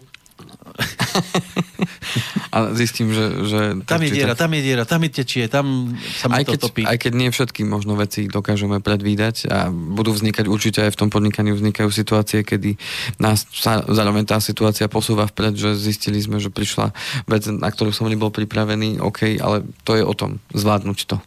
A 2.53 2.73
zistím, 2.73 3.11
že... 3.13 3.25
že 3.45 3.59
Tam 3.83 4.01
je 4.01 4.09
diera, 4.09 4.33
tak- 4.33 4.47
tam 4.47 4.51
je 4.55 4.61
diera, 4.63 4.83
tam 4.87 5.01
je 5.03 5.11
tečie, 5.11 5.43
tam 5.51 5.93
sa 5.99 6.31
aj 6.31 6.43
to 6.47 6.51
keď, 6.55 6.59
topí. 6.63 6.81
aj 6.87 6.97
keď 6.97 7.13
nie 7.13 7.29
všetky 7.29 7.61
možno 7.67 7.93
veci 7.99 8.25
dokážeme 8.25 8.79
predvídať 8.81 9.45
a 9.51 9.69
budú 9.69 10.15
vznikať 10.15 10.45
určite 10.47 10.79
aj 10.87 10.95
v 10.95 10.99
tom 11.05 11.09
podnikaní 11.11 11.53
vznikajú 11.53 11.91
situácie, 11.91 12.41
kedy 12.41 12.79
nás 13.21 13.45
sa 13.51 13.83
zároveň 13.85 14.25
tá 14.25 14.41
situácia 14.41 14.89
posúva 14.89 15.27
vpred, 15.29 15.53
že 15.53 15.75
zistili 15.77 16.17
sme, 16.17 16.41
že 16.41 16.49
prišla 16.49 16.95
vec, 17.29 17.45
na 17.51 17.69
ktorú 17.69 17.91
som 17.93 18.09
nebol 18.09 18.33
pripravený, 18.33 19.03
OK, 19.03 19.37
ale 19.37 19.67
to 19.85 19.93
je 19.93 20.03
o 20.07 20.13
tom, 20.17 20.41
zvládnuť 20.55 20.99
to. 21.05 21.17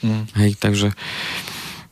Mm. 0.00 0.24
Hej, 0.42 0.50
takže 0.58 0.88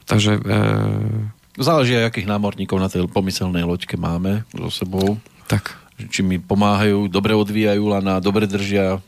takže 0.09 0.41
e, 0.41 1.37
Záleží 1.59 1.99
aj, 1.99 2.15
akých 2.15 2.31
námorníkov 2.31 2.79
na 2.79 2.87
tej 2.87 3.11
pomyselnej 3.11 3.67
loďke 3.67 3.99
máme 3.99 4.47
so 4.55 4.71
sebou. 4.71 5.19
tak, 5.51 5.75
Či 6.07 6.23
mi 6.23 6.39
pomáhajú, 6.39 7.11
dobre 7.11 7.35
odvíjajú 7.35 7.83
lana, 7.91 8.23
dobre 8.23 8.47
držia. 8.47 9.03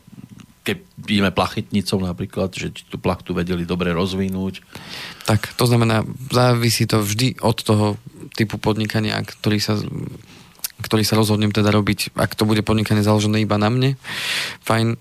Keď 0.61 0.77
ideme 1.07 1.31
plachetnicou 1.33 2.03
napríklad, 2.03 2.53
že 2.53 2.69
tú 2.85 2.99
plachtu 2.99 3.33
vedeli 3.33 3.65
dobre 3.65 3.95
rozvinúť. 3.95 4.61
tak, 5.25 5.55
to 5.55 5.65
znamená, 5.65 6.03
závisí 6.29 6.85
to 6.85 7.01
vždy 7.01 7.39
od 7.41 7.57
toho 7.63 7.85
typu 8.35 8.61
podnikania, 8.61 9.17
ktorý 9.23 9.57
sa 9.57 9.79
ktorý 10.81 11.05
sa 11.05 11.13
rozhodnem 11.13 11.53
teda 11.53 11.69
robiť, 11.69 12.17
ak 12.17 12.33
to 12.33 12.43
bude 12.43 12.65
podnikanie 12.65 13.05
založené 13.05 13.45
iba 13.45 13.55
na 13.61 13.69
mne, 13.69 14.01
fajn, 14.65 14.97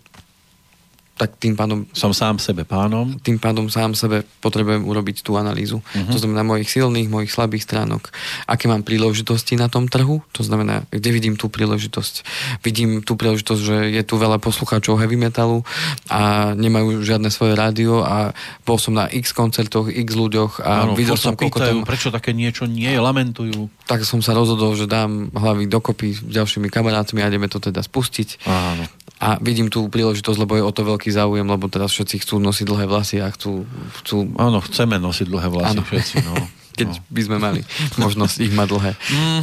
tak 1.21 1.37
tým 1.37 1.53
pádom 1.53 1.85
Som 1.93 2.17
sám 2.17 2.41
sebe 2.41 2.65
pánom. 2.65 3.13
tým 3.21 3.37
pádom 3.37 3.69
sám 3.69 3.93
sebe 3.93 4.25
potrebujem 4.41 4.89
urobiť 4.89 5.21
tú 5.21 5.37
analýzu. 5.37 5.85
Uh-huh. 5.85 6.09
To 6.09 6.17
znamená 6.17 6.41
mojich 6.41 6.73
silných, 6.73 7.13
mojich 7.13 7.29
slabých 7.29 7.69
stránok. 7.69 8.09
Aké 8.49 8.73
mám 8.73 8.81
príležitosti 8.81 9.61
na 9.61 9.69
tom 9.69 9.85
trhu, 9.85 10.25
to 10.33 10.41
znamená, 10.41 10.89
kde 10.89 11.13
vidím 11.13 11.37
tú 11.37 11.53
príležitosť. 11.53 12.25
Vidím 12.65 13.05
tú 13.05 13.21
príležitosť, 13.21 13.61
že 13.61 13.77
je 13.93 14.03
tu 14.09 14.17
veľa 14.17 14.41
poslucháčov 14.41 14.97
heavy 14.97 15.21
metalu 15.21 15.61
a 16.09 16.57
nemajú 16.57 17.05
žiadne 17.05 17.29
svoje 17.29 17.53
rádio 17.53 18.01
a 18.01 18.33
bol 18.65 18.81
som 18.81 18.97
na 18.97 19.05
x 19.13 19.37
koncertoch, 19.37 19.93
x 19.93 20.09
ľuďoch 20.17 20.65
a 20.65 20.89
Áno, 20.89 20.97
videl 20.97 21.21
som, 21.21 21.37
koľko 21.37 21.61
pýtajú, 21.61 21.79
tam... 21.85 21.89
prečo 21.89 22.09
také 22.09 22.33
niečo 22.33 22.65
nie 22.65 22.89
je, 22.89 22.97
lamentujú. 22.97 23.69
Tak 23.85 24.09
som 24.09 24.25
sa 24.25 24.33
rozhodol, 24.33 24.73
že 24.73 24.89
dám 24.89 25.29
hlavy 25.37 25.69
dokopy 25.69 26.17
s 26.17 26.25
ďalšími 26.25 26.73
kamarátmi 26.73 27.21
a 27.21 27.29
ideme 27.29 27.51
to 27.51 27.61
teda 27.61 27.85
spustiť. 27.85 28.49
Áno. 28.49 28.89
A 29.21 29.37
vidím 29.37 29.69
tú 29.69 29.93
príležitosť, 29.93 30.39
lebo 30.41 30.57
je 30.57 30.65
o 30.65 30.73
to 30.73 30.81
veľký 30.81 31.13
záujem, 31.13 31.45
lebo 31.45 31.69
teraz 31.69 31.93
všetci 31.93 32.25
chcú 32.25 32.41
nosiť 32.41 32.65
dlhé 32.65 32.85
vlasy 32.89 33.21
a 33.21 33.29
chcú, 33.29 33.69
chcú 34.01 34.33
Áno, 34.41 34.65
chceme 34.65 34.97
nosiť 34.97 35.29
dlhé 35.29 35.49
vlasy 35.53 35.77
Áno. 35.77 35.85
všetci. 35.85 36.15
No. 36.25 36.35
keď 36.81 36.89
no. 36.97 37.03
by 37.13 37.21
sme 37.21 37.37
mali 37.37 37.61
možnosť 38.01 38.37
ich 38.41 38.53
mať 38.57 38.69
dlhé. 38.73 38.93
Mm, 38.97 39.43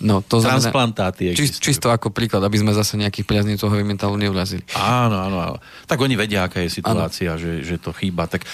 No, 0.00 0.24
to 0.24 0.40
znamená, 0.40 0.64
transplantáty 0.64 1.28
čist, 1.36 1.60
existujú. 1.60 1.64
čisto 1.68 1.86
ako 1.92 2.08
príklad, 2.08 2.40
aby 2.40 2.56
sme 2.56 2.72
zase 2.72 2.96
nejakých 2.96 3.28
priaznicov 3.28 3.68
heavy 3.68 3.84
metalu 3.84 4.16
neurazili. 4.16 4.64
Áno, 4.72 5.20
áno, 5.20 5.36
áno. 5.36 5.56
Tak 5.84 6.00
oni 6.00 6.16
vedia, 6.16 6.48
aká 6.48 6.64
je 6.64 6.72
situácia, 6.72 7.36
že, 7.36 7.60
že 7.60 7.76
to 7.76 7.92
chýba. 7.92 8.24
Tak 8.24 8.48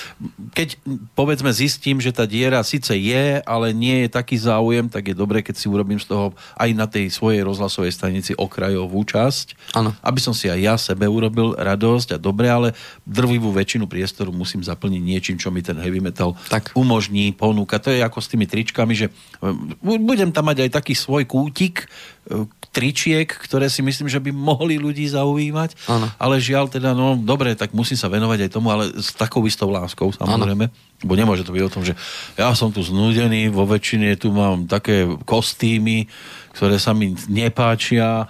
keď, 0.51 0.75
povedzme, 1.15 1.55
zistím, 1.55 2.03
že 2.03 2.11
tá 2.11 2.27
diera 2.27 2.59
síce 2.67 2.99
je, 2.99 3.39
ale 3.47 3.71
nie 3.71 4.05
je 4.05 4.09
taký 4.11 4.35
záujem, 4.35 4.91
tak 4.91 5.07
je 5.07 5.15
dobre, 5.15 5.39
keď 5.39 5.55
si 5.55 5.71
urobím 5.71 6.03
z 6.03 6.11
toho 6.11 6.35
aj 6.59 6.71
na 6.75 6.91
tej 6.91 7.15
svojej 7.15 7.47
rozhlasovej 7.47 7.95
stanici 7.95 8.35
okrajovú 8.35 9.07
časť. 9.07 9.79
Áno. 9.79 9.95
Aby 10.03 10.19
som 10.19 10.35
si 10.35 10.51
aj 10.51 10.59
ja 10.59 10.75
sebe 10.75 11.07
urobil 11.07 11.55
radosť 11.55 12.17
a 12.17 12.19
dobre, 12.19 12.51
ale 12.51 12.75
drvivú 13.07 13.55
väčšinu 13.55 13.87
priestoru 13.87 14.35
musím 14.35 14.67
zaplniť 14.67 15.03
niečím, 15.03 15.37
čo 15.39 15.55
mi 15.55 15.63
ten 15.63 15.79
heavy 15.79 16.03
metal 16.03 16.35
Tak. 16.51 16.75
umožní, 16.75 17.31
ponúka. 17.31 17.79
To 17.79 17.95
je 17.95 18.03
ako 18.03 18.19
s 18.19 18.31
tými 18.35 18.51
tričkami, 18.51 18.99
že 18.99 19.07
um, 19.39 19.71
budem 19.83 20.35
tam 20.35 20.51
mať 20.51 20.67
aj 20.67 20.71
taký 20.83 20.99
svoj 20.99 21.23
kútik 21.37 21.85
uh, 22.33 22.49
tričiek, 22.77 23.29
ktoré 23.29 23.73
si 23.73 23.81
myslím, 23.81 24.09
že 24.09 24.21
by 24.21 24.37
mohli 24.37 24.77
ľudí 24.77 25.09
zaujímať. 25.09 25.89
Áno. 25.89 26.13
Ale 26.21 26.37
žiaľ 26.37 26.69
teda, 26.69 26.93
no 26.93 27.17
dobre, 27.17 27.57
tak 27.57 27.73
musím 27.73 27.97
sa 27.97 28.13
venovať 28.13 28.45
aj 28.45 28.51
tomu, 28.53 28.69
ale 28.69 28.93
s 29.01 29.17
takou 29.17 29.41
istou 29.49 29.73
láskou 29.73 30.13
samozrejme. 30.13 30.69
Bo 31.01 31.17
nemôže 31.17 31.45
to 31.45 31.57
byť 31.57 31.65
o 31.65 31.73
tom, 31.73 31.85
že 31.85 31.97
ja 32.37 32.53
som 32.53 32.69
tu 32.69 32.85
znúdený, 32.85 33.49
vo 33.49 33.65
väčšine 33.65 34.21
tu 34.21 34.29
mám 34.29 34.69
také 34.69 35.09
kostýmy, 35.25 36.09
ktoré 36.53 36.77
sa 36.77 36.93
mi 36.93 37.17
nepáčia 37.33 38.29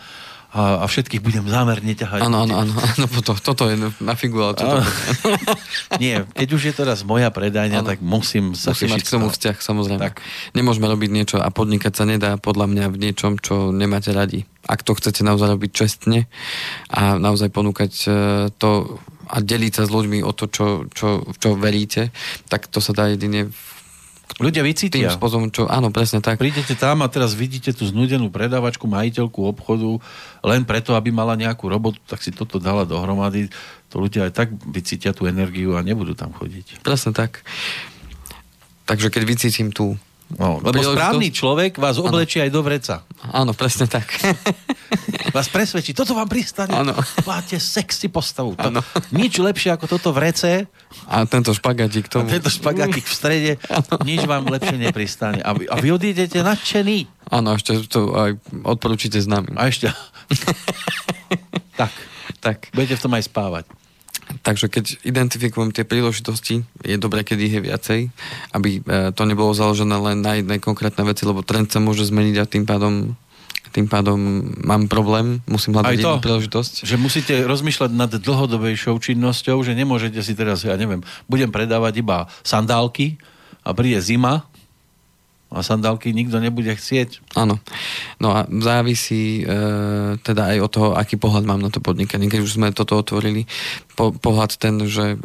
a, 0.56 0.80
a 0.80 0.86
všetkých 0.88 1.20
budem 1.20 1.44
zámerne 1.44 1.92
ťahať. 1.92 2.24
Áno, 2.24 2.48
áno, 2.48 2.64
áno, 2.64 2.72
áno 2.72 3.06
to, 3.20 3.36
toto 3.36 3.68
je 3.68 3.76
na 4.00 4.14
figu, 4.16 4.40
ale 4.40 4.56
čo 4.56 4.64
to 4.64 4.76
Áno. 4.80 4.88
Nie, 6.02 6.24
keď 6.32 6.48
už 6.56 6.62
je 6.64 6.72
teraz 6.72 7.04
moja 7.04 7.28
predajňa, 7.28 7.84
tak 7.84 8.00
musím 8.00 8.56
sa 8.56 8.72
Musí 8.72 8.88
mať 8.88 9.04
k 9.04 9.12
tomu 9.12 9.28
vzťah, 9.28 9.56
samozrejme. 9.60 10.00
Tak. 10.00 10.24
Nemôžeme 10.56 10.88
robiť 10.88 11.10
niečo 11.12 11.36
a 11.44 11.52
podnikať 11.52 11.92
sa 11.92 12.08
nedá 12.08 12.40
podľa 12.40 12.72
mňa 12.72 12.84
v 12.88 12.96
niečom, 12.96 13.36
čo 13.36 13.68
nemáte 13.68 14.16
radi. 14.16 14.48
Ak 14.64 14.80
to 14.80 14.96
chcete 14.96 15.20
naozaj 15.20 15.60
robiť 15.60 15.70
čestne 15.76 16.24
a 16.88 17.20
naozaj 17.20 17.52
ponúkať 17.52 17.92
e, 17.92 18.08
to 18.56 18.98
a 19.26 19.36
deliť 19.42 19.72
sa 19.76 19.82
s 19.84 19.90
ľuďmi 19.90 20.22
o 20.22 20.30
to, 20.30 20.46
čo, 20.48 20.86
čo, 20.94 21.26
čo 21.36 21.58
veríte, 21.58 22.14
tak 22.46 22.70
to 22.70 22.78
sa 22.78 22.94
dá 22.94 23.10
jedine 23.10 23.50
v- 23.50 23.75
Ľudia 24.36 24.60
tým 24.60 24.68
vycítia. 24.68 25.08
spôsobom, 25.08 25.48
čo... 25.48 25.64
Áno, 25.70 25.88
presne 25.88 26.20
tak. 26.20 26.36
Prídete 26.36 26.76
tam 26.76 27.00
a 27.00 27.08
teraz 27.08 27.32
vidíte 27.32 27.72
tú 27.72 27.88
znudenú 27.88 28.28
predávačku, 28.28 28.84
majiteľku 28.84 29.40
obchodu, 29.48 29.96
len 30.44 30.66
preto, 30.68 30.92
aby 30.92 31.08
mala 31.08 31.38
nejakú 31.40 31.70
robotu, 31.72 32.02
tak 32.04 32.20
si 32.20 32.34
toto 32.34 32.60
dala 32.60 32.84
dohromady. 32.84 33.48
To 33.94 34.02
ľudia 34.02 34.28
aj 34.28 34.32
tak 34.36 34.48
vycítia 34.68 35.16
tú 35.16 35.24
energiu 35.24 35.78
a 35.78 35.80
nebudú 35.80 36.12
tam 36.12 36.36
chodiť. 36.36 36.84
Presne 36.84 37.16
tak. 37.16 37.46
Takže 38.84 39.08
keď 39.08 39.22
vycítim 39.24 39.70
tú... 39.72 39.96
No, 40.28 40.58
lebo 40.58 40.74
príležitosť- 40.74 40.98
správny 40.98 41.28
človek 41.30 41.72
vás 41.76 41.96
oblečí 41.96 42.42
aj 42.42 42.50
do 42.50 42.58
vreca. 42.58 43.06
Áno, 43.30 43.54
presne 43.54 43.86
tak. 43.86 44.10
Vás 45.30 45.46
presvedčí, 45.46 45.92
toto 45.92 46.14
vám 46.14 46.26
pristane. 46.26 46.72
Áno. 46.72 46.96
Máte 47.22 47.58
sexy 47.58 48.08
postavu. 48.08 48.56
To, 48.56 48.70
Áno. 48.70 48.80
nič 49.10 49.36
lepšie 49.36 49.68
ako 49.70 49.84
toto 49.86 50.08
vrece 50.10 50.64
A 51.04 51.22
tento 51.24 51.52
špagatík 51.52 52.06
k 52.06 52.08
a 52.08 52.12
tomu. 52.16 52.26
tento 52.26 52.48
špagátik 52.48 53.02
v 53.02 53.12
strede, 53.12 53.52
nič 54.00 54.24
vám 54.24 54.46
lepšie 54.46 54.80
nepristane. 54.80 55.38
A 55.38 55.52
vy, 55.52 55.66
a 55.66 55.76
vy 55.76 55.92
odídete 55.92 56.40
nadšený. 56.40 57.28
Áno, 57.28 57.52
ešte 57.52 57.84
to 57.84 58.14
aj 58.14 58.30
odporúčite 58.64 59.18
známym. 59.18 59.54
A 59.54 59.68
ešte... 59.68 59.92
tak, 61.76 61.92
Tak. 62.40 62.58
budete 62.72 62.96
v 62.96 63.02
tom 63.02 63.12
aj 63.12 63.26
spávať. 63.26 63.64
Takže 64.42 64.66
keď 64.66 64.84
identifikujem 65.06 65.70
tie 65.70 65.86
príležitosti, 65.86 66.66
je 66.82 66.96
dobré, 66.98 67.22
keď 67.22 67.38
ich 67.46 67.54
je 67.58 67.62
viacej, 67.62 68.00
aby 68.50 68.82
e, 68.82 69.10
to 69.14 69.22
nebolo 69.22 69.54
založené 69.54 69.94
len 69.94 70.18
na 70.22 70.38
jednej 70.38 70.58
konkrétnej 70.58 71.06
veci, 71.06 71.22
lebo 71.22 71.46
trend 71.46 71.70
sa 71.70 71.78
môže 71.78 72.02
zmeniť 72.06 72.36
a 72.42 72.44
tým 72.46 72.66
pádom, 72.66 73.14
tým 73.70 73.86
pádom 73.86 74.18
mám 74.66 74.90
problém, 74.90 75.38
musím 75.46 75.78
hľadať 75.78 75.94
Aj 75.94 76.02
to. 76.02 76.12
príležitosť. 76.22 76.74
Že 76.82 76.96
musíte 76.98 77.34
rozmýšľať 77.46 77.90
nad 77.94 78.10
dlhodobejšou 78.10 78.98
činnosťou, 78.98 79.62
že 79.62 79.78
nemôžete 79.78 80.18
si 80.26 80.34
teraz, 80.34 80.66
ja 80.66 80.74
neviem, 80.74 81.06
budem 81.30 81.50
predávať 81.54 82.02
iba 82.02 82.26
sandálky 82.42 83.20
a 83.62 83.70
príde 83.74 84.02
zima 84.02 84.46
a 85.46 85.62
sandálky 85.62 86.10
nikto 86.10 86.42
nebude 86.42 86.74
chcieť. 86.74 87.38
Áno. 87.38 87.62
No 88.18 88.34
a 88.34 88.50
závisí 88.50 89.40
e, 89.40 90.18
teda 90.20 90.52
aj 90.52 90.58
od 90.58 90.70
toho, 90.74 90.88
aký 90.98 91.14
pohľad 91.16 91.46
mám 91.46 91.62
na 91.62 91.70
to 91.70 91.78
podnikanie. 91.78 92.26
Keď 92.26 92.40
už 92.42 92.58
sme 92.58 92.74
toto 92.74 92.98
otvorili, 92.98 93.46
po, 93.94 94.10
pohľad 94.10 94.58
ten, 94.58 94.74
že 94.90 95.14
e, 95.14 95.16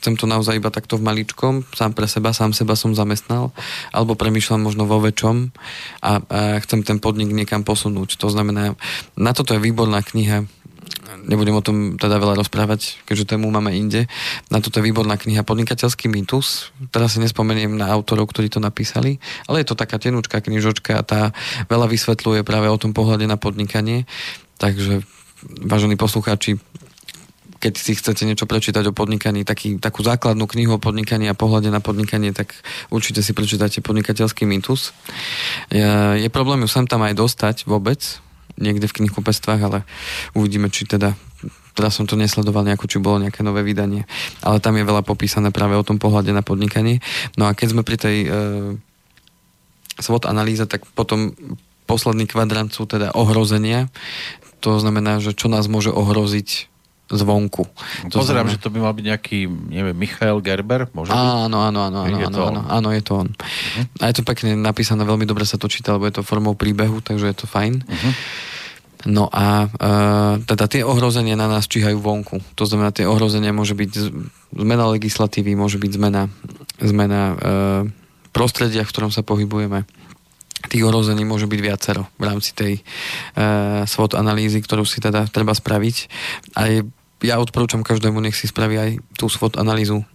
chcem 0.00 0.16
to 0.16 0.24
naozaj 0.24 0.56
iba 0.56 0.72
takto 0.72 0.96
v 0.96 1.06
maličkom, 1.06 1.68
sám 1.76 1.92
pre 1.92 2.08
seba, 2.08 2.32
sám 2.32 2.56
seba 2.56 2.74
som 2.74 2.96
zamestnal, 2.96 3.52
alebo 3.92 4.16
premýšľam 4.16 4.64
možno 4.64 4.88
vo 4.88 5.04
väčšom 5.04 5.52
a, 6.00 6.12
a 6.16 6.40
chcem 6.64 6.80
ten 6.80 6.96
podnik 6.96 7.28
niekam 7.28 7.60
posunúť. 7.60 8.16
To 8.24 8.32
znamená, 8.32 8.72
na 9.20 9.32
toto 9.36 9.52
je 9.52 9.60
výborná 9.60 10.00
kniha 10.00 10.48
nebudem 11.28 11.54
o 11.54 11.62
tom 11.62 11.76
teda 12.00 12.16
veľa 12.16 12.34
rozprávať, 12.40 13.04
keďže 13.04 13.36
tému 13.36 13.52
máme 13.52 13.76
inde. 13.76 14.08
Na 14.48 14.64
toto 14.64 14.80
je 14.80 14.88
výborná 14.88 15.20
kniha 15.20 15.44
Podnikateľský 15.44 16.08
mýtus. 16.08 16.72
Teraz 16.88 17.14
si 17.14 17.22
nespomeniem 17.22 17.76
na 17.76 17.92
autorov, 17.92 18.32
ktorí 18.32 18.48
to 18.48 18.58
napísali, 18.58 19.20
ale 19.44 19.62
je 19.62 19.68
to 19.68 19.76
taká 19.76 20.00
tenúčka 20.00 20.40
knižočka 20.40 20.96
a 20.96 21.02
tá 21.04 21.20
veľa 21.68 21.86
vysvetľuje 21.92 22.40
práve 22.42 22.72
o 22.72 22.80
tom 22.80 22.96
pohľade 22.96 23.28
na 23.28 23.36
podnikanie. 23.36 24.08
Takže, 24.56 25.04
vážení 25.62 25.94
poslucháči, 25.94 26.58
keď 27.58 27.74
si 27.74 27.92
chcete 27.98 28.22
niečo 28.22 28.46
prečítať 28.46 28.86
o 28.86 28.94
podnikaní, 28.94 29.42
taký, 29.42 29.82
takú 29.82 30.06
základnú 30.06 30.46
knihu 30.46 30.78
o 30.78 30.82
podnikaní 30.82 31.26
a 31.26 31.34
pohľade 31.34 31.74
na 31.74 31.82
podnikanie, 31.82 32.30
tak 32.30 32.54
určite 32.88 33.18
si 33.20 33.34
prečítate 33.34 33.82
podnikateľský 33.82 34.46
mýtus. 34.46 34.94
Je, 35.74 35.90
je 36.22 36.28
problém 36.30 36.62
ju 36.62 36.70
sem 36.70 36.86
tam 36.86 37.02
aj 37.02 37.18
dostať 37.18 37.56
vôbec, 37.66 38.22
niekde 38.58 38.90
v 38.90 38.96
knihkupectvách, 39.02 39.60
ale 39.62 39.78
uvidíme, 40.34 40.68
či 40.68 40.84
teda 40.84 41.14
teraz 41.78 41.94
som 41.94 42.10
to 42.10 42.18
nesledoval 42.18 42.66
nejako, 42.66 42.90
či 42.90 42.98
bolo 42.98 43.22
nejaké 43.22 43.46
nové 43.46 43.62
vydanie, 43.62 44.02
ale 44.42 44.58
tam 44.58 44.74
je 44.74 44.82
veľa 44.82 45.06
popísané 45.06 45.54
práve 45.54 45.78
o 45.78 45.86
tom 45.86 46.02
pohľade 46.02 46.34
na 46.34 46.42
podnikanie. 46.42 46.98
No 47.38 47.46
a 47.46 47.54
keď 47.54 47.66
sme 47.70 47.86
pri 47.86 47.96
tej 48.02 48.16
e, 48.26 48.28
SWOT 50.02 50.26
analýze, 50.26 50.66
tak 50.66 50.82
potom 50.98 51.38
posledný 51.86 52.26
kvadrant 52.26 52.74
sú 52.74 52.90
teda 52.90 53.14
ohrozenia. 53.14 53.86
To 54.66 54.82
znamená, 54.82 55.22
že 55.22 55.38
čo 55.38 55.46
nás 55.46 55.70
môže 55.70 55.94
ohroziť 55.94 56.66
zvonku. 57.08 57.64
To 58.12 58.20
Pozerám, 58.20 58.44
znamená... 58.48 58.54
že 58.54 58.62
to 58.62 58.68
by 58.68 58.78
mal 58.84 58.92
byť 58.92 59.04
nejaký, 59.08 59.38
neviem, 59.48 59.96
Michael 59.96 60.44
Gerber, 60.44 60.92
môže 60.92 61.12
áno, 61.12 61.64
áno, 61.64 61.88
áno, 61.88 62.04
áno, 62.04 62.16
áno, 62.20 62.38
áno, 62.44 62.60
áno, 62.68 62.88
je 62.92 63.02
to 63.02 63.24
on. 63.24 63.28
Uh-huh. 63.32 64.04
A 64.04 64.12
je 64.12 64.14
to 64.20 64.22
pekne 64.28 64.56
napísané, 64.60 65.08
veľmi 65.08 65.24
dobre 65.24 65.48
sa 65.48 65.56
to 65.56 65.72
číta, 65.72 65.96
lebo 65.96 66.04
je 66.04 66.20
to 66.20 66.26
formou 66.26 66.52
príbehu, 66.52 67.00
takže 67.00 67.32
je 67.32 67.36
to 67.36 67.46
fajn. 67.48 67.80
Uh-huh. 67.80 68.12
No 69.06 69.30
a 69.30 69.64
e, 69.64 69.66
teda 70.42 70.66
tie 70.66 70.82
ohrozenia 70.82 71.38
na 71.38 71.46
nás 71.46 71.70
číhajú 71.70 72.02
vonku. 72.02 72.42
To 72.58 72.64
znamená, 72.66 72.90
tie 72.90 73.06
ohrozenia 73.06 73.54
môže 73.54 73.78
byť 73.78 73.90
zmena 74.58 74.90
legislatívy, 74.90 75.54
môže 75.54 75.78
byť 75.78 75.90
zmena, 75.94 76.26
zmena 76.82 77.22
e, 77.22 77.36
prostredia, 78.34 78.82
v 78.82 78.90
ktorom 78.90 79.14
sa 79.14 79.22
pohybujeme. 79.22 79.86
Tých 80.66 80.82
ohrození 80.82 81.22
môže 81.22 81.46
byť 81.46 81.60
viacero 81.62 82.10
v 82.18 82.24
rámci 82.26 82.50
tej 82.50 82.72
e, 82.74 82.82
SWOT 83.86 84.18
analýzy, 84.18 84.58
ktorú 84.58 84.82
si 84.82 84.98
teda 84.98 85.30
treba 85.30 85.54
spraviť. 85.54 85.96
A 86.58 86.60
je, 86.66 86.82
ja 87.22 87.40
odporúčam 87.42 87.82
každému, 87.82 88.22
nech 88.22 88.38
si 88.38 88.46
spraví 88.46 88.76
aj 88.78 88.90
tú 89.18 89.26
SWOT 89.26 89.58
analýzu 89.58 90.06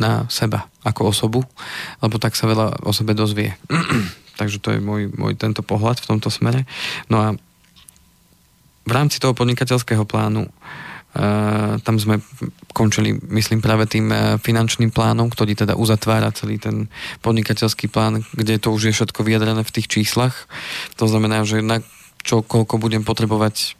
na 0.00 0.24
seba 0.32 0.66
ako 0.82 1.12
osobu, 1.12 1.40
lebo 2.00 2.16
tak 2.16 2.32
sa 2.34 2.48
veľa 2.48 2.82
o 2.82 2.92
sebe 2.96 3.12
dozvie. 3.12 3.54
Takže 4.40 4.58
to 4.58 4.72
je 4.72 4.80
môj, 4.80 5.12
môj 5.12 5.36
tento 5.36 5.60
pohľad 5.60 6.00
v 6.00 6.08
tomto 6.16 6.32
smere. 6.32 6.64
No 7.12 7.20
a 7.20 7.28
v 8.88 8.92
rámci 8.92 9.20
toho 9.20 9.36
podnikateľského 9.36 10.08
plánu 10.08 10.48
uh, 10.48 11.76
tam 11.84 12.00
sme 12.00 12.24
končili, 12.72 13.12
myslím, 13.28 13.60
práve 13.60 13.84
tým 13.84 14.08
uh, 14.08 14.40
finančným 14.40 14.88
plánom, 14.88 15.28
ktorý 15.28 15.52
teda 15.52 15.76
uzatvára 15.76 16.32
celý 16.32 16.56
ten 16.56 16.88
podnikateľský 17.20 17.92
plán, 17.92 18.24
kde 18.32 18.56
to 18.56 18.72
už 18.72 18.90
je 18.90 18.96
všetko 18.96 19.20
vyjadrené 19.20 19.60
v 19.60 19.74
tých 19.76 19.86
číslach. 19.86 20.48
To 20.96 21.04
znamená, 21.04 21.44
že 21.44 21.60
na 21.60 21.84
čo, 22.24 22.40
koľko 22.40 22.80
budem 22.80 23.04
potrebovať 23.04 23.79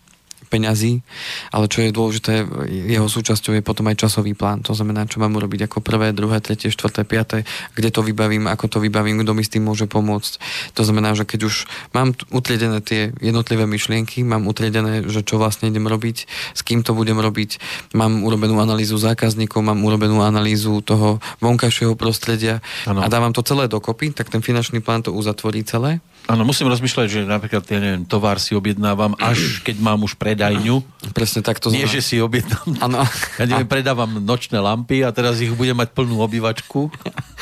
peňazí, 0.50 1.06
ale 1.54 1.70
čo 1.70 1.86
je 1.86 1.94
dôležité, 1.94 2.42
jeho 2.66 3.06
súčasťou 3.06 3.54
je 3.54 3.62
potom 3.62 3.86
aj 3.86 4.02
časový 4.02 4.34
plán. 4.34 4.66
To 4.66 4.74
znamená, 4.74 5.06
čo 5.06 5.22
mám 5.22 5.38
urobiť 5.38 5.70
ako 5.70 5.78
prvé, 5.78 6.10
druhé, 6.10 6.42
tretie, 6.42 6.74
štvrté, 6.74 7.06
piaté, 7.06 7.46
kde 7.78 7.94
to 7.94 8.02
vybavím, 8.02 8.50
ako 8.50 8.66
to 8.66 8.78
vybavím, 8.82 9.22
kto 9.22 9.32
mi 9.32 9.46
s 9.46 9.52
tým 9.54 9.62
môže 9.62 9.86
pomôcť. 9.86 10.42
To 10.74 10.82
znamená, 10.82 11.14
že 11.14 11.22
keď 11.22 11.46
už 11.46 11.70
mám 11.94 12.18
utriedené 12.34 12.82
tie 12.82 13.14
jednotlivé 13.22 13.70
myšlienky, 13.70 14.26
mám 14.26 14.50
utriedené, 14.50 15.06
že 15.06 15.22
čo 15.22 15.38
vlastne 15.38 15.70
idem 15.70 15.86
robiť, 15.86 16.26
s 16.26 16.60
kým 16.66 16.82
to 16.82 16.92
budem 16.98 17.22
robiť, 17.22 17.62
mám 17.94 18.26
urobenú 18.26 18.58
analýzu 18.58 18.98
zákazníkov, 18.98 19.62
mám 19.62 19.78
urobenú 19.86 20.18
analýzu 20.26 20.82
toho 20.82 21.22
vonkajšieho 21.38 21.94
prostredia 21.94 22.58
ano. 22.90 23.06
a 23.06 23.06
dávam 23.06 23.30
to 23.30 23.46
celé 23.46 23.70
dokopy, 23.70 24.10
tak 24.10 24.26
ten 24.34 24.42
finančný 24.42 24.82
plán 24.82 25.06
to 25.06 25.14
uzatvorí 25.14 25.62
celé 25.62 26.02
Áno, 26.28 26.46
musím 26.46 26.70
rozmýšľať, 26.70 27.06
že 27.08 27.20
napríklad, 27.26 27.64
ja 27.66 27.80
neviem, 27.80 28.04
tovar 28.06 28.38
si 28.38 28.54
objednávam, 28.54 29.16
až 29.18 29.64
keď 29.64 29.76
mám 29.82 30.04
už 30.04 30.14
predajňu. 30.14 30.84
Presne 31.16 31.40
tak 31.42 31.58
to 31.58 31.72
Nie, 31.72 31.88
že 31.88 32.04
si 32.04 32.22
objednám. 32.22 32.66
Ano. 32.82 33.02
Ja 33.40 33.44
neviem, 33.48 33.66
predávam 33.66 34.20
nočné 34.22 34.60
lampy 34.62 35.02
a 35.02 35.10
teraz 35.10 35.40
ich 35.42 35.50
budem 35.50 35.74
mať 35.74 35.90
plnú 35.90 36.20
obývačku. 36.22 36.92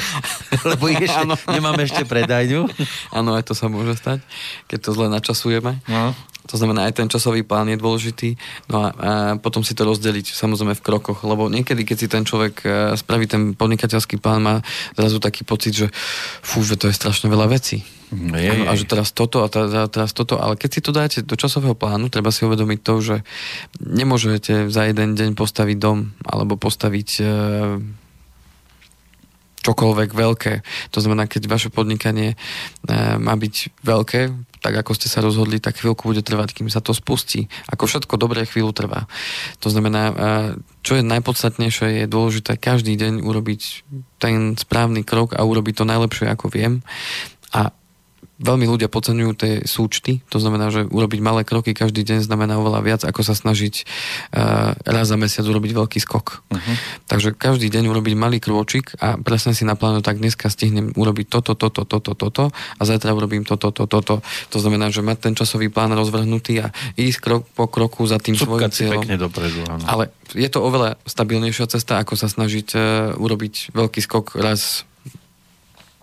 Lebo 0.71 0.89
ešte, 0.89 1.25
nemám 1.53 1.77
ešte 1.83 2.07
predajňu. 2.09 2.65
Áno, 3.13 3.37
aj 3.37 3.45
to 3.51 3.53
sa 3.53 3.69
môže 3.69 3.99
stať, 3.99 4.25
keď 4.71 4.79
to 4.81 4.91
zle 4.97 5.07
načasujeme. 5.13 5.83
No. 5.85 6.17
To 6.49 6.57
znamená, 6.57 6.89
aj 6.89 7.05
ten 7.05 7.09
časový 7.13 7.45
plán 7.45 7.69
je 7.69 7.77
dôležitý. 7.77 8.41
No 8.73 8.77
a, 8.81 8.87
a 8.89 9.13
potom 9.37 9.61
si 9.61 9.77
to 9.77 9.85
rozdeliť 9.85 10.33
samozrejme 10.33 10.73
v 10.73 10.85
krokoch, 10.85 11.21
lebo 11.29 11.53
niekedy, 11.53 11.85
keď 11.85 11.97
si 11.97 12.09
ten 12.09 12.25
človek 12.25 12.55
e, 12.65 12.69
spraví 12.97 13.29
ten 13.29 13.53
podnikateľský 13.53 14.17
plán, 14.17 14.41
má 14.41 14.55
zrazu 14.97 15.21
taký 15.21 15.45
pocit, 15.45 15.77
že 15.77 15.87
fú, 16.41 16.65
že 16.65 16.81
to 16.81 16.89
je 16.89 16.97
strašne 16.97 17.29
veľa 17.29 17.53
vecí. 17.53 17.85
Je, 18.09 18.41
je. 18.41 18.65
A 18.65 18.73
že 18.73 18.89
teraz 18.89 19.13
toto 19.13 19.45
a 19.45 19.53
teraz, 19.53 19.69
teraz 19.93 20.11
toto, 20.17 20.41
ale 20.41 20.57
keď 20.57 20.71
si 20.73 20.81
to 20.81 20.97
dáte 20.97 21.19
do 21.21 21.37
časového 21.37 21.77
plánu, 21.77 22.09
treba 22.09 22.33
si 22.33 22.49
uvedomiť 22.49 22.81
to, 22.81 22.95
že 23.05 23.17
nemôžete 23.85 24.73
za 24.73 24.89
jeden 24.89 25.13
deň 25.13 25.37
postaviť 25.37 25.77
dom 25.77 26.17
alebo 26.25 26.57
postaviť 26.57 27.09
e, 27.21 27.25
čokoľvek 29.69 30.11
veľké. 30.17 30.53
To 30.97 30.99
znamená, 31.05 31.29
keď 31.29 31.53
vaše 31.53 31.69
podnikanie 31.69 32.33
e, 32.33 32.37
má 33.21 33.37
byť 33.37 33.85
veľké, 33.85 34.21
tak 34.59 34.75
ako 34.75 34.93
ste 34.95 35.07
sa 35.07 35.23
rozhodli, 35.23 35.63
tak 35.63 35.79
chvíľku 35.79 36.11
bude 36.11 36.23
trvať, 36.23 36.59
kým 36.59 36.69
sa 36.69 36.83
to 36.83 36.93
spustí. 36.93 37.47
Ako 37.71 37.87
všetko 37.87 38.15
dobré 38.19 38.45
chvíľu 38.45 38.75
trvá. 38.75 39.07
To 39.63 39.71
znamená, 39.71 40.03
e, 40.11 40.15
čo 40.83 40.99
je 40.99 41.07
najpodstatnejšie, 41.07 42.05
je 42.05 42.07
dôležité 42.11 42.59
každý 42.59 42.99
deň 42.99 43.23
urobiť 43.23 43.61
ten 44.19 44.59
správny 44.59 45.07
krok 45.07 45.39
a 45.39 45.47
urobiť 45.47 45.83
to 45.83 45.85
najlepšie, 45.87 46.27
ako 46.27 46.51
viem. 46.51 46.83
A 47.55 47.73
veľmi 48.39 48.71
ľudia 48.71 48.87
podceňujú 48.87 49.33
tie 49.35 49.53
súčty, 49.67 50.23
to 50.31 50.39
znamená, 50.39 50.71
že 50.71 50.87
urobiť 50.87 51.21
malé 51.21 51.43
kroky 51.43 51.75
každý 51.75 52.07
deň 52.07 52.23
znamená 52.23 52.55
oveľa 52.59 52.81
viac, 52.87 53.01
ako 53.03 53.27
sa 53.27 53.35
snažiť 53.35 53.75
uh, 53.83 54.79
raz 54.87 55.11
za 55.11 55.19
mesiac 55.19 55.43
urobiť 55.43 55.75
veľký 55.75 55.99
skok. 55.99 56.47
Uh-huh. 56.47 56.75
Takže 57.11 57.35
každý 57.35 57.67
deň 57.67 57.91
urobiť 57.91 58.15
malý 58.15 58.39
krôčik 58.39 58.95
a 59.03 59.19
presne 59.19 59.59
si 59.59 59.67
naplánujem, 59.67 60.07
tak 60.07 60.23
dneska 60.23 60.47
stihnem 60.47 60.95
urobiť 60.95 61.27
toto, 61.27 61.59
toto, 61.59 61.83
toto, 61.83 62.15
toto 62.15 62.45
a 62.55 62.83
zajtra 62.87 63.11
urobím 63.11 63.43
toto, 63.43 63.75
toto, 63.75 63.91
toto. 63.91 64.23
To 64.55 64.59
znamená, 64.63 64.95
že 64.95 65.03
mať 65.03 65.19
ten 65.19 65.35
časový 65.35 65.67
plán 65.67 65.91
rozvrhnutý 65.99 66.63
a 66.63 66.71
ísť 66.95 67.19
krok 67.19 67.43
po 67.59 67.67
kroku 67.67 68.07
za 68.07 68.23
tým 68.23 68.39
Súbkať 68.39 68.71
svojim 68.71 68.71
cieľom. 68.71 69.03
pekne 69.03 69.17
dopredu, 69.19 69.61
áno. 69.67 69.83
Ale 69.83 70.15
je 70.31 70.47
to 70.47 70.63
oveľa 70.63 70.95
stabilnejšia 71.11 71.67
cesta, 71.67 71.99
ako 71.99 72.15
sa 72.15 72.31
snažiť 72.31 72.69
uh, 72.79 72.83
urobiť 73.19 73.75
veľký 73.75 73.99
skok 73.99 74.39
raz 74.39 74.87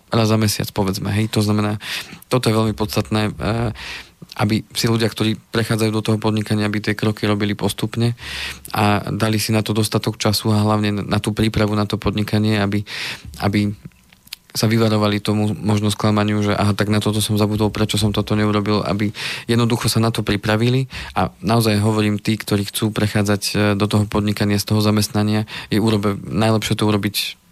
raz 0.06 0.30
za 0.30 0.38
mesiac, 0.38 0.68
povedzme. 0.70 1.10
Hej, 1.10 1.34
to 1.34 1.42
znamená, 1.42 1.82
toto 2.26 2.50
je 2.50 2.58
veľmi 2.58 2.74
podstatné, 2.74 3.22
eh, 3.30 3.70
aby 4.36 4.64
si 4.76 4.84
ľudia, 4.90 5.08
ktorí 5.08 5.38
prechádzajú 5.48 5.90
do 5.92 6.04
toho 6.04 6.18
podnikania, 6.20 6.68
aby 6.68 6.84
tie 6.84 6.98
kroky 6.98 7.24
robili 7.24 7.56
postupne 7.56 8.12
a 8.76 9.00
dali 9.08 9.40
si 9.40 9.52
na 9.52 9.64
to 9.64 9.72
dostatok 9.72 10.20
času 10.20 10.52
a 10.52 10.60
hlavne 10.60 10.92
na 10.92 11.18
tú 11.20 11.32
prípravu 11.32 11.72
na 11.72 11.88
to 11.88 11.96
podnikanie, 11.96 12.60
aby, 12.60 12.84
aby 13.40 13.72
sa 14.56 14.64
vyvarovali 14.64 15.20
tomu 15.20 15.52
možno 15.52 15.92
sklamaniu, 15.92 16.40
že 16.40 16.56
aha, 16.56 16.72
tak 16.72 16.88
na 16.88 17.00
toto 17.00 17.20
som 17.20 17.36
zabudol, 17.36 17.68
prečo 17.68 18.00
som 18.00 18.08
toto 18.08 18.32
neurobil, 18.32 18.80
aby 18.80 19.12
jednoducho 19.44 19.92
sa 19.92 20.00
na 20.00 20.08
to 20.08 20.24
pripravili. 20.24 20.88
A 21.12 21.28
naozaj 21.44 21.76
hovorím 21.84 22.16
tí, 22.16 22.40
ktorí 22.40 22.64
chcú 22.72 22.88
prechádzať 22.90 23.42
eh, 23.52 23.56
do 23.76 23.84
toho 23.84 24.08
podnikania, 24.08 24.56
z 24.56 24.72
toho 24.72 24.80
zamestnania, 24.80 25.44
je 25.68 25.76
urobe, 25.76 26.16
najlepšie 26.24 26.74
to 26.80 26.88
urobiť 26.88 27.45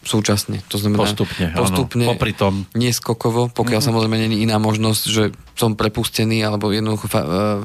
súčasne. 0.00 0.64
To 0.72 0.80
znamená 0.80 1.04
postupne, 1.04 1.52
postupne 1.52 2.04
áno, 2.08 2.12
popri 2.16 2.32
tom. 2.32 2.64
neskokovo, 2.72 3.52
pokiaľ 3.52 3.80
mm-hmm. 3.84 3.88
samozrejme 3.92 4.16
není 4.16 4.36
iná 4.48 4.56
možnosť, 4.56 5.02
že 5.04 5.24
som 5.52 5.76
prepustený, 5.76 6.40
alebo 6.40 6.72
jednoducho 6.72 7.04
fa- 7.04 7.28
uh, 7.28 7.60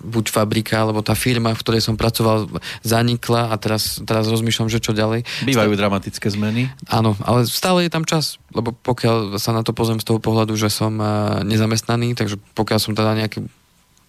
buď 0.00 0.32
fabrika, 0.32 0.80
alebo 0.80 1.04
tá 1.04 1.12
firma, 1.12 1.52
v 1.52 1.60
ktorej 1.60 1.84
som 1.84 2.00
pracoval, 2.00 2.48
zanikla 2.80 3.52
a 3.52 3.54
teraz, 3.60 4.00
teraz 4.08 4.24
rozmýšľam, 4.32 4.72
že 4.72 4.80
čo 4.80 4.96
ďalej. 4.96 5.28
Bývajú 5.44 5.76
Stále... 5.76 5.80
dramatické 5.84 6.26
zmeny. 6.32 6.72
Áno, 6.88 7.12
ale 7.28 7.44
stále 7.44 7.84
je 7.84 7.92
tam 7.92 8.08
čas, 8.08 8.40
lebo 8.56 8.72
pokiaľ 8.72 9.36
sa 9.36 9.52
na 9.52 9.60
to 9.60 9.76
pozriem 9.76 10.00
z 10.00 10.08
toho 10.08 10.16
pohľadu, 10.16 10.56
že 10.56 10.72
som 10.72 10.96
uh, 10.96 11.44
nezamestnaný, 11.44 12.16
takže 12.16 12.40
pokiaľ 12.56 12.78
som 12.80 12.96
teda 12.96 13.12
nejaký 13.20 13.44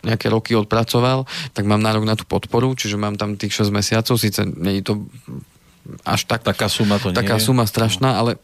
nejaké 0.01 0.33
roky 0.33 0.57
odpracoval, 0.57 1.29
tak 1.53 1.69
mám 1.69 1.77
nárok 1.77 2.09
na 2.09 2.17
tú 2.17 2.25
podporu, 2.25 2.73
čiže 2.73 2.97
mám 2.97 3.21
tam 3.21 3.37
tých 3.37 3.53
6 3.53 3.69
mesiacov, 3.69 4.17
síce 4.17 4.41
nie 4.49 4.81
je 4.81 4.83
to 4.89 4.93
až 6.05 6.27
tak... 6.29 6.45
Taká 6.45 6.67
suma 6.69 7.01
to 7.01 7.13
Taká 7.13 7.37
nie 7.37 7.43
suma 7.43 7.63
strašná, 7.65 8.17
ale 8.17 8.37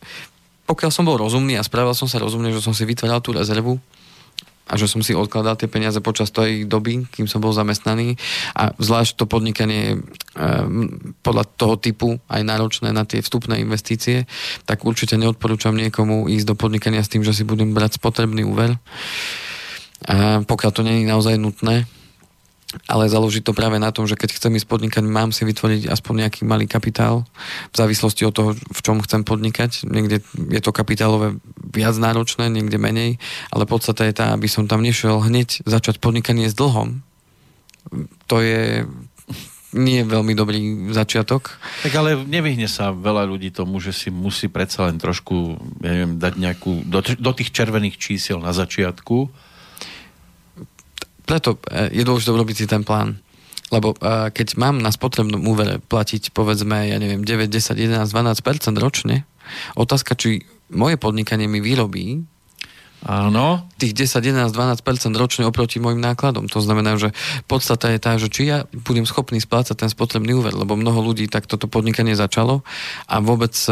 pokiaľ 0.67 0.91
som 0.91 1.07
bol 1.07 1.15
rozumný 1.15 1.55
a 1.55 1.63
správal 1.63 1.95
som 1.95 2.11
sa 2.11 2.19
rozumne, 2.19 2.51
že 2.51 2.59
som 2.59 2.75
si 2.75 2.83
vytváral 2.83 3.23
tú 3.23 3.31
rezervu, 3.31 3.79
a 4.67 4.73
že 4.75 4.91
som 4.91 4.99
si 4.99 5.15
odkladal 5.15 5.55
tie 5.55 5.71
peniaze 5.71 5.95
počas 6.03 6.27
tej 6.27 6.67
doby, 6.67 7.07
kým 7.07 7.25
som 7.25 7.39
bol 7.39 7.55
zamestnaný 7.55 8.19
a 8.51 8.75
zvlášť 8.75 9.15
to 9.15 9.23
podnikanie 9.23 9.95
e, 9.95 9.97
podľa 11.23 11.43
toho 11.55 11.79
typu 11.79 12.19
aj 12.27 12.43
náročné 12.43 12.91
na 12.91 13.07
tie 13.07 13.23
vstupné 13.23 13.63
investície, 13.63 14.27
tak 14.67 14.83
určite 14.83 15.15
neodporúčam 15.15 15.71
niekomu 15.71 16.27
ísť 16.27 16.45
do 16.51 16.55
podnikania 16.59 16.99
s 16.99 17.11
tým, 17.11 17.23
že 17.23 17.31
si 17.31 17.47
budem 17.47 17.71
brať 17.71 17.95
spotrebný 17.95 18.43
úver. 18.43 18.75
E, 18.75 18.79
pokiaľ 20.43 20.71
to 20.75 20.83
nie 20.83 20.99
je 20.99 21.11
naozaj 21.15 21.39
nutné, 21.39 21.87
ale 22.87 23.07
založiť 23.07 23.47
to 23.47 23.55
práve 23.55 23.79
na 23.79 23.95
tom, 23.95 24.03
že 24.03 24.19
keď 24.19 24.35
chcem 24.35 24.59
ísť 24.59 24.67
podnikať, 24.67 25.03
mám 25.07 25.31
si 25.31 25.47
vytvoriť 25.47 25.87
aspoň 25.87 26.27
nejaký 26.27 26.41
malý 26.43 26.67
kapitál 26.67 27.23
v 27.71 27.75
závislosti 27.79 28.27
od 28.27 28.33
toho, 28.35 28.49
v 28.53 28.79
čom 28.83 28.99
chcem 28.99 29.23
podnikať. 29.23 29.87
Niekde 29.87 30.19
je 30.51 30.59
to 30.59 30.75
kapitálové 30.75 31.39
viac 31.71 31.95
náročné, 31.95 32.51
niekde 32.51 32.75
menej, 32.75 33.23
ale 33.55 33.63
podstata 33.63 34.03
je 34.03 34.13
tá, 34.19 34.35
aby 34.35 34.51
som 34.51 34.67
tam 34.67 34.83
nešiel 34.83 35.23
hneď 35.23 35.63
začať 35.63 36.03
podnikanie 36.03 36.51
s 36.51 36.59
dlhom. 36.59 37.07
To 38.27 38.43
je 38.43 38.83
nie 39.75 39.99
je 40.03 40.09
veľmi 40.09 40.31
dobrý 40.31 40.59
začiatok. 40.95 41.59
Tak 41.83 41.91
ale 41.91 42.15
nevyhne 42.23 42.71
sa 42.71 42.95
veľa 42.95 43.27
ľudí 43.27 43.51
tomu, 43.51 43.83
že 43.83 43.91
si 43.91 44.07
musí 44.07 44.47
predsa 44.47 44.87
len 44.87 44.95
trošku, 44.95 45.59
ja 45.83 45.91
neviem, 45.91 46.15
dať 46.15 46.33
nejakú, 46.39 46.87
do, 46.87 47.03
do 47.03 47.31
tých 47.35 47.51
červených 47.51 47.99
čísiel 47.99 48.39
na 48.39 48.55
začiatku, 48.55 49.27
preto 51.27 51.59
e, 51.67 51.91
je 51.91 52.07
dôležité 52.07 52.31
urobiť 52.31 52.55
si 52.55 52.65
ten 52.65 52.87
plán. 52.87 53.19
Lebo 53.67 53.99
uh, 53.99 54.31
keď 54.31 54.55
mám 54.55 54.79
na 54.79 54.95
spotrebnom 54.95 55.43
úvere 55.43 55.83
platiť 55.83 56.31
povedzme, 56.31 56.87
ja 56.87 56.95
neviem, 57.03 57.19
9, 57.19 57.51
10, 57.51 57.75
11, 57.75 58.15
12% 58.15 58.39
ročne, 58.79 59.27
otázka, 59.75 60.15
či 60.15 60.47
moje 60.71 60.95
podnikanie 60.95 61.51
mi 61.51 61.59
vyrobí 61.59 62.23
Áno. 63.05 63.61
Tých 63.77 63.93
10, 63.93 64.25
11, 64.25 64.57
12 64.57 65.13
ročne 65.13 65.45
oproti 65.45 65.77
môjim 65.77 66.01
nákladom. 66.01 66.49
To 66.49 66.57
znamená, 66.57 66.97
že 66.97 67.13
podstata 67.45 67.93
je 67.93 67.99
tá, 68.01 68.17
že 68.17 68.25
či 68.25 68.49
ja 68.49 68.65
budem 68.73 69.05
schopný 69.05 69.37
splácať 69.37 69.85
ten 69.85 69.89
spotrebný 69.91 70.33
úver, 70.33 70.57
lebo 70.57 70.73
mnoho 70.73 71.05
ľudí 71.05 71.29
tak 71.29 71.45
toto 71.45 71.69
podnikanie 71.69 72.17
začalo 72.17 72.65
a 73.05 73.21
vôbec 73.21 73.53
e, 73.53 73.71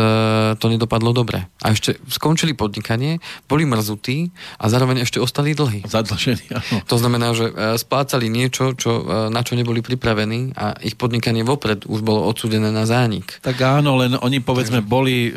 to 0.62 0.66
nedopadlo 0.70 1.10
dobre. 1.10 1.50
A 1.66 1.74
ešte 1.74 1.98
skončili 2.06 2.54
podnikanie, 2.54 3.18
boli 3.50 3.66
mrzutí 3.66 4.30
a 4.62 4.70
zároveň 4.70 5.02
ešte 5.02 5.18
ostali 5.18 5.58
dlhy. 5.58 5.90
Zadlžení, 5.90 6.46
áno. 6.54 6.86
To 6.86 6.96
znamená, 7.02 7.34
že 7.34 7.50
e, 7.50 7.54
splácali 7.82 8.30
niečo, 8.30 8.78
čo, 8.78 9.02
e, 9.02 9.34
na 9.34 9.42
čo 9.42 9.58
neboli 9.58 9.82
pripravení 9.82 10.54
a 10.54 10.78
ich 10.86 11.02
podnikanie 11.02 11.42
vopred 11.42 11.90
už 11.90 12.06
bolo 12.06 12.30
odsudené 12.30 12.70
na 12.70 12.86
zánik. 12.86 13.42
Tak 13.42 13.58
áno, 13.58 13.98
len 13.98 14.14
oni 14.22 14.38
povedzme 14.38 14.86
boli 14.86 15.34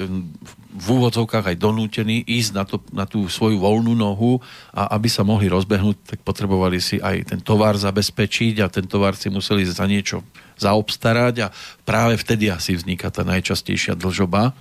v 0.69 0.87
úvodzovkách 1.01 1.49
aj 1.49 1.57
donútení 1.57 2.21
ísť 2.29 2.51
na, 2.53 2.65
to, 2.69 2.77
na 2.93 3.09
tú 3.09 3.25
svoju 3.25 3.57
voľnú 3.57 3.97
nohu 3.97 4.37
a 4.77 4.93
aby 5.01 5.09
sa 5.09 5.25
mohli 5.25 5.49
rozbehnúť, 5.49 5.97
tak 6.05 6.19
potrebovali 6.21 6.77
si 6.77 7.01
aj 7.01 7.33
ten 7.33 7.41
tovar 7.41 7.81
zabezpečiť 7.81 8.61
a 8.61 8.69
ten 8.69 8.85
tovar 8.85 9.17
si 9.17 9.33
museli 9.33 9.65
za 9.65 9.89
niečo 9.89 10.21
zaobstarať 10.61 11.35
a 11.41 11.49
práve 11.89 12.21
vtedy 12.21 12.53
asi 12.53 12.77
vzniká 12.77 13.09
tá 13.09 13.25
najčastejšia 13.25 13.97
dlžoba. 13.97 14.53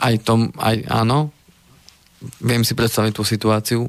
Aj 0.00 0.14
tom, 0.24 0.48
aj 0.56 0.88
áno, 0.88 1.28
viem 2.40 2.64
si 2.64 2.72
predstaviť 2.72 3.12
tú 3.12 3.24
situáciu, 3.24 3.84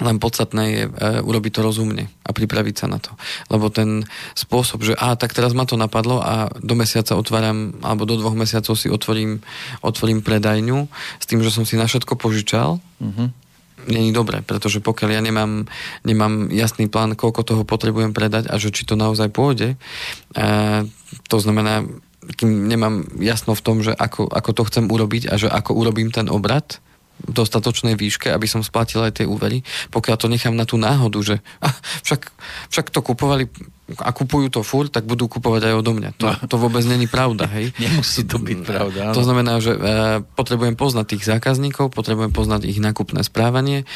len 0.00 0.16
podstatné 0.16 0.64
je 0.72 0.82
e, 0.88 0.90
urobiť 1.20 1.52
to 1.56 1.60
rozumne 1.60 2.08
a 2.08 2.30
pripraviť 2.32 2.74
sa 2.74 2.86
na 2.88 2.98
to. 2.98 3.12
Lebo 3.52 3.68
ten 3.68 4.04
spôsob, 4.32 4.82
že 4.82 4.96
a 4.96 5.14
tak 5.14 5.36
teraz 5.36 5.52
ma 5.52 5.68
to 5.68 5.76
napadlo 5.76 6.20
a 6.24 6.48
do 6.58 6.74
mesiaca 6.74 7.14
otváram, 7.14 7.76
alebo 7.84 8.08
do 8.08 8.16
dvoch 8.16 8.34
mesiacov 8.34 8.74
si 8.74 8.88
otvorím, 8.88 9.44
otvorím 9.84 10.24
predajňu 10.24 10.88
s 11.20 11.24
tým, 11.28 11.44
že 11.44 11.52
som 11.52 11.68
si 11.68 11.76
na 11.76 11.84
všetko 11.84 12.16
požičal, 12.16 12.80
mm-hmm. 12.80 13.28
není 13.92 14.10
dobré, 14.10 14.40
pretože 14.40 14.80
pokiaľ 14.80 15.10
ja 15.12 15.22
nemám, 15.22 15.68
nemám 16.02 16.48
jasný 16.48 16.88
plán, 16.88 17.12
koľko 17.14 17.44
toho 17.44 17.62
potrebujem 17.68 18.16
predať 18.16 18.48
a 18.48 18.56
že 18.56 18.72
či 18.72 18.88
to 18.88 18.96
naozaj 18.96 19.28
pôjde, 19.28 19.76
e, 20.34 20.46
to 21.28 21.36
znamená, 21.36 21.84
kým 22.20 22.68
nemám 22.68 23.08
jasno 23.18 23.56
v 23.56 23.64
tom, 23.64 23.82
že 23.82 23.92
ako, 23.96 24.28
ako 24.28 24.50
to 24.54 24.62
chcem 24.68 24.84
urobiť 24.86 25.32
a 25.32 25.34
že 25.40 25.48
ako 25.50 25.76
urobím 25.76 26.12
ten 26.14 26.28
obrad, 26.30 26.78
dostatočnej 27.26 27.98
výške, 27.98 28.32
aby 28.32 28.46
som 28.48 28.64
splatil 28.64 29.04
aj 29.04 29.22
tie 29.22 29.26
úvery. 29.26 29.60
Pokiaľ 29.92 30.16
to 30.16 30.32
nechám 30.32 30.56
na 30.56 30.64
tú 30.64 30.80
náhodu, 30.80 31.18
že 31.20 31.36
ah, 31.66 31.74
však, 32.04 32.30
však 32.72 32.86
to 32.88 33.00
kupovali 33.04 33.48
a 33.98 34.14
kupujú 34.14 34.54
to 34.54 34.62
furt, 34.62 34.94
tak 34.94 35.02
budú 35.02 35.26
kupovať 35.26 35.66
aj 35.66 35.74
odo 35.82 35.92
mňa. 35.98 36.10
To, 36.22 36.30
no. 36.30 36.46
to 36.46 36.56
vôbec 36.62 36.86
není 36.86 37.10
pravda, 37.10 37.50
hej? 37.50 37.74
Nemusí 37.82 38.22
to 38.22 38.38
byť 38.38 38.58
pravda. 38.62 39.10
Áno. 39.10 39.16
To 39.18 39.22
znamená, 39.26 39.58
že 39.58 39.74
e, 39.74 39.80
potrebujem 40.22 40.78
poznať 40.78 41.18
tých 41.18 41.26
zákazníkov, 41.26 41.90
potrebujem 41.90 42.30
poznať 42.30 42.70
ich 42.70 42.78
nakupné 42.78 43.26
správanie, 43.26 43.82
e, 43.82 43.86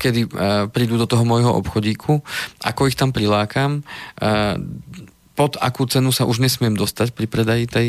kedy 0.00 0.20
e, 0.24 0.28
prídu 0.72 0.96
do 0.96 1.04
toho 1.04 1.28
môjho 1.28 1.52
obchodíku, 1.52 2.24
ako 2.64 2.88
ich 2.88 2.96
tam 2.96 3.12
prilákam, 3.12 3.84
e, 4.16 5.02
pod 5.32 5.56
akú 5.56 5.88
cenu 5.88 6.12
sa 6.12 6.28
už 6.28 6.44
nesmiem 6.44 6.76
dostať 6.76 7.16
pri 7.16 7.24
predaji 7.24 7.64
tej, 7.64 7.88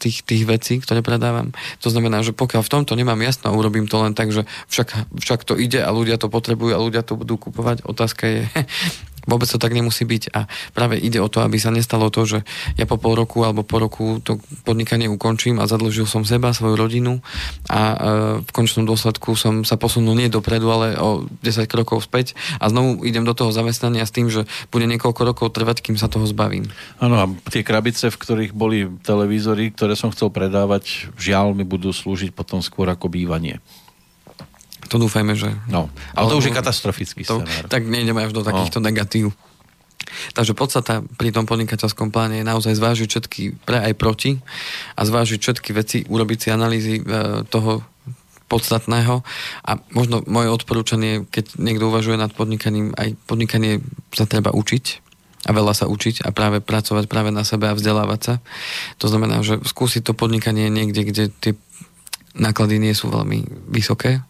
tých, 0.00 0.24
tých 0.24 0.42
vecí, 0.48 0.80
ktoré 0.80 1.04
predávam. 1.04 1.52
To 1.84 1.88
znamená, 1.92 2.24
že 2.24 2.32
pokiaľ 2.32 2.64
v 2.64 2.72
tomto 2.72 2.96
nemám 2.96 3.20
jasno, 3.20 3.52
urobím 3.52 3.84
to 3.84 4.00
len 4.00 4.16
tak, 4.16 4.32
že 4.32 4.48
však, 4.72 5.20
však 5.20 5.40
to 5.44 5.54
ide 5.60 5.84
a 5.84 5.90
ľudia 5.92 6.16
to 6.16 6.32
potrebujú 6.32 6.72
a 6.72 6.80
ľudia 6.80 7.04
to 7.04 7.18
budú 7.20 7.36
kupovať. 7.36 7.84
Otázka 7.84 8.24
je, 8.24 8.40
Vôbec 9.28 9.44
to 9.44 9.60
tak 9.60 9.76
nemusí 9.76 10.08
byť 10.08 10.32
a 10.32 10.48
práve 10.72 10.96
ide 10.96 11.20
o 11.20 11.28
to, 11.28 11.44
aby 11.44 11.60
sa 11.60 11.68
nestalo 11.68 12.08
to, 12.08 12.24
že 12.24 12.38
ja 12.80 12.88
po 12.88 12.96
pol 12.96 13.12
roku 13.12 13.44
alebo 13.44 13.60
po 13.60 13.76
roku 13.76 14.24
to 14.24 14.40
podnikanie 14.64 15.04
ukončím 15.04 15.60
a 15.60 15.68
zadlžil 15.68 16.08
som 16.08 16.24
seba, 16.24 16.56
svoju 16.56 16.80
rodinu 16.80 17.20
a 17.68 17.80
e, 17.92 17.96
v 18.40 18.50
končnom 18.56 18.88
dôsledku 18.88 19.36
som 19.36 19.68
sa 19.68 19.76
posunul 19.76 20.16
nie 20.16 20.32
dopredu, 20.32 20.72
ale 20.72 20.96
o 20.96 21.28
10 21.44 21.68
krokov 21.68 22.08
späť 22.08 22.32
a 22.56 22.72
znovu 22.72 23.04
idem 23.04 23.28
do 23.28 23.36
toho 23.36 23.52
zamestnania 23.52 24.08
s 24.08 24.14
tým, 24.16 24.32
že 24.32 24.48
bude 24.72 24.88
niekoľko 24.88 25.20
rokov 25.28 25.52
trvať, 25.52 25.84
kým 25.84 26.00
sa 26.00 26.08
toho 26.08 26.24
zbavím. 26.24 26.72
Áno, 26.96 27.20
a 27.20 27.28
tie 27.52 27.60
krabice, 27.60 28.08
v 28.08 28.16
ktorých 28.16 28.52
boli 28.56 28.88
televízory, 29.04 29.76
ktoré 29.76 29.92
som 29.92 30.08
chcel 30.08 30.32
predávať, 30.32 31.12
žiaľ 31.20 31.52
mi 31.52 31.68
budú 31.68 31.92
slúžiť 31.92 32.32
potom 32.32 32.64
skôr 32.64 32.88
ako 32.88 33.12
bývanie. 33.12 33.60
To 34.88 34.96
dúfajme, 34.96 35.36
že... 35.36 35.52
No, 35.68 35.92
ale 36.16 36.26
to 36.32 36.40
už 36.40 36.48
je 36.48 36.56
katastrofický 36.56 37.22
to, 37.24 37.44
scenár. 37.44 37.68
Tak 37.68 37.84
nejdeme 37.84 38.24
až 38.24 38.32
do 38.32 38.40
takýchto 38.40 38.80
no. 38.80 38.88
negatív. 38.88 39.36
Takže 40.32 40.56
podstata 40.56 41.04
pri 41.20 41.30
tom 41.34 41.44
podnikateľskom 41.44 42.08
pláne 42.08 42.40
je 42.40 42.46
naozaj 42.46 42.72
zvážiť 42.76 43.08
všetky 43.08 43.42
pre 43.68 43.84
aj 43.84 43.92
proti 44.00 44.40
a 44.96 45.04
zvážiť 45.04 45.38
všetky 45.38 45.70
veci, 45.76 45.98
urobiť 46.08 46.38
si 46.38 46.48
analýzy 46.48 46.94
e, 47.00 47.02
toho 47.52 47.84
podstatného 48.48 49.20
a 49.68 49.70
možno 49.92 50.24
moje 50.24 50.48
odporúčanie, 50.48 51.28
keď 51.28 51.60
niekto 51.60 51.92
uvažuje 51.92 52.16
nad 52.16 52.32
podnikaním, 52.32 52.96
aj 52.96 53.12
podnikanie 53.28 53.84
sa 54.16 54.24
treba 54.24 54.56
učiť 54.56 55.04
a 55.46 55.50
veľa 55.52 55.76
sa 55.76 55.86
učiť 55.86 56.24
a 56.24 56.32
práve 56.32 56.64
pracovať 56.64 57.04
práve 57.06 57.30
na 57.30 57.44
sebe 57.44 57.68
a 57.68 57.76
vzdelávať 57.76 58.20
sa. 58.24 58.34
To 58.98 59.06
znamená, 59.12 59.44
že 59.44 59.60
skúsiť 59.60 60.02
to 60.02 60.16
podnikanie 60.16 60.72
niekde, 60.72 61.02
kde 61.04 61.24
tie 61.30 61.52
náklady 62.36 62.76
nie 62.76 62.92
sú 62.92 63.08
veľmi 63.08 63.68
vysoké, 63.72 64.20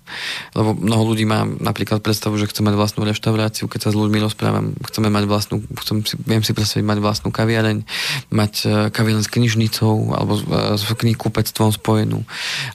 lebo 0.54 0.72
mnoho 0.72 1.12
ľudí 1.12 1.26
má 1.26 1.44
napríklad 1.44 2.00
predstavu, 2.00 2.38
že 2.38 2.48
chce 2.48 2.62
mať 2.62 2.74
vlastnú 2.78 3.02
reštauráciu, 3.04 3.66
keď 3.66 3.88
sa 3.88 3.90
s 3.90 3.98
ľuďmi 3.98 4.18
rozprávam, 4.22 4.72
chceme 4.86 5.10
mať 5.10 5.24
vlastnú, 5.26 5.56
chcem 5.82 6.06
si, 6.06 6.14
viem 6.22 6.40
si 6.40 6.54
predstaviť 6.54 6.86
mať 6.86 6.98
vlastnú 7.02 7.28
kaviareň, 7.34 7.84
mať 8.32 8.52
uh, 8.64 8.70
kaviareň 8.88 9.22
s 9.26 9.32
knižnicou 9.32 10.14
alebo 10.14 10.32
uh, 10.38 10.78
s 10.78 10.86
knihkupectvom 10.88 11.74
spojenú, 11.74 12.22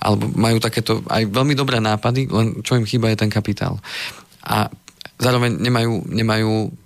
alebo 0.04 0.30
majú 0.36 0.62
takéto 0.62 1.02
aj 1.08 1.32
veľmi 1.32 1.56
dobré 1.56 1.80
nápady, 1.80 2.30
len 2.30 2.62
čo 2.62 2.78
im 2.78 2.86
chýba 2.86 3.10
je 3.10 3.22
ten 3.24 3.32
kapitál. 3.32 3.82
A 4.44 4.68
zároveň 5.18 5.56
nemajú, 5.58 6.04
nemajú 6.12 6.83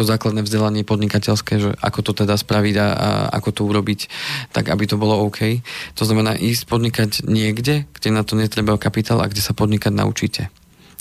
to 0.00 0.08
základné 0.08 0.40
vzdelanie 0.40 0.80
podnikateľské, 0.88 1.52
že 1.60 1.70
ako 1.76 2.00
to 2.00 2.12
teda 2.24 2.40
spraviť 2.40 2.74
a, 2.80 2.88
a 2.88 3.08
ako 3.36 3.48
to 3.52 3.62
urobiť, 3.68 4.08
tak 4.56 4.72
aby 4.72 4.88
to 4.88 4.96
bolo 4.96 5.28
OK. 5.28 5.60
To 6.00 6.08
znamená 6.08 6.40
ísť 6.40 6.64
podnikať 6.64 7.10
niekde, 7.28 7.84
kde 7.92 8.08
na 8.08 8.24
to 8.24 8.40
netreba 8.40 8.80
kapitál 8.80 9.20
a 9.20 9.28
kde 9.28 9.44
sa 9.44 9.52
podnikať 9.52 9.92
naučíte. 9.92 10.48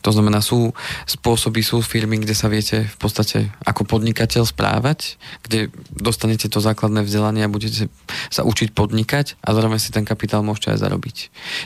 To 0.04 0.16
znamená, 0.16 0.40
sú 0.40 0.72
spôsoby, 1.08 1.60
sú 1.60 1.84
firmy, 1.84 2.24
kde 2.24 2.32
sa 2.32 2.48
viete 2.48 2.88
v 2.88 2.98
podstate 3.00 3.52
ako 3.68 3.84
podnikateľ 3.84 4.48
správať, 4.48 5.20
kde 5.44 5.72
dostanete 5.92 6.48
to 6.48 6.64
základné 6.64 7.04
vzdelanie 7.04 7.44
a 7.44 7.52
budete 7.52 7.92
sa 8.32 8.48
učiť 8.48 8.72
podnikať 8.72 9.40
a 9.44 9.52
zároveň 9.52 9.80
si 9.80 9.92
ten 9.92 10.08
kapitál 10.08 10.44
môžete 10.44 10.76
aj 10.76 10.80
zarobiť. 10.88 11.18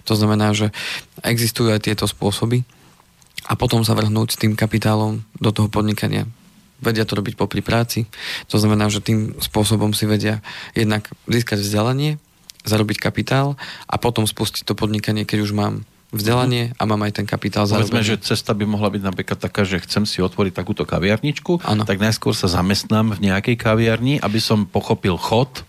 To 0.09 0.13
znamená, 0.17 0.53
že 0.57 0.73
existujú 1.21 1.69
aj 1.73 1.85
tieto 1.85 2.09
spôsoby 2.09 2.65
a 3.45 3.53
potom 3.53 3.85
sa 3.85 3.93
vrhnúť 3.93 4.33
s 4.33 4.41
tým 4.41 4.57
kapitálom 4.57 5.21
do 5.37 5.49
toho 5.53 5.69
podnikania 5.69 6.25
vedia 6.83 7.07
to 7.07 7.15
robiť 7.17 7.39
popri 7.39 7.63
práci. 7.63 8.05
To 8.51 8.59
znamená, 8.59 8.91
že 8.91 8.99
tým 8.99 9.39
spôsobom 9.39 9.95
si 9.95 10.03
vedia 10.05 10.43
jednak 10.75 11.07
získať 11.25 11.63
vzdelanie, 11.63 12.19
zarobiť 12.67 12.99
kapitál 12.99 13.55
a 13.87 13.95
potom 13.95 14.27
spustiť 14.27 14.67
to 14.67 14.75
podnikanie, 14.75 15.23
keď 15.23 15.39
už 15.47 15.51
mám 15.55 15.87
vzdelanie 16.13 16.77
a 16.77 16.83
mám 16.85 17.01
aj 17.09 17.23
ten 17.23 17.25
kapitál 17.25 17.65
Povedzme, 17.65 18.05
že 18.05 18.21
cesta 18.21 18.53
by 18.53 18.69
mohla 18.69 18.93
byť 18.93 19.01
napríklad 19.01 19.39
taká, 19.41 19.65
že 19.65 19.81
chcem 19.81 20.05
si 20.05 20.21
otvoriť 20.21 20.53
takúto 20.53 20.85
kaviarničku, 20.85 21.65
ano. 21.65 21.83
tak 21.89 21.97
najskôr 21.97 22.37
sa 22.37 22.45
zamestnám 22.45 23.17
v 23.17 23.33
nejakej 23.33 23.57
kaviarni, 23.57 24.21
aby 24.21 24.37
som 24.37 24.69
pochopil 24.69 25.17
chod, 25.17 25.65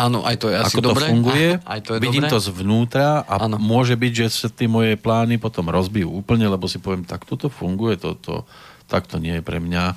Áno, 0.00 0.24
aj 0.24 0.36
to 0.40 0.48
je 0.48 0.56
asi 0.56 0.72
ako 0.72 0.80
to 0.80 0.92
funguje, 0.96 1.48
aj 1.60 1.80
to 1.84 1.90
je 1.92 2.00
vidím 2.00 2.24
dobré. 2.24 2.32
to 2.32 2.38
zvnútra 2.40 3.20
a 3.28 3.34
ano. 3.44 3.60
môže 3.60 3.92
byť, 4.00 4.12
že 4.16 4.26
sa 4.32 4.48
tie 4.48 4.64
moje 4.64 4.96
plány 4.96 5.36
potom 5.36 5.68
rozbijú 5.68 6.08
úplne, 6.08 6.48
lebo 6.48 6.64
si 6.70 6.80
poviem, 6.80 7.04
tak 7.04 7.28
toto 7.28 7.52
funguje, 7.52 8.00
toto, 8.00 8.48
tak 8.88 9.04
to 9.04 9.20
nie 9.20 9.38
je 9.38 9.44
pre 9.44 9.60
mňa 9.60 9.92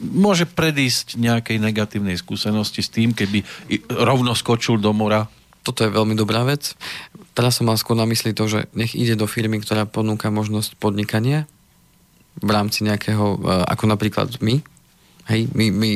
môže 0.00 0.48
predísť 0.48 1.20
nejakej 1.20 1.60
negatívnej 1.60 2.16
skúsenosti 2.16 2.80
s 2.80 2.90
tým, 2.90 3.12
keby 3.12 3.44
rovno 3.92 4.32
skočil 4.32 4.80
do 4.80 4.90
mora? 4.96 5.28
Toto 5.60 5.84
je 5.84 5.92
veľmi 5.92 6.16
dobrá 6.16 6.42
vec. 6.42 6.72
Teraz 7.36 7.60
som 7.60 7.68
mal 7.68 7.76
skôr 7.76 7.94
na 7.94 8.08
mysli 8.08 8.32
to, 8.32 8.48
že 8.48 8.66
nech 8.72 8.96
ide 8.96 9.14
do 9.14 9.28
firmy, 9.28 9.60
ktorá 9.60 9.84
ponúka 9.84 10.32
možnosť 10.32 10.80
podnikania 10.80 11.44
v 12.40 12.50
rámci 12.50 12.82
nejakého, 12.88 13.36
e, 13.36 13.38
ako 13.68 13.84
napríklad 13.84 14.40
my. 14.40 14.64
Hej, 15.28 15.52
my, 15.52 15.66
my 15.68 15.90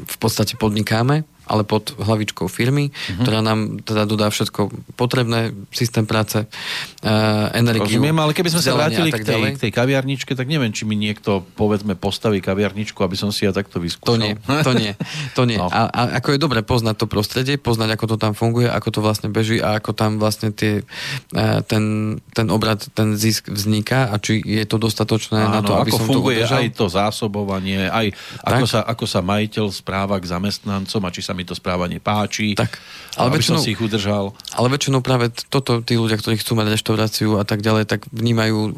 v 0.00 0.16
podstate 0.18 0.58
podnikáme 0.58 1.22
ale 1.50 1.66
pod 1.66 1.98
hlavičkou 1.98 2.46
firmy, 2.46 2.94
uh-huh. 2.94 3.26
ktorá 3.26 3.42
nám 3.42 3.82
teda 3.82 4.06
dodá 4.06 4.30
všetko 4.30 4.70
potrebné, 4.94 5.50
systém 5.74 6.06
práce, 6.06 6.46
uh, 6.46 7.50
energiu. 7.50 7.98
Rozumiem, 7.98 8.18
ale 8.22 8.30
keby 8.30 8.54
sme 8.54 8.62
sa 8.62 8.78
vrátili 8.78 9.10
k 9.10 9.26
tej, 9.26 9.42
k 9.58 9.62
tej 9.66 9.72
kaviarničke, 9.74 10.38
tak 10.38 10.46
neviem, 10.46 10.70
či 10.70 10.86
mi 10.86 10.94
niekto, 10.94 11.42
povedzme, 11.58 11.98
postaví 11.98 12.38
kaviarničku, 12.38 13.02
aby 13.02 13.18
som 13.18 13.34
si 13.34 13.42
ja 13.42 13.50
takto 13.50 13.82
vyskúšal. 13.82 14.06
To 14.06 14.14
nie, 14.14 14.38
to 14.62 14.72
nie. 14.78 14.92
To 15.34 15.42
nie. 15.42 15.58
No. 15.58 15.66
A, 15.66 15.90
a 15.90 16.22
ako 16.22 16.38
je 16.38 16.38
dobre 16.38 16.62
poznať 16.62 17.02
to 17.02 17.06
prostredie, 17.10 17.58
poznať, 17.58 17.98
ako 17.98 18.14
to 18.14 18.16
tam 18.16 18.32
funguje, 18.38 18.70
ako 18.70 18.88
to 18.94 19.00
vlastne 19.02 19.34
beží 19.34 19.58
a 19.58 19.82
ako 19.82 19.90
tam 19.90 20.22
vlastne 20.22 20.54
tie, 20.54 20.86
uh, 21.34 21.60
ten, 21.66 22.16
ten 22.30 22.46
obrad, 22.54 22.86
ten 22.94 23.18
zisk 23.18 23.50
vzniká 23.50 24.14
a 24.14 24.22
či 24.22 24.38
je 24.38 24.62
to 24.70 24.78
dostatočné 24.78 25.42
Áno, 25.42 25.54
na 25.58 25.60
to, 25.66 25.74
aby 25.74 25.90
ako 25.90 25.98
som 25.98 26.06
funguje 26.06 26.46
to 26.46 26.54
aj 26.54 26.68
to 26.76 26.86
zásobovanie, 26.86 27.90
aj 27.90 28.14
ako 28.46 28.64
sa, 28.68 28.80
ako 28.86 29.04
sa 29.08 29.20
majiteľ 29.24 29.66
správa 29.72 30.20
k 30.20 30.30
zamestnancom 30.30 31.00
a 31.02 31.10
či 31.10 31.22
sa 31.24 31.32
mi 31.34 31.39
to 31.44 31.54
správanie 31.56 31.98
páči, 31.98 32.54
tak. 32.54 32.80
Ale 33.18 33.34
aby 33.34 33.42
väčšinou, 33.42 33.58
som 33.58 33.66
si 33.66 33.74
ich 33.74 33.82
udržal. 33.82 34.32
Ale 34.54 34.70
väčšinou 34.70 35.02
práve 35.02 35.34
toto 35.50 35.82
tí 35.82 35.98
ľudia, 35.98 36.16
ktorí 36.16 36.38
chcú 36.38 36.54
mať 36.54 36.78
reštauráciu 36.78 37.42
a 37.42 37.44
tak 37.44 37.60
ďalej, 37.60 37.90
tak 37.90 38.06
vnímajú, 38.14 38.58
uh, 38.58 38.70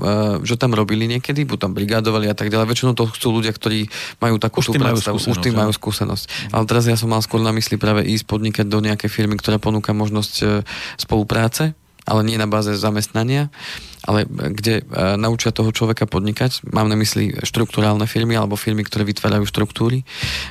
že 0.42 0.56
tam 0.56 0.72
robili 0.72 1.04
niekedy, 1.04 1.44
buď 1.44 1.68
tam 1.68 1.72
brigádovali 1.76 2.32
a 2.32 2.36
tak 2.36 2.48
ďalej. 2.48 2.72
Väčšinou 2.72 2.92
to 2.96 3.06
chcú 3.12 3.28
ľudia, 3.42 3.52
ktorí 3.52 3.92
majú 4.18 4.36
takú 4.40 4.64
už 4.64 4.72
predstavu, 4.72 5.20
už 5.20 5.38
tým 5.44 5.54
majú 5.54 5.70
skúsenosť. 5.70 6.54
Ale 6.56 6.64
teraz 6.64 6.88
ja 6.88 6.96
som 6.96 7.12
mal 7.12 7.20
skôr 7.20 7.44
na 7.44 7.52
mysli 7.52 7.76
práve 7.76 8.08
ísť 8.08 8.24
podnikať 8.24 8.66
do 8.66 8.80
nejakej 8.80 9.10
firmy, 9.12 9.36
ktorá 9.36 9.60
ponúka 9.60 9.92
možnosť 9.92 10.34
uh, 10.42 10.64
spolupráce, 10.96 11.76
ale 12.02 12.20
nie 12.26 12.40
na 12.40 12.50
báze 12.50 12.74
zamestnania 12.74 13.52
ale 14.02 14.26
kde 14.28 14.82
e, 14.82 14.84
naučia 15.16 15.54
toho 15.54 15.70
človeka 15.70 16.10
podnikať. 16.10 16.66
Mám 16.74 16.90
na 16.90 16.98
mysli 16.98 17.34
štruktúrálne 17.42 18.04
firmy 18.10 18.34
alebo 18.34 18.58
firmy, 18.58 18.82
ktoré 18.82 19.06
vytvárajú 19.06 19.46
štruktúry, 19.46 20.02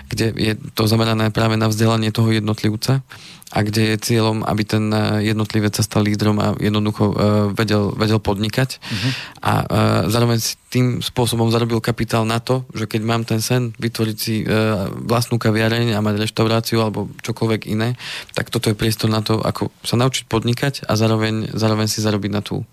kde 0.08 0.32
je 0.36 0.54
to 0.76 0.88
zamerané 0.88 1.30
práve 1.36 1.60
na 1.60 1.68
vzdelanie 1.68 2.16
toho 2.16 2.32
jednotlivca 2.32 3.04
a 3.52 3.60
kde 3.68 3.93
je 3.93 3.97
cieľom, 3.99 4.47
aby 4.47 4.64
ten 4.64 4.88
e, 4.88 5.28
jednotlivec 5.28 5.76
sa 5.76 5.84
stal 5.84 6.08
lídrom 6.08 6.39
a 6.39 6.56
jednoducho 6.56 7.04
uh, 7.12 7.16
vedel, 7.52 7.91
vedel 7.99 8.24
podnikať. 8.24 8.80
Uh-huh. 8.80 9.12
A 9.43 9.54
uh, 9.60 9.64
zároveň 10.08 10.39
si 10.39 10.56
tým 10.72 11.04
spôsobom 11.04 11.52
zarobil 11.52 11.84
kapitál 11.84 12.24
na 12.24 12.39
to, 12.39 12.64
že 12.72 12.88
keď 12.88 13.02
mám 13.04 13.28
ten 13.28 13.43
sen 13.43 13.76
vytvoriť 13.76 14.18
si 14.18 14.47
uh, 14.47 14.88
vlastnú 15.04 15.36
kaviareň 15.36 15.91
a 15.91 15.99
mať 15.99 16.16
reštauráciu 16.24 16.80
alebo 16.80 17.12
čokoľvek 17.20 17.62
iné, 17.68 17.99
tak 18.32 18.47
toto 18.47 18.72
je 18.72 18.80
priestor 18.80 19.12
na 19.12 19.20
to, 19.20 19.43
ako 19.43 19.68
sa 19.84 19.99
naučiť 19.99 20.32
podnikať 20.32 20.74
a 20.88 20.95
zároveň, 20.95 21.52
zároveň 21.52 21.91
si 21.91 21.99
zarobiť 21.99 22.32
na 22.32 22.39
tú, 22.39 22.64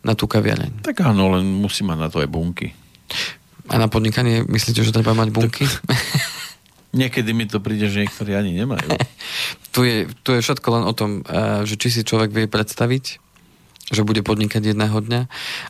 na 0.00 0.16
tú 0.16 0.21
kaviareň. 0.26 0.84
Tak 0.84 1.02
áno, 1.06 1.32
len 1.38 1.46
musí 1.46 1.86
mať 1.86 1.98
na 1.98 2.08
to 2.08 2.20
aj 2.22 2.28
bunky. 2.28 2.74
A 3.70 3.78
na 3.78 3.86
podnikanie 3.86 4.42
myslíte, 4.44 4.82
že 4.82 4.94
treba 4.94 5.14
mať 5.14 5.28
bunky? 5.30 5.64
Tak... 5.64 5.96
Niekedy 6.92 7.32
mi 7.32 7.48
to 7.48 7.56
príde, 7.56 7.88
že 7.88 8.04
niektorí 8.04 8.36
ani 8.36 8.52
nemajú. 8.52 8.84
tu, 9.74 9.80
je, 9.88 10.04
tu 10.20 10.36
je 10.36 10.44
všetko 10.44 10.68
len 10.76 10.84
o 10.84 10.92
tom, 10.92 11.24
eh, 11.24 11.64
že 11.64 11.80
či 11.80 11.88
si 11.88 12.00
človek 12.04 12.28
vie 12.28 12.44
predstaviť, 12.52 13.16
že 13.92 14.04
bude 14.04 14.20
podnikať 14.24 14.72
jedného 14.72 14.94
dňa 14.94 15.20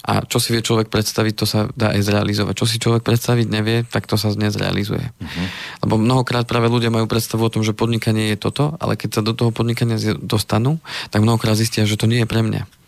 a 0.06 0.12
čo 0.26 0.38
si 0.38 0.54
vie 0.54 0.62
človek 0.62 0.90
predstaviť, 0.90 1.34
to 1.34 1.46
sa 1.46 1.70
dá 1.74 1.94
aj 1.94 2.06
zrealizovať. 2.06 2.54
Čo 2.54 2.66
si 2.70 2.76
človek 2.78 3.02
predstaviť 3.02 3.46
nevie, 3.50 3.82
tak 3.86 4.06
to 4.06 4.14
sa 4.14 4.30
nezrealizuje. 4.30 5.02
Uh-huh. 5.02 5.46
Lebo 5.86 5.94
mnohokrát 5.98 6.46
práve 6.46 6.70
ľudia 6.70 6.94
majú 6.94 7.10
predstavu 7.10 7.46
o 7.46 7.52
tom, 7.54 7.66
že 7.66 7.74
podnikanie 7.74 8.34
je 8.34 8.38
toto, 8.38 8.78
ale 8.78 8.94
keď 8.94 9.18
sa 9.18 9.22
do 9.26 9.34
toho 9.34 9.50
podnikania 9.50 9.98
dostanú, 10.22 10.78
tak 11.10 11.22
mnohokrát 11.22 11.58
zistia, 11.58 11.82
že 11.82 11.98
to 11.98 12.06
nie 12.06 12.22
je 12.22 12.30
pre 12.30 12.46
mňa. 12.46 12.81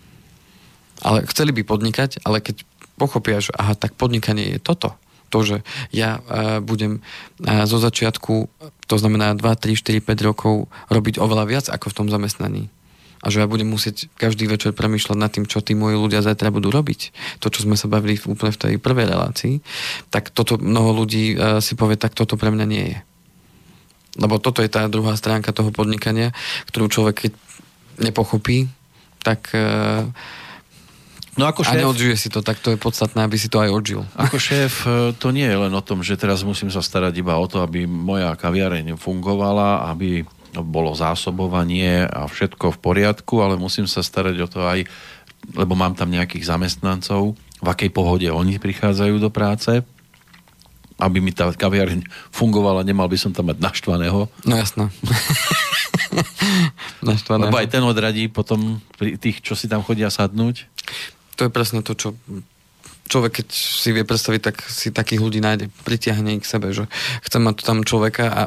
Ale 1.04 1.28
chceli 1.28 1.52
by 1.52 1.62
podnikať, 1.68 2.24
ale 2.24 2.40
keď 2.40 2.64
pochopia, 2.96 3.38
že 3.44 3.52
aha, 3.52 3.76
tak 3.76 3.92
podnikanie 3.94 4.56
je 4.56 4.58
toto, 4.58 4.96
to, 5.34 5.38
že 5.42 5.56
ja 5.90 6.22
uh, 6.22 6.62
budem 6.62 7.02
uh, 7.42 7.66
zo 7.66 7.82
začiatku, 7.82 8.46
to 8.86 8.96
znamená 8.96 9.34
2, 9.34 9.42
3, 9.42 9.74
4, 9.74 9.98
5 9.98 10.28
rokov 10.30 10.70
robiť 10.88 11.18
oveľa 11.18 11.44
viac 11.50 11.66
ako 11.66 11.90
v 11.90 11.96
tom 11.98 12.06
zamestnaní. 12.06 12.70
A 13.24 13.32
že 13.32 13.40
ja 13.40 13.48
budem 13.48 13.64
musieť 13.64 14.12
každý 14.20 14.44
večer 14.44 14.76
premýšľať 14.76 15.16
nad 15.16 15.32
tým, 15.32 15.48
čo 15.48 15.64
tí 15.64 15.72
moji 15.72 15.96
ľudia 15.96 16.20
zajtra 16.20 16.52
budú 16.52 16.68
robiť. 16.68 17.16
To, 17.40 17.48
čo 17.48 17.64
sme 17.64 17.72
sa 17.72 17.88
bavili 17.88 18.20
úplne 18.20 18.52
v 18.52 18.60
tej 18.60 18.74
prvej 18.76 19.08
relácii, 19.08 19.64
tak 20.12 20.28
toto 20.28 20.60
mnoho 20.60 21.02
ľudí 21.02 21.34
uh, 21.34 21.58
si 21.58 21.74
povie, 21.74 21.98
tak 21.98 22.14
toto 22.14 22.36
pre 22.36 22.52
mňa 22.52 22.66
nie 22.68 22.84
je. 22.94 22.98
Lebo 24.22 24.38
toto 24.38 24.62
je 24.62 24.70
tá 24.70 24.86
druhá 24.86 25.18
stránka 25.18 25.50
toho 25.50 25.74
podnikania, 25.74 26.30
ktorú 26.70 26.86
človek 26.86 27.26
keď 27.26 27.32
nepochopí, 28.06 28.70
tak 29.24 29.50
uh, 29.56 30.06
No 31.34 31.50
ako 31.50 31.66
šéf... 31.66 31.74
A 31.74 31.82
neodžije 31.82 32.14
si 32.14 32.28
to, 32.30 32.46
tak 32.46 32.62
to 32.62 32.70
je 32.74 32.78
podstatné, 32.78 33.26
aby 33.26 33.34
si 33.34 33.50
to 33.50 33.58
aj 33.58 33.70
odžil. 33.70 34.02
Ako 34.24 34.38
šéf, 34.38 34.86
e, 34.86 35.10
to 35.18 35.34
nie 35.34 35.46
je 35.46 35.58
len 35.58 35.72
o 35.74 35.82
tom, 35.82 36.06
že 36.06 36.14
teraz 36.14 36.46
musím 36.46 36.70
sa 36.70 36.78
starať 36.78 37.10
iba 37.18 37.34
o 37.34 37.46
to, 37.50 37.58
aby 37.58 37.90
moja 37.90 38.38
kaviareň 38.38 38.94
fungovala, 38.94 39.90
aby 39.90 40.22
bolo 40.54 40.94
zásobovanie 40.94 42.06
a 42.06 42.30
všetko 42.30 42.78
v 42.78 42.78
poriadku, 42.78 43.42
ale 43.42 43.58
musím 43.58 43.90
sa 43.90 44.06
starať 44.06 44.36
o 44.38 44.46
to 44.46 44.62
aj, 44.62 44.86
lebo 45.58 45.74
mám 45.74 45.98
tam 45.98 46.14
nejakých 46.14 46.46
zamestnancov, 46.46 47.34
v 47.58 47.66
akej 47.66 47.90
pohode 47.90 48.28
oni 48.30 48.62
prichádzajú 48.62 49.18
do 49.18 49.34
práce, 49.34 49.82
aby 50.94 51.18
mi 51.18 51.34
tá 51.34 51.50
kaviareň 51.50 52.06
fungovala, 52.30 52.86
nemal 52.86 53.10
by 53.10 53.18
som 53.18 53.34
tam 53.34 53.50
mať 53.50 53.58
naštvaného. 53.58 54.30
No 54.46 54.54
jasno. 54.54 54.94
naštvaného. 57.08 57.50
Lebo 57.50 57.58
aj 57.58 57.68
ten 57.74 57.82
odradí 57.82 58.30
potom 58.30 58.78
tých, 58.94 59.42
čo 59.42 59.58
si 59.58 59.66
tam 59.66 59.82
chodia 59.82 60.06
sadnúť 60.06 60.70
to 61.34 61.46
je 61.46 61.50
presne 61.50 61.80
to, 61.82 61.92
čo 61.98 62.14
človek, 63.04 63.44
keď 63.44 63.46
si 63.52 63.92
vie 63.92 64.04
predstaviť, 64.04 64.40
tak 64.40 64.56
si 64.64 64.88
takých 64.88 65.20
ľudí 65.20 65.40
nájde, 65.44 65.68
pritiahne 65.84 66.40
ich 66.40 66.42
k 66.42 66.50
sebe, 66.56 66.72
že 66.72 66.88
chce 67.24 67.36
mať 67.36 67.64
tam 67.64 67.84
človeka 67.84 68.24
a 68.32 68.40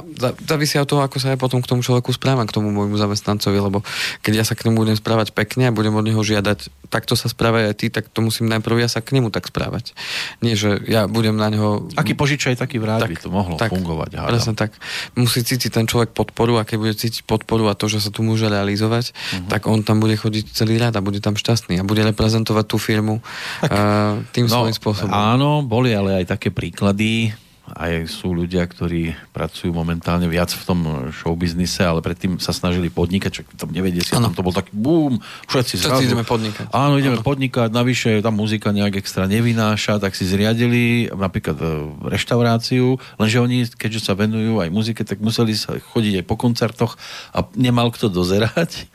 závisí 0.44 0.82
od 0.82 0.90
toho, 0.90 1.06
ako 1.06 1.18
sa 1.22 1.34
ja 1.34 1.38
potom 1.38 1.62
k 1.62 1.70
tomu 1.70 1.86
človeku 1.86 2.10
správam, 2.10 2.50
k 2.50 2.56
tomu 2.58 2.74
môjmu 2.74 2.98
zamestnancovi, 2.98 3.58
lebo 3.62 3.86
keď 4.26 4.34
ja 4.42 4.46
sa 4.46 4.58
k 4.58 4.68
nemu 4.68 4.82
budem 4.82 4.98
správať 4.98 5.34
pekne 5.38 5.70
a 5.70 5.76
budem 5.76 5.94
od 5.94 6.06
neho 6.06 6.20
žiadať, 6.20 6.90
takto 6.90 7.14
sa 7.14 7.30
správaj 7.30 7.74
aj 7.74 7.76
ty, 7.78 7.88
tak 7.94 8.10
to 8.10 8.20
musím 8.24 8.50
najprv 8.50 8.82
ja 8.82 8.90
sa 8.90 9.04
k 9.04 9.20
nemu 9.20 9.30
tak 9.30 9.52
správať. 9.52 9.94
Nie, 10.42 10.58
že 10.58 10.80
ja 10.88 11.06
budem 11.06 11.36
na 11.36 11.52
neho... 11.52 11.86
Aký 12.00 12.16
požičaj, 12.18 12.58
taký 12.58 12.80
vráť 12.82 13.06
tak, 13.06 13.12
by 13.14 13.18
to 13.22 13.30
mohlo 13.30 13.56
tak, 13.60 13.70
fungovať. 13.70 14.18
Hádam. 14.18 14.30
Presne 14.32 14.54
tak. 14.56 14.72
Musí 15.14 15.44
cítiť 15.44 15.70
ten 15.70 15.86
človek 15.86 16.16
podporu 16.16 16.58
a 16.58 16.66
keď 16.66 16.78
bude 16.80 16.94
cítiť 16.96 17.28
podporu 17.28 17.68
a 17.70 17.78
to, 17.78 17.92
že 17.92 18.02
sa 18.02 18.10
tu 18.10 18.24
môže 18.24 18.48
realizovať, 18.48 19.12
uh-huh. 19.12 19.52
tak 19.52 19.68
on 19.68 19.84
tam 19.84 20.00
bude 20.00 20.16
chodiť 20.16 20.56
celý 20.56 20.80
rád 20.80 20.96
a 20.98 21.04
bude 21.04 21.20
tam 21.20 21.36
šťastný 21.36 21.78
a 21.78 21.84
bude 21.84 22.02
reprezentovať 22.08 22.66
tú 22.66 22.80
firmu 22.80 23.20
tak, 23.60 23.72
uh, 23.72 24.24
tým 24.32 24.47
no, 24.50 24.66
svojím 24.66 24.78
spôsobom. 24.78 25.14
Áno, 25.14 25.62
boli 25.64 25.94
ale 25.94 26.24
aj 26.24 26.38
také 26.38 26.50
príklady, 26.50 27.32
aj 27.76 28.08
sú 28.08 28.32
ľudia, 28.32 28.64
ktorí 28.64 29.12
pracujú 29.36 29.76
momentálne 29.76 30.32
viac 30.32 30.48
v 30.56 30.64
tom 30.64 30.80
showbiznise, 31.12 31.84
ale 31.84 32.00
predtým 32.00 32.40
sa 32.40 32.56
snažili 32.56 32.88
podnikať, 32.88 33.32
čo 33.32 33.42
v 33.44 33.60
tom 33.60 33.72
90. 33.76 34.08
Ano. 34.16 34.32
to 34.32 34.46
bol 34.46 34.56
taký 34.56 34.72
boom, 34.72 35.20
všetci, 35.52 35.76
všetci 35.76 35.88
zrazu, 35.92 36.08
ideme 36.08 36.24
podnikať. 36.24 36.72
Áno, 36.72 36.96
ideme 36.96 37.20
ano. 37.20 37.28
podnikať, 37.28 37.70
navyše 37.76 38.24
tam 38.24 38.40
muzika 38.40 38.72
nejak 38.72 39.04
extra 39.04 39.28
nevynáša, 39.28 40.00
tak 40.00 40.16
si 40.16 40.24
zriadili 40.24 41.12
napríklad 41.12 41.58
e, 41.60 41.68
reštauráciu, 42.08 42.96
lenže 43.20 43.38
oni, 43.44 43.68
keďže 43.68 44.00
sa 44.08 44.14
venujú 44.16 44.64
aj 44.64 44.70
muzike, 44.72 45.04
tak 45.04 45.20
museli 45.20 45.52
sa 45.52 45.76
chodiť 45.76 46.24
aj 46.24 46.26
po 46.26 46.40
koncertoch 46.40 46.96
a 47.36 47.44
nemal 47.60 47.92
kto 47.92 48.08
dozerať. 48.08 48.88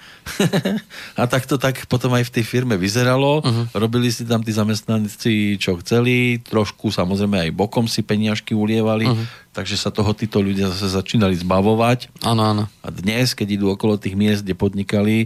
a 1.20 1.26
tak 1.26 1.44
to 1.50 1.58
tak 1.58 1.84
potom 1.90 2.14
aj 2.14 2.30
v 2.30 2.34
tej 2.40 2.44
firme 2.46 2.78
vyzeralo. 2.78 3.42
Uh-huh. 3.42 3.64
Robili 3.74 4.08
si 4.08 4.22
tam 4.22 4.40
tí 4.40 4.54
zamestnanci, 4.54 5.58
čo 5.58 5.76
chceli, 5.82 6.38
trošku 6.46 6.94
samozrejme 6.94 7.50
aj 7.50 7.50
bokom 7.58 7.90
si 7.90 8.06
peniažky 8.06 8.54
ulievali, 8.62 9.10
uh-huh. 9.10 9.26
takže 9.50 9.74
sa 9.74 9.90
toho 9.90 10.14
títo 10.14 10.38
ľudia 10.38 10.70
zase 10.70 10.94
začínali 10.94 11.34
zbavovať. 11.34 12.22
Áno, 12.22 12.42
áno. 12.46 12.64
A 12.86 12.88
dnes, 12.94 13.34
keď 13.34 13.58
idú 13.58 13.66
okolo 13.74 13.98
tých 13.98 14.14
miest, 14.14 14.46
kde 14.46 14.54
podnikali, 14.54 15.16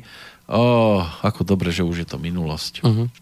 oh, 0.49 1.05
ako 1.21 1.45
dobre, 1.45 1.69
že 1.69 1.85
už 1.85 2.03
je 2.03 2.09
to 2.09 2.17
minulosť. 2.17 2.81
Uh-huh. 2.81 3.13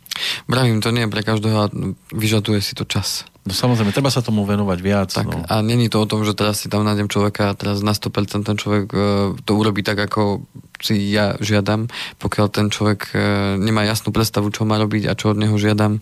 Bravím, 0.46 0.78
to 0.78 0.94
nie 0.94 1.04
je 1.04 1.12
pre 1.12 1.26
každého 1.26 1.58
a 1.58 1.72
vyžaduje 2.14 2.62
si 2.62 2.78
to 2.78 2.86
čas. 2.86 3.26
No 3.44 3.52
samozrejme, 3.52 3.92
treba 3.92 4.08
sa 4.08 4.24
tomu 4.24 4.48
venovať 4.48 4.78
viac. 4.80 5.12
Tak, 5.12 5.28
no. 5.28 5.44
A 5.44 5.60
není 5.60 5.92
to 5.92 6.00
o 6.00 6.08
tom, 6.08 6.24
že 6.24 6.32
teraz 6.32 6.64
si 6.64 6.72
tam 6.72 6.80
nájdem 6.80 7.12
človeka 7.12 7.52
a 7.52 7.56
teraz 7.56 7.84
na 7.84 7.92
100% 7.92 8.40
ten 8.40 8.56
človek 8.56 8.88
uh, 8.88 9.36
to 9.44 9.52
urobí 9.52 9.84
tak, 9.84 10.00
ako 10.00 10.48
si 10.80 11.12
ja 11.12 11.36
žiadam, 11.36 11.92
pokiaľ 12.24 12.46
ten 12.48 12.72
človek 12.72 13.12
uh, 13.12 13.20
nemá 13.60 13.84
jasnú 13.84 14.16
predstavu, 14.16 14.48
čo 14.48 14.64
má 14.64 14.80
robiť 14.80 15.08
a 15.08 15.12
čo 15.12 15.36
od 15.36 15.38
neho 15.44 15.52
žiadam. 15.60 16.00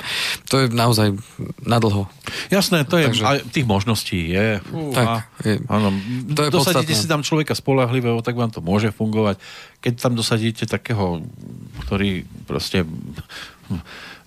To 0.54 0.62
je 0.62 0.66
naozaj 0.70 1.18
nadlho. 1.66 2.06
Jasné, 2.54 2.86
to 2.86 3.02
je, 3.02 3.10
Takže, 3.10 3.26
aj 3.26 3.38
tých 3.50 3.66
možností 3.66 4.22
je. 4.30 4.62
Fú, 4.62 4.94
tak, 4.94 5.26
je. 5.42 5.58
Áno, 5.66 5.90
to 6.38 6.46
je 6.46 6.50
dosadíte 6.54 6.94
podstatné. 6.94 7.02
si 7.02 7.10
tam 7.10 7.26
človeka 7.26 7.58
spolahlivého, 7.58 8.22
tak 8.22 8.38
vám 8.38 8.54
to 8.54 8.62
môže 8.62 8.94
fungovať. 8.94 9.42
Keď 9.82 9.92
tam 9.98 10.14
dosadíte 10.14 10.70
takého, 10.70 11.26
ktorý 11.82 12.22
proste 12.46 12.86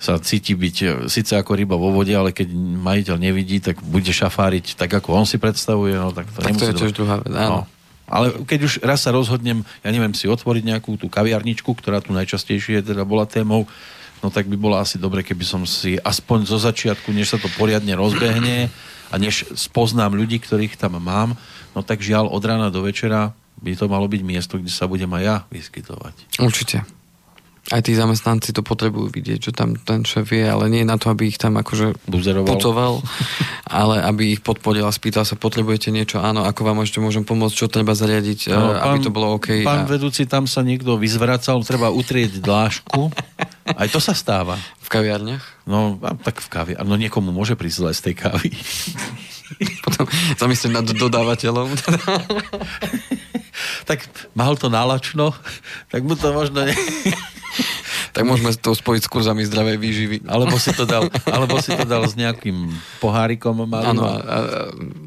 sa 0.05 0.21
cíti 0.21 0.53
byť 0.53 0.75
e, 0.85 0.87
síce 1.09 1.33
ako 1.33 1.57
ryba 1.57 1.73
vo 1.73 1.89
vode, 1.89 2.13
ale 2.13 2.29
keď 2.29 2.53
majiteľ 2.53 3.17
nevidí, 3.17 3.57
tak 3.57 3.81
bude 3.81 4.13
šafáriť 4.13 4.77
tak, 4.77 4.93
ako 4.93 5.17
on 5.17 5.25
si 5.25 5.41
predstavuje. 5.41 5.97
No, 5.97 6.13
tak 6.13 6.29
to, 6.29 6.45
tak 6.45 6.53
to 6.53 6.69
je 6.69 6.75
tiež 6.77 6.93
druhá 6.93 7.17
vec, 7.25 7.33
áno. 7.33 7.65
No. 7.65 7.73
Ale 8.05 8.45
keď 8.45 8.59
už 8.69 8.73
raz 8.85 9.01
sa 9.01 9.09
rozhodnem, 9.09 9.65
ja 9.81 9.89
neviem, 9.89 10.13
si 10.13 10.29
otvoriť 10.29 10.61
nejakú 10.61 10.93
tú 11.01 11.09
kaviarničku, 11.09 11.73
ktorá 11.73 12.05
tu 12.05 12.13
najčastejšie 12.13 12.85
teda 12.85 13.01
bola 13.01 13.25
témou, 13.25 13.65
no 14.21 14.29
tak 14.29 14.45
by 14.45 14.53
bolo 14.53 14.77
asi 14.77 15.01
dobre, 15.01 15.25
keby 15.25 15.41
som 15.41 15.65
si 15.65 15.97
aspoň 15.97 16.45
zo 16.45 16.61
začiatku, 16.61 17.09
než 17.09 17.33
sa 17.33 17.41
to 17.41 17.49
poriadne 17.57 17.97
rozbehne 17.97 18.69
a 19.09 19.15
než 19.17 19.49
spoznám 19.57 20.13
ľudí, 20.13 20.37
ktorých 20.37 20.77
tam 20.77 21.01
mám, 21.01 21.33
no 21.73 21.81
tak 21.81 22.05
žiaľ 22.05 22.29
od 22.29 22.45
rána 22.45 22.69
do 22.69 22.85
večera 22.85 23.33
by 23.57 23.73
to 23.73 23.89
malo 23.89 24.05
byť 24.05 24.21
miesto, 24.21 24.61
kde 24.61 24.69
sa 24.69 24.85
budem 24.85 25.09
aj 25.09 25.23
ja 25.25 25.35
vyskytovať. 25.49 26.37
Určite 26.37 26.85
aj 27.73 27.81
tí 27.81 27.97
zamestnanci 27.97 28.53
to 28.53 28.61
potrebujú 28.61 29.09
vidieť, 29.09 29.49
že 29.49 29.51
tam 29.55 29.73
ten 29.73 30.05
šéf 30.05 30.29
je, 30.29 30.45
ale 30.45 30.69
nie 30.69 30.85
na 30.85 31.01
to, 31.01 31.09
aby 31.09 31.33
ich 31.33 31.41
tam 31.41 31.57
akože 31.57 31.97
Buzeroval. 32.05 32.45
putoval, 32.45 32.93
ale 33.81 34.05
aby 34.05 34.37
ich 34.37 34.41
podporil 34.45 34.85
a 34.85 34.93
spýtal 34.93 35.25
sa, 35.25 35.33
potrebujete 35.33 35.89
niečo, 35.89 36.21
áno, 36.21 36.45
ako 36.45 36.61
vám 36.61 36.85
ešte 36.85 37.01
môžem 37.01 37.25
pomôcť, 37.25 37.55
čo 37.57 37.65
treba 37.65 37.97
zariadiť, 37.97 38.53
no, 38.53 38.77
pán, 38.77 38.85
aby 38.85 38.97
to 39.01 39.09
bolo 39.09 39.41
OK. 39.41 39.65
Pán 39.65 39.89
a... 39.89 39.89
vedúci, 39.89 40.29
tam 40.29 40.45
sa 40.45 40.61
niekto 40.61 40.93
vyzvracal, 41.01 41.65
treba 41.65 41.89
utrieť 41.89 42.37
dlášku. 42.37 43.09
Aj 43.65 43.87
to 43.89 43.97
sa 43.97 44.13
stáva. 44.13 44.61
V 44.85 44.87
kaviarniach? 44.93 45.65
No, 45.65 45.97
tak 46.21 46.45
v 46.45 46.49
kaviarniach. 46.53 46.85
No 46.85 47.01
niekomu 47.01 47.33
môže 47.33 47.57
prísť 47.57 47.77
zle 47.81 47.91
z 47.97 48.01
tej 48.05 48.15
kávy. 48.29 48.53
Potom 49.85 50.05
zamyslím 50.37 50.77
nad 50.77 50.85
dodávateľom. 50.85 51.73
tak 53.89 54.05
mal 54.37 54.53
to 54.53 54.69
nálačno, 54.69 55.33
tak 55.89 56.05
mu 56.05 56.13
to 56.13 56.29
možno... 56.29 56.61
Ne 56.61 56.77
tak 58.15 58.23
môžeme 58.23 58.51
to 58.55 58.75
spojiť 58.75 59.01
s 59.05 59.09
kurzami 59.09 59.43
zdravej 59.47 59.77
výživy. 59.79 60.17
Alebo 60.27 60.55
si 60.59 60.71
to 60.75 60.83
dal, 60.87 61.07
alebo 61.35 61.59
si 61.59 61.71
to 61.75 61.85
dal 61.87 62.03
s 62.05 62.15
nejakým 62.17 62.71
pohárikom 62.99 63.65
malým. 63.67 63.97
Áno, 63.97 64.03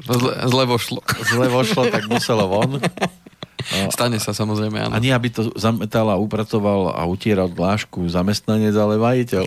zle, 0.05 0.31
zle 0.47 0.63
vošlo. 0.65 1.01
Zle 1.29 1.47
vošlo, 1.49 1.89
tak 1.89 2.05
muselo 2.09 2.45
von. 2.49 2.79
No, 2.79 3.91
Stane 3.95 4.17
sa 4.17 4.31
samozrejme, 4.31 4.89
áno. 4.89 4.93
A 4.95 5.01
nie, 5.01 5.11
aby 5.11 5.29
to 5.29 5.51
zametal 5.59 6.09
a 6.09 6.17
upratoval 6.17 6.95
a 6.95 7.03
utieral 7.05 7.51
dlášku 7.51 8.07
zamestnanec, 8.07 8.73
ale 8.73 8.95
majiteľ. 8.97 9.45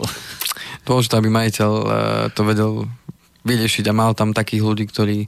Dôležité, 0.82 1.14
aby 1.18 1.30
majiteľ 1.30 1.70
e, 1.72 1.86
to 2.34 2.42
vedel 2.42 2.72
vyriešiť 3.43 3.84
a 3.90 3.93
mal 3.95 4.12
tam 4.14 4.34
takých 4.34 4.62
ľudí, 4.62 4.84
ktorí... 4.88 5.26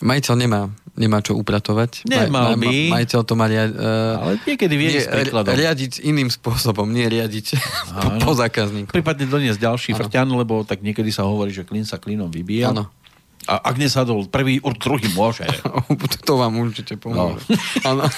Majiteľ 0.00 0.34
nemá 0.36 0.62
nemá 1.00 1.24
čo 1.24 1.32
upratovať. 1.32 2.04
Nemal 2.04 2.60
by. 2.60 2.68
Ma, 2.68 3.00
majiteľ 3.00 3.20
to 3.24 3.32
má 3.32 3.48
riad, 3.48 3.72
uh, 3.72 4.20
Ale 4.20 4.32
niekedy 4.44 4.74
vie 4.76 4.88
nie, 5.00 5.04
riadiť 5.32 6.04
iným 6.04 6.28
spôsobom, 6.28 6.84
nie 6.92 7.08
riadiť 7.08 7.56
po, 8.04 8.08
po 8.20 8.32
zákazníku. 8.36 8.92
Prípadne 8.92 9.24
doniesť 9.24 9.56
ďalší 9.56 9.90
frťan, 9.96 10.28
lebo 10.28 10.60
tak 10.68 10.84
niekedy 10.84 11.08
sa 11.08 11.24
hovorí, 11.24 11.56
že 11.56 11.64
klin 11.64 11.88
sa 11.88 11.96
klinom 11.96 12.28
vybíja. 12.28 12.76
Áno. 12.76 12.92
A 13.48 13.56
ak 13.72 13.80
nesadol 13.80 14.28
prvý, 14.28 14.60
druhý 14.60 15.08
môže. 15.16 15.48
to 16.28 16.32
vám 16.36 16.60
určite 16.60 17.00
pomôže. 17.00 17.40
No. 17.82 18.04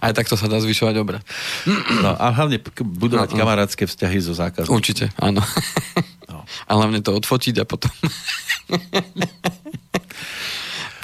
Aj 0.00 0.16
takto 0.16 0.32
sa 0.40 0.48
dá 0.48 0.56
zvyšovať 0.64 0.94
obrad. 0.96 1.20
No, 2.00 2.16
a 2.16 2.32
hlavne 2.32 2.56
budovať 2.80 3.28
no, 3.28 3.34
no. 3.36 3.40
kamarátske 3.44 3.84
vzťahy 3.84 4.16
so 4.24 4.32
zákazníkom. 4.32 4.72
Určite, 4.72 5.12
áno. 5.20 5.44
No. 6.28 6.44
A 6.44 6.70
hlavne 6.76 7.00
to 7.00 7.16
odfotiť 7.16 7.60
a 7.60 7.64
potom 7.64 7.88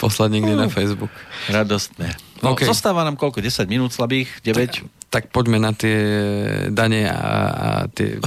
poslať 0.04 0.28
niekde 0.36 0.54
na 0.54 0.68
Facebook. 0.68 1.10
Radostné. 1.48 2.12
No, 2.44 2.52
okay. 2.52 2.68
Zostáva 2.68 3.08
nám 3.08 3.16
koľko? 3.16 3.40
10 3.40 3.64
minút 3.72 3.96
slabých? 3.96 4.28
9? 4.44 4.52
Tak, 4.52 4.70
tak 5.08 5.24
poďme 5.32 5.56
na 5.56 5.72
tie 5.72 5.96
dane 6.68 7.08
a, 7.08 7.24
a 7.48 7.68
tie 7.88 8.20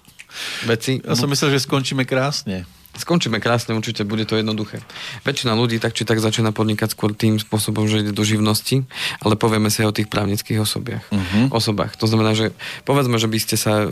veci. 0.70 1.00
Ja 1.00 1.16
som 1.16 1.32
myslel, 1.32 1.56
že 1.56 1.64
skončíme 1.64 2.04
krásne. 2.04 2.68
Skončíme 2.94 3.42
krásne, 3.42 3.74
určite 3.74 4.06
bude 4.06 4.22
to 4.22 4.38
jednoduché. 4.38 4.78
Väčšina 5.26 5.58
ľudí 5.58 5.82
tak 5.82 5.98
či 5.98 6.06
tak 6.06 6.22
začína 6.22 6.54
podnikať 6.54 6.94
skôr 6.94 7.10
tým 7.10 7.42
spôsobom, 7.42 7.90
že 7.90 8.06
ide 8.06 8.12
do 8.14 8.22
živnosti, 8.22 8.86
ale 9.18 9.34
povieme 9.34 9.66
si 9.66 9.82
o 9.82 9.90
tých 9.90 10.06
právnických 10.06 10.62
osobiach, 10.62 11.04
uh-huh. 11.10 11.50
osobách. 11.50 11.98
To 11.98 12.06
znamená, 12.06 12.38
že 12.38 12.54
povedzme, 12.86 13.18
že 13.18 13.26
by 13.26 13.38
ste 13.42 13.58
sa, 13.58 13.82
e, 13.82 13.86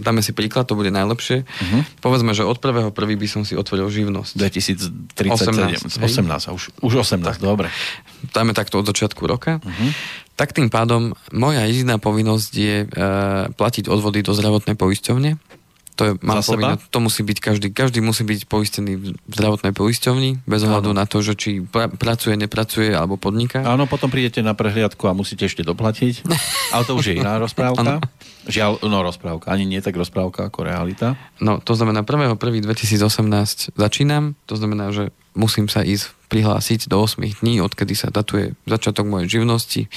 dáme 0.00 0.24
si 0.24 0.32
príklad, 0.32 0.64
to 0.64 0.80
bude 0.80 0.88
najlepšie, 0.88 1.44
uh-huh. 1.44 1.80
povedzme, 2.00 2.32
že 2.32 2.48
od 2.48 2.56
prvého 2.56 2.88
prvý 2.88 3.20
by 3.20 3.28
som 3.28 3.42
si 3.44 3.52
otvoril 3.52 3.92
živnosť. 3.92 4.32
2037. 4.32 6.00
18, 6.00 6.00
18 6.00 6.56
už, 6.56 6.62
už 6.80 6.92
18, 7.04 7.20
tak. 7.20 7.36
dobre. 7.44 7.68
Dáme 8.32 8.56
takto 8.56 8.80
od 8.80 8.88
začiatku 8.88 9.28
roka. 9.28 9.60
Uh-huh. 9.60 9.90
Tak 10.38 10.54
tým 10.54 10.70
pádom 10.70 11.18
moja 11.34 11.66
jediná 11.66 11.98
povinnosť 12.00 12.52
je 12.54 12.76
e, 12.82 12.86
platiť 13.52 13.90
odvody 13.90 14.22
do 14.24 14.32
zdravotnej 14.32 14.78
poisťovne 14.78 15.57
to 15.98 16.02
je 16.06 16.12
mám 16.22 16.38
povinné, 16.46 16.78
to 16.94 16.98
musí 17.02 17.26
byť 17.26 17.38
každý, 17.42 17.66
každý 17.74 17.98
musí 17.98 18.22
byť 18.22 18.46
poistený 18.46 19.18
v 19.18 19.32
zdravotnej 19.34 19.74
poisťovni, 19.74 20.46
bez 20.46 20.62
ohľadu 20.62 20.94
na 20.94 21.10
to, 21.10 21.18
že 21.18 21.34
či 21.34 21.58
pra, 21.58 21.90
pracuje, 21.90 22.38
nepracuje 22.38 22.94
alebo 22.94 23.18
podniká. 23.18 23.66
Áno, 23.66 23.90
potom 23.90 24.06
prídete 24.06 24.38
na 24.38 24.54
prehliadku 24.54 25.10
a 25.10 25.12
musíte 25.12 25.50
ešte 25.50 25.66
doplatiť. 25.66 26.22
Ale 26.74 26.86
to 26.86 26.94
už 26.94 27.10
je 27.10 27.14
iná 27.18 27.42
rozprávka. 27.42 27.82
Ano. 27.82 27.98
Žiaľ, 28.46 28.86
no 28.86 29.02
rozprávka, 29.02 29.50
ani 29.50 29.66
nie 29.66 29.82
tak 29.82 29.98
rozprávka 29.98 30.46
ako 30.46 30.62
realita. 30.62 31.18
No, 31.42 31.58
to 31.58 31.74
znamená 31.74 32.06
1.1.2018 32.06 33.74
začínam, 33.74 34.38
to 34.46 34.54
znamená, 34.54 34.94
že 34.94 35.10
musím 35.38 35.70
sa 35.70 35.86
ísť 35.86 36.18
prihlásiť 36.28 36.90
do 36.92 37.00
8 37.00 37.40
dní, 37.40 37.62
odkedy 37.64 37.96
sa 37.96 38.12
datuje 38.12 38.52
začiatok 38.68 39.08
mojej 39.08 39.40
živnosti, 39.40 39.88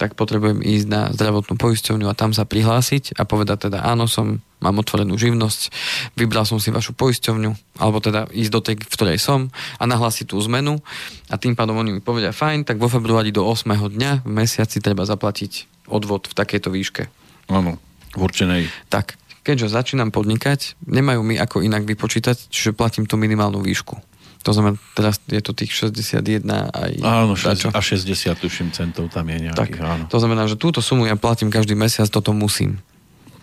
tak 0.00 0.18
potrebujem 0.18 0.64
ísť 0.64 0.86
na 0.90 1.02
zdravotnú 1.14 1.54
poisťovňu 1.54 2.10
a 2.10 2.18
tam 2.18 2.34
sa 2.34 2.42
prihlásiť 2.42 3.14
a 3.14 3.22
povedať 3.22 3.70
teda 3.70 3.86
áno, 3.86 4.10
som, 4.10 4.42
mám 4.58 4.82
otvorenú 4.82 5.14
živnosť, 5.14 5.70
vybral 6.18 6.42
som 6.42 6.58
si 6.58 6.74
vašu 6.74 6.96
poisťovňu, 6.98 7.78
alebo 7.78 8.02
teda 8.02 8.26
ísť 8.34 8.50
do 8.50 8.60
tej, 8.64 8.74
v 8.82 8.94
ktorej 8.98 9.18
som 9.22 9.52
a 9.78 9.84
nahlásiť 9.86 10.34
tú 10.34 10.40
zmenu 10.50 10.82
a 11.30 11.34
tým 11.38 11.54
pádom 11.54 11.78
oni 11.78 12.00
mi 12.00 12.02
povedia 12.02 12.34
fajn, 12.34 12.66
tak 12.66 12.82
vo 12.82 12.90
februári 12.90 13.30
do 13.30 13.46
8. 13.46 13.70
dňa 13.70 14.26
v 14.26 14.30
mesiaci 14.32 14.82
treba 14.82 15.06
zaplatiť 15.06 15.86
odvod 15.86 16.26
v 16.26 16.34
takejto 16.34 16.68
výške. 16.74 17.02
Áno, 17.46 17.78
v 18.16 18.20
určenej. 18.26 18.66
Tak, 18.90 19.14
keďže 19.46 19.70
začínam 19.70 20.10
podnikať, 20.10 20.74
nemajú 20.82 21.22
mi 21.22 21.38
ako 21.38 21.62
inak 21.62 21.86
vypočítať, 21.86 22.50
čiže 22.50 22.74
platím 22.74 23.06
tú 23.06 23.14
minimálnu 23.14 23.62
výšku. 23.62 24.15
To 24.46 24.54
znamená, 24.54 24.78
teraz 24.94 25.18
je 25.26 25.42
to 25.42 25.50
tých 25.50 25.74
61 25.74 26.46
aj... 26.70 26.92
Áno, 27.02 27.34
dačo. 27.34 27.74
a 27.74 27.80
60 27.82 28.30
tuším 28.38 28.70
centov 28.70 29.10
tam 29.10 29.26
je 29.26 29.50
nejakých, 29.50 29.58
tak, 29.58 29.82
áno. 29.82 30.06
To 30.06 30.22
znamená, 30.22 30.46
že 30.46 30.54
túto 30.54 30.78
sumu 30.78 31.10
ja 31.10 31.18
platím 31.18 31.50
každý 31.50 31.74
mesiac, 31.74 32.06
toto 32.06 32.30
musím. 32.30 32.78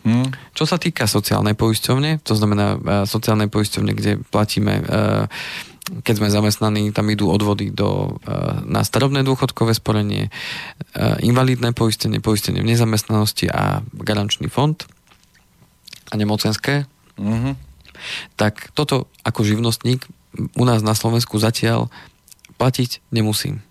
Hmm. 0.08 0.32
Čo 0.56 0.64
sa 0.64 0.80
týka 0.80 1.04
sociálnej 1.04 1.60
poisťovne, 1.60 2.24
to 2.24 2.40
znamená 2.40 2.80
uh, 2.80 3.04
sociálnej 3.04 3.52
poisťovne, 3.52 3.92
kde 3.92 4.12
platíme, 4.32 4.80
uh, 4.80 5.28
keď 6.08 6.24
sme 6.24 6.32
zamestnaní, 6.32 6.96
tam 6.96 7.12
idú 7.12 7.28
odvody 7.28 7.68
do, 7.68 8.16
uh, 8.24 8.64
na 8.64 8.88
starobné 8.88 9.28
dôchodkové 9.28 9.76
sporenie, 9.76 10.32
invalidné 11.20 11.76
poistenie, 11.76 12.24
poistenie 12.24 12.64
v 12.64 12.72
nezamestnanosti 12.72 13.52
a 13.52 13.84
garančný 13.92 14.48
fond 14.48 14.80
a 16.12 16.16
nemocenské. 16.16 16.88
Mm-hmm. 17.20 17.54
Tak 18.40 18.72
toto 18.72 19.12
ako 19.28 19.42
živnostník 19.44 20.08
u 20.36 20.64
nás 20.66 20.82
na 20.82 20.98
Slovensku 20.98 21.38
zatiaľ 21.38 21.90
platiť 22.58 23.02
nemusím. 23.14 23.62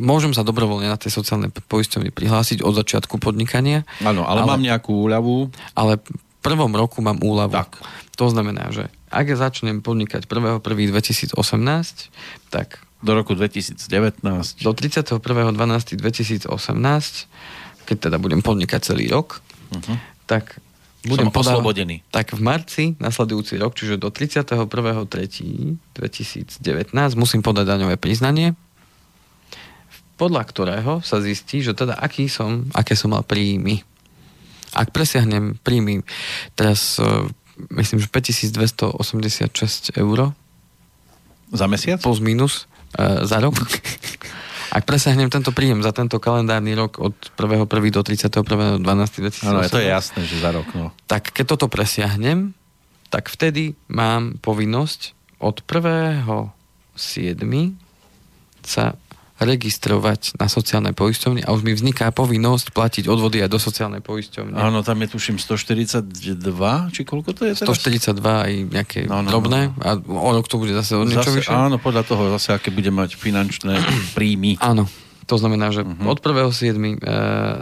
Môžem 0.00 0.32
sa 0.32 0.42
dobrovoľne 0.42 0.88
na 0.88 0.96
tej 0.96 1.12
sociálnej 1.12 1.52
poisťovni 1.52 2.10
prihlásiť 2.10 2.64
od 2.64 2.74
začiatku 2.74 3.20
podnikania. 3.20 3.84
Áno, 4.00 4.24
ale, 4.24 4.42
ale 4.42 4.48
mám 4.56 4.64
nejakú 4.64 5.04
úľavu. 5.04 5.52
Ale 5.76 6.00
v 6.00 6.40
prvom 6.40 6.72
roku 6.72 7.04
mám 7.04 7.20
úľavu. 7.20 7.52
Tak. 7.52 7.78
To 8.16 8.32
znamená, 8.32 8.72
že 8.72 8.88
ak 9.12 9.28
začnem 9.36 9.84
podnikať 9.84 10.24
1.1.2018, 10.24 11.36
tak... 12.48 12.80
Do 13.02 13.18
roku 13.18 13.34
2019. 13.34 13.82
Do 14.62 14.70
31.12.2018, 14.72 16.46
keď 17.82 17.96
teda 17.98 18.16
budem 18.22 18.40
podnikať 18.46 18.94
celý 18.94 19.10
rok, 19.10 19.42
uh-huh. 19.74 19.98
tak 20.30 20.62
budem 21.02 21.26
Som 21.30 21.34
podal, 21.34 21.58
oslobodený. 21.58 22.06
Tak 22.14 22.38
v 22.38 22.40
marci 22.42 22.84
nasledujúci 23.02 23.58
rok, 23.58 23.74
čiže 23.74 23.98
do 23.98 24.14
31.3.2019 24.14 26.62
musím 27.18 27.42
podať 27.42 27.66
daňové 27.66 27.98
priznanie, 27.98 28.54
podľa 30.14 30.46
ktorého 30.46 31.02
sa 31.02 31.18
zistí, 31.18 31.66
že 31.66 31.74
teda 31.74 31.98
aký 31.98 32.30
som, 32.30 32.70
aké 32.70 32.94
som 32.94 33.10
mal 33.10 33.26
príjmy. 33.26 33.82
Ak 34.72 34.94
presiahnem 34.94 35.58
príjmy 35.60 36.00
teraz 36.54 37.02
e, 37.02 37.04
myslím, 37.74 37.98
že 37.98 38.06
5286 38.08 39.98
eur 39.98 40.30
za 41.52 41.68
mesiac? 41.68 42.00
Plus 42.00 42.24
minus 42.24 42.64
uh, 42.96 43.28
za 43.28 43.36
rok. 43.42 43.52
Ak 44.72 44.88
presahnem 44.88 45.28
tento 45.28 45.52
príjem 45.52 45.84
za 45.84 45.92
tento 45.92 46.16
kalendárny 46.16 46.72
rok 46.72 46.96
od 46.96 47.12
1.1. 47.36 47.68
do 47.92 48.00
31.12.2018, 48.00 49.44
Áno, 49.44 49.60
to 49.68 49.76
je 49.76 49.92
jasné, 49.92 50.24
že 50.24 50.40
za 50.40 50.48
rok. 50.48 50.64
No. 50.72 50.96
Tak 51.04 51.28
keď 51.28 51.44
toto 51.52 51.68
presiahnem, 51.68 52.56
tak 53.12 53.28
vtedy 53.28 53.76
mám 53.92 54.40
povinnosť 54.40 55.12
od 55.44 55.60
1.7. 55.60 56.24
sa 58.64 58.96
registrovať 59.40 60.36
na 60.36 60.46
sociálnej 60.46 60.92
poisťovni 60.92 61.42
a 61.42 61.50
už 61.56 61.64
mi 61.64 61.72
vzniká 61.72 62.12
povinnosť 62.12 62.70
platiť 62.70 63.04
odvody 63.08 63.40
aj 63.40 63.50
do 63.50 63.58
sociálnej 63.58 64.04
poisťovne. 64.04 64.54
Áno, 64.54 64.84
tam 64.84 65.00
je 65.02 65.08
tuším 65.16 65.36
142, 65.40 66.04
či 66.92 67.00
koľko 67.02 67.30
to 67.32 67.42
je 67.48 67.52
teraz? 67.56 67.68
142 67.68 68.22
aj 68.22 68.52
nejaké 68.70 69.00
no, 69.08 69.24
no, 69.24 69.28
drobné 69.32 69.72
no, 69.72 69.78
no. 69.78 69.82
a 69.82 69.90
o 69.98 70.30
rok 70.36 70.46
to 70.46 70.60
bude 70.60 70.76
zase 70.76 70.94
o 70.94 71.02
niečo 71.02 71.32
zase, 71.32 71.38
vyššie. 71.42 71.54
Áno, 71.54 71.76
podľa 71.80 72.02
toho 72.06 72.22
zase, 72.38 72.54
aké 72.54 72.68
bude 72.68 72.92
mať 72.92 73.16
finančné 73.16 73.80
príjmy. 74.16 74.60
Áno, 74.60 74.86
to 75.26 75.34
znamená, 75.40 75.72
že 75.72 75.82
uh-huh. 75.82 76.12
od 76.12 76.18
1.7. 76.20 76.52
E, 76.52 77.12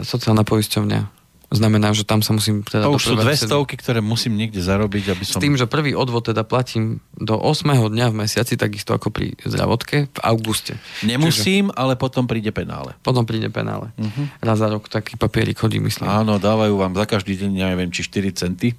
sociálna 0.03 0.43
poisťovňa 0.43 1.20
Znamená, 1.51 1.91
že 1.91 2.07
tam 2.07 2.23
sa 2.23 2.31
musím 2.31 2.63
teda... 2.63 2.87
To 2.87 2.95
už 2.95 3.11
sú 3.11 3.15
dve 3.19 3.35
stovky, 3.35 3.75
ktoré 3.75 3.99
musím 3.99 4.39
niekde 4.39 4.63
zarobiť, 4.63 5.11
aby 5.11 5.23
som... 5.27 5.35
S 5.35 5.43
tým, 5.43 5.59
že 5.59 5.67
prvý 5.67 5.91
odvod 5.91 6.23
teda 6.31 6.47
platím 6.47 7.03
do 7.19 7.35
8. 7.35 7.91
dňa 7.91 8.07
v 8.07 8.15
mesiaci, 8.23 8.55
takisto 8.55 8.95
ako 8.95 9.11
pri 9.11 9.35
zdravotke 9.43 10.07
v 10.07 10.19
auguste. 10.23 10.79
Nemusím, 11.03 11.67
Čiže... 11.67 11.75
ale 11.75 11.99
potom 11.99 12.23
príde 12.23 12.55
penále. 12.55 12.95
Potom 13.03 13.27
príde 13.27 13.51
penále. 13.51 13.91
Uh-huh. 13.99 14.31
Raz 14.39 14.63
za 14.63 14.71
rok 14.71 14.87
taký 14.87 15.19
papierik 15.19 15.59
chodí, 15.59 15.83
myslím. 15.83 16.07
Áno, 16.07 16.39
dávajú 16.39 16.71
vám 16.79 16.95
za 16.95 17.03
každý 17.03 17.35
deň, 17.35 17.51
ja 17.59 17.67
neviem, 17.67 17.91
či 17.91 18.07
4 18.07 18.31
centy. 18.31 18.71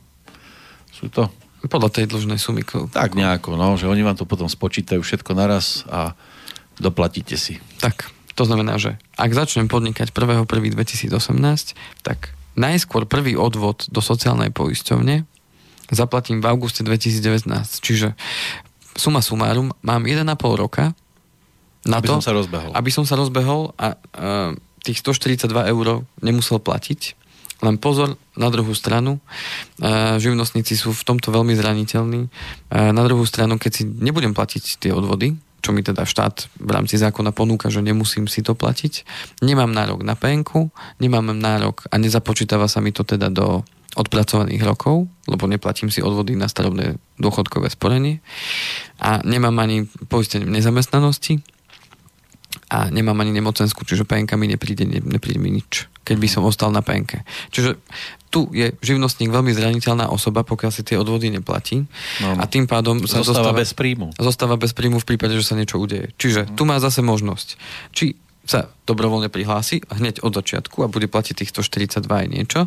Sú 0.97 1.13
to? 1.13 1.29
Podľa 1.69 1.93
tej 1.93 2.09
dlžnej 2.09 2.41
sumy. 2.41 2.65
Tak 2.89 3.13
nejako, 3.13 3.61
no, 3.61 3.77
že 3.77 3.85
oni 3.85 4.01
vám 4.01 4.17
to 4.17 4.25
potom 4.25 4.49
spočítajú 4.49 5.05
všetko 5.05 5.37
naraz 5.37 5.85
a 5.93 6.17
doplatíte 6.81 7.37
si. 7.37 7.61
Tak, 7.85 8.09
to 8.33 8.49
znamená, 8.49 8.81
že 8.81 8.97
ak 9.21 9.31
začnem 9.37 9.69
podnikať 9.69 10.09
1.1.2018, 10.09 11.13
tak 12.01 12.33
najskôr 12.59 13.09
prvý 13.09 13.37
odvod 13.39 13.89
do 13.89 14.01
sociálnej 14.05 14.53
poisťovne 14.53 15.25
zaplatím 15.93 16.41
v 16.41 16.49
auguste 16.49 16.81
2019. 16.83 17.49
Čiže 17.85 18.17
suma 18.97 19.21
sumárum 19.21 19.73
mám 19.85 20.09
1,5 20.09 20.25
roka 20.57 20.97
na 21.83 21.99
aby 21.99 22.09
to, 22.09 22.15
som 22.19 22.25
sa 22.25 22.33
rozbehol. 22.33 22.71
aby 22.73 22.91
som 22.95 23.05
sa 23.05 23.15
rozbehol 23.19 23.75
a 23.77 23.99
uh, 23.99 24.55
tých 24.87 25.03
142 25.03 25.51
eur 25.51 25.87
nemusel 26.23 26.63
platiť. 26.63 27.19
Len 27.63 27.79
pozor, 27.79 28.19
na 28.35 28.51
druhú 28.51 28.75
stranu, 28.75 29.19
uh, 29.19 30.19
živnostníci 30.19 30.75
sú 30.75 30.95
v 30.95 31.03
tomto 31.03 31.31
veľmi 31.31 31.55
zraniteľní. 31.55 32.27
Uh, 32.27 32.91
na 32.95 33.03
druhú 33.07 33.27
stranu, 33.27 33.59
keď 33.59 33.71
si 33.71 33.83
nebudem 33.87 34.35
platiť 34.35 34.79
tie 34.83 34.91
odvody, 34.95 35.35
čo 35.63 35.71
mi 35.71 35.87
teda 35.87 36.03
štát 36.03 36.51
v 36.59 36.71
rámci 36.75 36.99
zákona 36.99 37.31
ponúka, 37.31 37.71
že 37.71 37.81
nemusím 37.81 38.27
si 38.27 38.43
to 38.43 38.59
platiť. 38.59 39.07
Nemám 39.47 39.71
nárok 39.71 40.03
na 40.03 40.19
penku, 40.19 40.75
nemám 40.99 41.31
nárok 41.31 41.87
a 41.89 41.97
nezapočítava 42.03 42.67
sa 42.67 42.83
mi 42.83 42.91
to 42.91 43.07
teda 43.07 43.31
do 43.31 43.63
odpracovaných 43.93 44.65
rokov, 44.65 45.07
lebo 45.29 45.45
neplatím 45.47 45.93
si 45.93 46.01
odvody 46.01 46.33
na 46.33 46.49
starobné 46.49 46.97
dôchodkové 47.21 47.69
sporenie 47.69 48.25
a 48.99 49.21
nemám 49.23 49.55
ani 49.61 49.85
poistenie 50.09 50.49
nezamestnanosti 50.49 51.45
a 52.73 52.89
nemám 52.89 53.21
ani 53.21 53.37
nemocensku, 53.37 53.85
čiže 53.85 54.09
penka 54.09 54.41
mi 54.41 54.49
nepríde, 54.49 54.89
nepríde 54.89 55.37
mi 55.37 55.53
nič, 55.61 55.93
keď 56.09 56.17
by 56.17 56.29
som 56.33 56.49
ostal 56.49 56.73
na 56.73 56.81
penke. 56.81 57.21
Čiže 57.53 57.77
tu 58.33 58.49
je 58.57 58.73
živnostník 58.81 59.29
veľmi 59.29 59.53
zraniteľná 59.53 60.09
osoba, 60.09 60.41
pokiaľ 60.41 60.73
si 60.73 60.81
tie 60.81 60.97
odvody 60.97 61.29
neplatí 61.29 61.85
no, 62.25 62.41
a 62.41 62.49
tým 62.49 62.65
pádom 62.65 63.05
sa 63.05 63.21
zostáva, 63.21 63.53
zostáva 63.53 63.53
bez 63.61 63.71
príjmu. 63.77 64.09
Zostáva 64.17 64.57
bez 64.57 64.73
príjmu 64.73 65.05
v 65.05 65.07
prípade, 65.13 65.37
že 65.37 65.45
sa 65.45 65.53
niečo 65.53 65.77
udeje. 65.77 66.17
Čiže 66.17 66.49
mm. 66.49 66.57
tu 66.57 66.65
má 66.65 66.81
zase 66.81 67.05
možnosť. 67.05 67.61
Či 67.93 68.17
sa 68.43 68.73
dobrovoľne 68.89 69.31
prihlási 69.31 69.87
hneď 69.87 70.25
od 70.27 70.35
začiatku 70.35 70.83
a 70.83 70.91
bude 70.91 71.07
platiť 71.07 71.45
tých 71.45 71.53
142 71.55 72.09
aj 72.09 72.27
niečo, 72.27 72.61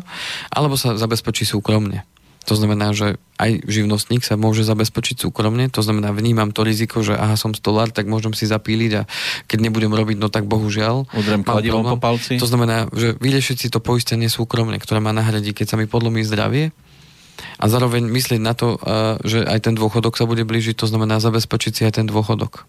alebo 0.48 0.78
sa 0.78 0.96
zabezpečí 0.96 1.44
súkromne. 1.44 2.06
To 2.46 2.54
znamená, 2.54 2.94
že 2.94 3.18
aj 3.42 3.66
živnostník 3.66 4.22
sa 4.22 4.38
môže 4.38 4.62
zabezpečiť 4.62 5.26
súkromne, 5.26 5.66
to 5.66 5.82
znamená, 5.82 6.14
vnímam 6.14 6.54
to 6.54 6.62
riziko, 6.62 7.02
že 7.02 7.18
aha, 7.18 7.34
som 7.34 7.52
stolár, 7.52 7.90
tak 7.90 8.06
môžem 8.06 8.32
si 8.38 8.46
zapíliť 8.46 8.92
a 8.96 9.02
keď 9.50 9.58
nebudem 9.66 9.90
robiť, 9.90 10.16
no 10.16 10.30
tak 10.30 10.46
bohužiaľ. 10.46 11.10
Udrem 11.10 11.42
kladivom 11.42 11.82
po 11.82 11.98
palci. 11.98 12.38
To 12.38 12.46
znamená, 12.46 12.86
že 12.94 13.18
vyriešiť 13.18 13.56
si 13.58 13.68
to 13.68 13.82
poistenie 13.82 14.30
súkromne, 14.30 14.78
ktoré 14.78 15.02
ma 15.02 15.10
nahradí, 15.10 15.50
keď 15.52 15.74
sa 15.74 15.76
mi 15.76 15.90
podlomí 15.90 16.22
zdravie, 16.22 16.70
a 17.60 17.68
zároveň 17.68 18.08
myslieť 18.08 18.40
na 18.40 18.56
to, 18.56 18.80
že 19.20 19.44
aj 19.44 19.68
ten 19.68 19.74
dôchodok 19.76 20.16
sa 20.16 20.24
bude 20.24 20.48
blížiť, 20.48 20.72
to 20.72 20.88
znamená 20.88 21.20
zabezpečiť 21.20 21.72
si 21.76 21.82
aj 21.84 22.00
ten 22.00 22.06
dôchodok. 22.08 22.64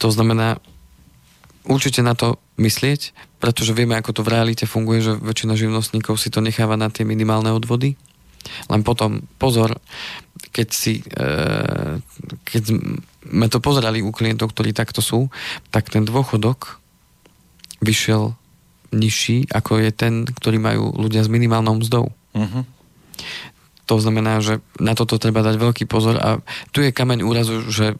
To 0.00 0.08
znamená 0.08 0.56
určite 1.68 2.00
na 2.00 2.16
to 2.16 2.40
myslieť, 2.56 3.12
pretože 3.36 3.76
vieme, 3.76 4.00
ako 4.00 4.16
to 4.16 4.24
v 4.24 4.32
realite 4.32 4.64
funguje, 4.64 5.04
že 5.04 5.12
väčšina 5.12 5.60
živnostníkov 5.60 6.16
si 6.16 6.32
to 6.32 6.40
necháva 6.40 6.80
na 6.80 6.88
tie 6.88 7.04
minimálne 7.04 7.52
odvody 7.52 8.00
len 8.68 8.80
potom 8.82 9.24
pozor, 9.38 9.78
keď 10.50 10.68
si 10.72 11.04
e, 11.04 11.22
keď 12.44 12.62
sme 13.30 13.46
to 13.52 13.60
pozerali 13.60 14.00
u 14.00 14.10
klientov, 14.10 14.56
ktorí 14.56 14.72
takto 14.72 15.04
sú, 15.04 15.28
tak 15.70 15.92
ten 15.92 16.08
dôchodok 16.08 16.80
vyšiel 17.84 18.34
nižší, 18.90 19.46
ako 19.52 19.78
je 19.80 19.90
ten, 19.94 20.26
ktorý 20.26 20.58
majú 20.58 20.90
ľudia 20.96 21.22
s 21.22 21.30
minimálnou 21.30 21.78
mzdou. 21.78 22.10
Uh-huh. 22.10 22.62
To 23.86 23.94
znamená, 23.98 24.42
že 24.42 24.58
na 24.78 24.98
toto 24.98 25.18
treba 25.18 25.42
dať 25.46 25.56
veľký 25.58 25.84
pozor 25.86 26.18
a 26.18 26.42
tu 26.74 26.82
je 26.82 26.94
kameň 26.94 27.22
úrazu, 27.22 27.62
že 27.70 27.94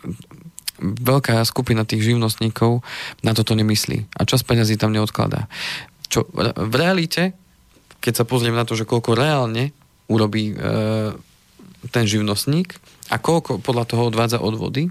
veľká 0.81 1.45
skupina 1.45 1.85
tých 1.85 2.11
živnostníkov 2.13 2.81
na 3.21 3.37
toto 3.37 3.53
nemyslí 3.53 4.09
a 4.17 4.25
čas 4.25 4.41
peňazí 4.41 4.81
tam 4.81 4.97
neodkladá. 4.97 5.47
Čo 6.09 6.27
v 6.57 6.75
realite, 6.75 7.37
keď 8.01 8.23
sa 8.23 8.25
pozriem 8.25 8.57
na 8.57 8.65
to, 8.65 8.75
že 8.75 8.89
koľko 8.89 9.13
reálne 9.15 9.77
urobí 10.11 10.53
e, 10.53 10.55
ten 11.95 12.05
živnostník 12.05 12.77
a 13.09 13.17
koľko 13.17 13.63
podľa 13.63 13.85
toho 13.89 14.11
odvádza 14.11 14.43
odvody, 14.43 14.91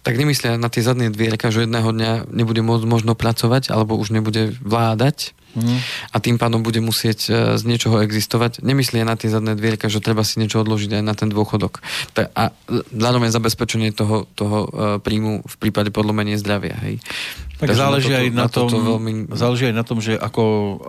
tak 0.00 0.16
nemyslia 0.16 0.56
na 0.56 0.72
tie 0.72 0.80
zadné 0.80 1.12
dvierka, 1.12 1.52
že 1.52 1.68
jedného 1.68 1.92
dňa 1.92 2.12
nebude 2.32 2.64
môcť 2.64 2.84
možno 2.88 3.12
pracovať 3.12 3.68
alebo 3.68 4.00
už 4.00 4.16
nebude 4.16 4.56
vládať 4.64 5.36
mm. 5.52 5.78
a 6.12 6.16
tým 6.24 6.40
pádom 6.40 6.64
bude 6.64 6.80
musieť 6.80 7.20
e, 7.28 7.30
z 7.60 7.62
niečoho 7.68 8.00
existovať. 8.00 8.64
Nemyslia 8.64 9.04
na 9.04 9.20
tie 9.20 9.28
zadné 9.28 9.52
dvierka, 9.52 9.92
že 9.92 10.00
treba 10.00 10.24
si 10.24 10.40
niečo 10.40 10.64
odložiť 10.64 11.00
aj 11.00 11.04
na 11.04 11.12
ten 11.12 11.28
dôchodok. 11.28 11.84
A 12.16 12.54
zároveň 12.96 13.28
zabezpečenie 13.28 13.92
toho, 13.92 14.24
toho 14.32 14.58
e, 14.64 14.68
príjmu 15.04 15.44
v 15.44 15.54
prípade 15.60 15.92
podlomenia 15.92 16.40
zdravia. 16.40 16.80
Hej. 16.80 17.04
Tak 17.60 17.76
záleží, 17.76 18.08
na 18.08 18.16
toto, 18.16 18.24
aj 18.24 18.28
na, 18.32 18.40
na 18.40 18.48
tom, 18.48 18.68
veľmi... 18.72 19.12
záleží 19.36 19.64
aj 19.68 19.76
na 19.76 19.84
tom, 19.84 19.98
že 20.00 20.16
ako, 20.16 20.44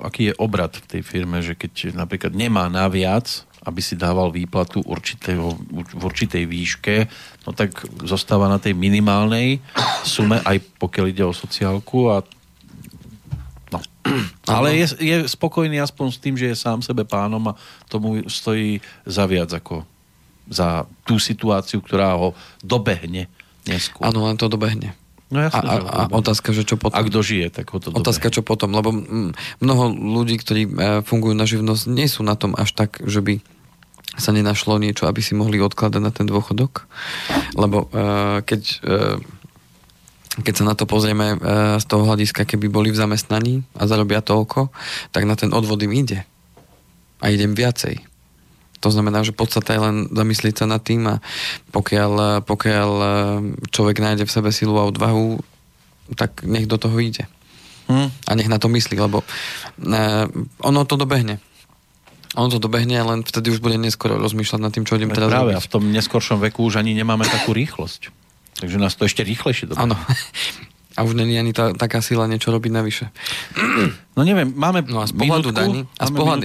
aký 0.07 0.31
je 0.31 0.35
obrad 0.39 0.71
v 0.71 0.87
tej 0.87 1.01
firme, 1.03 1.43
že 1.43 1.59
keď 1.59 1.91
napríklad 1.91 2.31
nemá 2.31 2.71
naviac, 2.71 3.43
aby 3.61 3.83
si 3.83 3.93
dával 3.93 4.33
výplatu 4.33 4.81
určitého, 4.81 5.53
v 5.69 6.01
určitej 6.01 6.49
výške, 6.49 6.95
no 7.45 7.53
tak 7.53 7.75
zostáva 8.07 8.49
na 8.49 8.57
tej 8.57 8.73
minimálnej 8.73 9.61
sume, 10.01 10.41
aj 10.41 10.57
pokiaľ 10.81 11.05
ide 11.11 11.23
o 11.27 11.35
sociálku 11.35 12.09
a 12.09 12.23
No. 13.71 13.79
Ale 14.43 14.75
je, 14.75 14.99
je 14.99 15.15
spokojný 15.31 15.79
aspoň 15.79 16.07
s 16.11 16.19
tým, 16.19 16.35
že 16.35 16.51
je 16.51 16.59
sám 16.59 16.83
sebe 16.83 17.07
pánom 17.07 17.39
a 17.47 17.57
tomu 17.87 18.19
stojí 18.27 18.83
za 19.07 19.23
viac 19.23 19.47
ako 19.47 19.87
za 20.51 20.83
tú 21.07 21.15
situáciu, 21.15 21.79
ktorá 21.79 22.19
ho 22.19 22.35
dobehne 22.59 23.31
neskôr. 23.63 24.03
Áno, 24.03 24.27
len 24.27 24.35
to 24.35 24.51
dobehne. 24.51 24.91
No 25.31 25.39
jasne, 25.39 25.63
a, 25.63 25.79
a, 25.79 25.99
a 26.05 26.11
otázka, 26.11 26.51
že 26.51 26.67
čo 26.67 26.75
potom? 26.75 26.99
Ak 26.99 27.07
dožije, 27.07 27.47
tak 27.55 27.71
ho 27.71 27.79
to 27.79 27.95
Otázka, 27.95 28.27
čo 28.27 28.43
potom, 28.43 28.75
lebo 28.75 28.91
mnoho 29.63 29.83
ľudí, 29.95 30.35
ktorí 30.35 30.61
e, 30.67 30.71
fungujú 31.07 31.31
na 31.31 31.47
živnosť, 31.47 31.87
nie 31.87 32.11
sú 32.11 32.27
na 32.27 32.35
tom 32.35 32.51
až 32.59 32.75
tak, 32.75 32.99
že 32.99 33.23
by 33.23 33.39
sa 34.19 34.35
nenašlo 34.35 34.75
niečo, 34.75 35.07
aby 35.07 35.23
si 35.23 35.31
mohli 35.31 35.63
odkladať 35.63 36.01
na 36.03 36.11
ten 36.11 36.27
dôchodok. 36.27 36.83
Lebo 37.55 37.87
uh, 37.87 38.43
keď, 38.43 38.61
uh, 38.83 39.15
keď 40.43 40.53
sa 40.59 40.67
na 40.67 40.75
to 40.75 40.83
pozrieme 40.83 41.39
z 41.79 41.85
toho 41.87 42.03
hľadiska, 42.03 42.43
keby 42.43 42.67
boli 42.67 42.91
v 42.91 42.99
zamestnaní 42.99 43.63
a 43.79 43.87
zarobia 43.87 44.19
toľko, 44.19 44.67
tak 45.15 45.23
na 45.23 45.39
ten 45.39 45.55
odvod 45.55 45.79
im 45.87 45.95
ide. 45.95 46.27
A 47.23 47.31
idem 47.31 47.55
viacej. 47.55 48.10
To 48.81 48.89
znamená, 48.89 49.21
že 49.21 49.33
podstata 49.33 49.77
je 49.77 49.81
len 49.81 49.95
zamyslieť 50.09 50.61
sa 50.61 50.65
nad 50.65 50.81
tým 50.81 51.05
a 51.05 51.21
pokiaľ, 51.69 52.43
pokiaľ 52.45 52.91
človek 53.69 53.97
nájde 54.01 54.25
v 54.25 54.33
sebe 54.33 54.49
silu 54.49 54.73
a 54.81 54.89
odvahu, 54.89 55.37
tak 56.17 56.43
nech 56.43 56.65
do 56.65 56.81
toho 56.81 56.97
ide. 56.97 57.29
Hmm. 57.85 58.09
A 58.27 58.31
nech 58.33 58.49
na 58.49 58.57
to 58.57 58.71
myslí, 58.71 58.95
lebo 58.97 59.21
uh, 59.21 60.25
ono 60.63 60.81
to 60.87 60.95
dobehne. 60.95 61.43
Ono 62.39 62.47
to 62.47 62.63
dobehne, 62.63 62.95
len 62.95 63.27
vtedy 63.27 63.51
už 63.51 63.59
bude 63.59 63.75
neskoro 63.75 64.15
rozmýšľať 64.15 64.59
nad 64.63 64.71
tým, 64.71 64.87
čo 64.87 64.95
idem 64.95 65.11
teraz 65.11 65.27
Práve, 65.27 65.51
robiť. 65.51 65.59
a 65.59 65.65
v 65.65 65.69
tom 65.69 65.83
neskoršom 65.91 66.39
veku 66.39 66.63
už 66.63 66.79
ani 66.79 66.95
nemáme 66.95 67.27
takú 67.27 67.51
rýchlosť. 67.51 68.07
Takže 68.63 68.77
nás 68.79 68.95
to 68.95 69.03
ešte 69.03 69.27
rýchlejšie 69.27 69.75
dobehne. 69.75 69.91
Áno. 69.91 69.95
A 70.95 71.07
už 71.07 71.15
není 71.15 71.39
ani 71.39 71.55
tá, 71.55 71.71
taká 71.71 72.03
sila 72.03 72.27
niečo 72.27 72.51
robiť 72.51 72.71
navyše. 72.71 73.05
No 74.11 74.27
neviem, 74.27 74.51
máme 74.51 74.83
no 74.91 74.99
a 74.99 75.07
z 75.07 75.15
pohľadu 75.15 75.55
minútku, 75.55 75.55
daní, 75.55 75.81
a 75.95 76.03
z 76.03 76.11
pohľadu, 76.11 76.43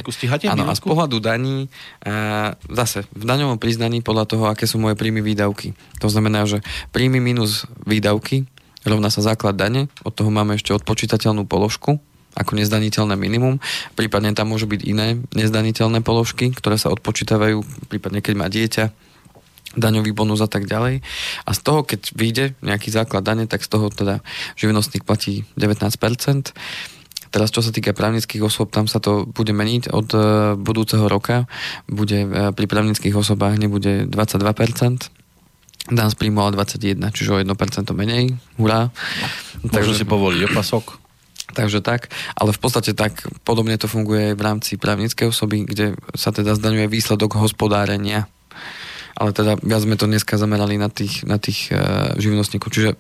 áno, 0.54 0.64
a 0.70 0.74
z 0.78 0.82
pohľadu 0.86 1.16
daní 1.18 1.66
a 1.98 2.54
zase 2.70 3.02
v 3.10 3.26
daňovom 3.26 3.58
priznaní 3.58 4.06
podľa 4.06 4.24
toho, 4.30 4.44
aké 4.46 4.70
sú 4.70 4.78
moje 4.78 4.94
príjmy 4.94 5.18
výdavky. 5.18 5.74
To 5.98 6.06
znamená, 6.06 6.46
že 6.46 6.62
príjmy 6.94 7.18
minus 7.18 7.66
výdavky 7.82 8.46
rovná 8.86 9.10
sa 9.10 9.20
základ 9.20 9.58
dane, 9.58 9.90
od 10.06 10.14
toho 10.14 10.30
máme 10.30 10.54
ešte 10.54 10.70
odpočítateľnú 10.72 11.44
položku, 11.44 11.98
ako 12.38 12.52
nezdaniteľné 12.54 13.18
minimum. 13.18 13.58
Prípadne 13.98 14.30
tam 14.36 14.54
môžu 14.54 14.70
byť 14.70 14.80
iné 14.86 15.18
nezdaniteľné 15.34 16.06
položky, 16.06 16.54
ktoré 16.54 16.78
sa 16.78 16.94
odpočítavajú, 16.94 17.88
prípadne 17.90 18.22
keď 18.22 18.34
má 18.38 18.46
dieťa, 18.46 18.84
daňový 19.76 20.10
bonus 20.16 20.40
a 20.40 20.50
tak 20.50 20.64
ďalej. 20.66 21.04
A 21.44 21.50
z 21.52 21.60
toho, 21.60 21.84
keď 21.84 22.00
vyjde 22.16 22.44
nejaký 22.64 22.88
základ 22.90 23.22
dane, 23.22 23.44
tak 23.44 23.62
z 23.62 23.68
toho 23.70 23.92
teda 23.92 24.24
živnostník 24.56 25.04
platí 25.04 25.44
19%. 25.60 26.56
Teraz, 27.30 27.52
čo 27.52 27.60
sa 27.60 27.70
týka 27.74 27.92
právnických 27.92 28.40
osôb, 28.40 28.72
tam 28.72 28.88
sa 28.88 28.96
to 28.96 29.28
bude 29.28 29.52
meniť 29.52 29.92
od 29.92 30.08
e, 30.14 30.18
budúceho 30.56 31.04
roka. 31.04 31.44
Bude 31.84 32.24
e, 32.24 32.28
pri 32.56 32.66
právnických 32.70 33.12
osobách 33.12 33.60
nebude 33.60 34.08
22%, 34.08 35.12
Dan 35.86 36.10
z 36.10 36.18
príjmu 36.18 36.42
ale 36.42 36.58
21, 36.58 36.98
čiže 37.14 37.30
o 37.30 37.38
1% 37.38 37.46
menej. 37.94 38.34
Hurá. 38.58 38.90
Takže 39.70 39.94
si 39.94 40.02
povoliť 40.02 40.50
opasok. 40.50 40.98
Takže 41.54 41.78
tak, 41.78 42.10
ale 42.34 42.50
v 42.50 42.58
podstate 42.58 42.90
tak 42.90 43.22
podobne 43.46 43.78
to 43.78 43.86
funguje 43.86 44.34
aj 44.34 44.34
v 44.34 44.42
rámci 44.42 44.72
právnickej 44.74 45.30
osoby, 45.30 45.62
kde 45.62 45.94
sa 46.18 46.34
teda 46.34 46.58
zdaňuje 46.58 46.90
výsledok 46.90 47.38
hospodárenia. 47.38 48.26
Ale 49.16 49.32
teda 49.32 49.56
viac 49.64 49.80
sme 49.80 49.96
to 49.96 50.04
dneska 50.04 50.36
zamerali 50.36 50.76
na 50.76 50.92
tých, 50.92 51.24
na 51.24 51.40
tých 51.40 51.72
uh, 51.72 52.12
živnostníkov. 52.20 52.68
Čiže 52.68 52.90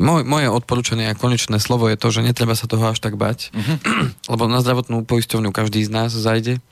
moj, 0.00 0.24
moje 0.24 0.48
odporúčanie 0.48 1.12
a 1.12 1.18
konečné 1.18 1.60
slovo 1.60 1.84
je 1.92 2.00
to, 2.00 2.08
že 2.08 2.24
netreba 2.24 2.56
sa 2.56 2.64
toho 2.64 2.88
až 2.88 2.98
tak 2.98 3.20
bať, 3.20 3.52
uh-huh. 3.52 3.76
lebo 4.32 4.48
na 4.48 4.64
zdravotnú 4.64 5.04
poisťovňu 5.04 5.52
každý 5.52 5.84
z 5.84 5.92
nás 5.92 6.10
zajde 6.16 6.64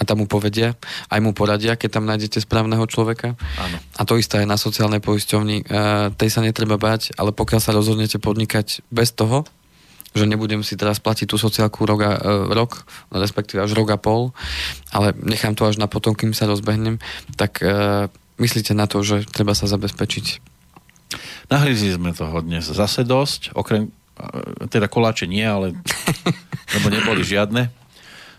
a 0.00 0.02
tam 0.08 0.24
mu 0.24 0.26
povedia, 0.26 0.72
aj 1.12 1.20
mu 1.20 1.36
poradia, 1.36 1.76
keď 1.76 2.00
tam 2.00 2.08
nájdete 2.08 2.40
správneho 2.40 2.88
človeka. 2.88 3.36
Áno. 3.36 3.76
A 4.00 4.02
to 4.08 4.16
isté 4.16 4.40
aj 4.40 4.48
na 4.48 4.56
sociálnej 4.56 5.04
poisťovni. 5.04 5.68
Uh, 5.68 6.08
tej 6.16 6.32
sa 6.32 6.40
netreba 6.40 6.80
bať, 6.80 7.12
ale 7.20 7.36
pokiaľ 7.36 7.60
sa 7.60 7.76
rozhodnete 7.76 8.16
podnikať 8.16 8.80
bez 8.88 9.12
toho, 9.12 9.44
že 10.12 10.28
nebudem 10.28 10.60
si 10.60 10.76
teraz 10.76 11.00
platiť 11.00 11.26
tú 11.28 11.36
sociálku 11.40 11.88
rok, 11.88 12.00
a, 12.04 12.12
e, 12.20 12.52
rok 12.52 12.84
respektíve 13.08 13.64
až 13.64 13.72
rok 13.72 13.96
a 13.96 13.98
pol, 13.98 14.36
ale 14.92 15.16
nechám 15.16 15.56
to 15.56 15.64
až 15.64 15.80
na 15.80 15.88
potom, 15.88 16.12
kým 16.12 16.36
sa 16.36 16.44
rozbehnem, 16.44 17.00
tak 17.40 17.64
e, 17.64 18.12
myslíte 18.40 18.72
na 18.72 18.88
to, 18.88 19.04
že 19.04 19.28
treba 19.28 19.52
sa 19.52 19.68
zabezpečiť. 19.68 20.40
Nahryzli 21.52 21.92
sme 21.92 22.16
toho 22.16 22.40
dnes 22.40 22.64
zase 22.64 23.04
dosť, 23.04 23.52
okrem, 23.52 23.92
e, 24.16 24.68
teda 24.72 24.88
koláče 24.88 25.28
nie, 25.28 25.44
ale 25.44 25.76
lebo 26.78 26.86
neboli 26.88 27.20
žiadne, 27.20 27.68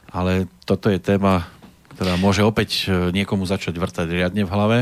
ale 0.09 0.49
toto 0.65 0.89
je 0.89 0.97
téma, 0.97 1.45
ktorá 1.93 2.17
môže 2.17 2.41
opäť 2.41 2.89
e, 2.89 3.13
niekomu 3.13 3.45
začať 3.45 3.77
vrtať 3.77 4.07
riadne 4.09 4.43
v 4.45 4.53
hlave 4.53 4.77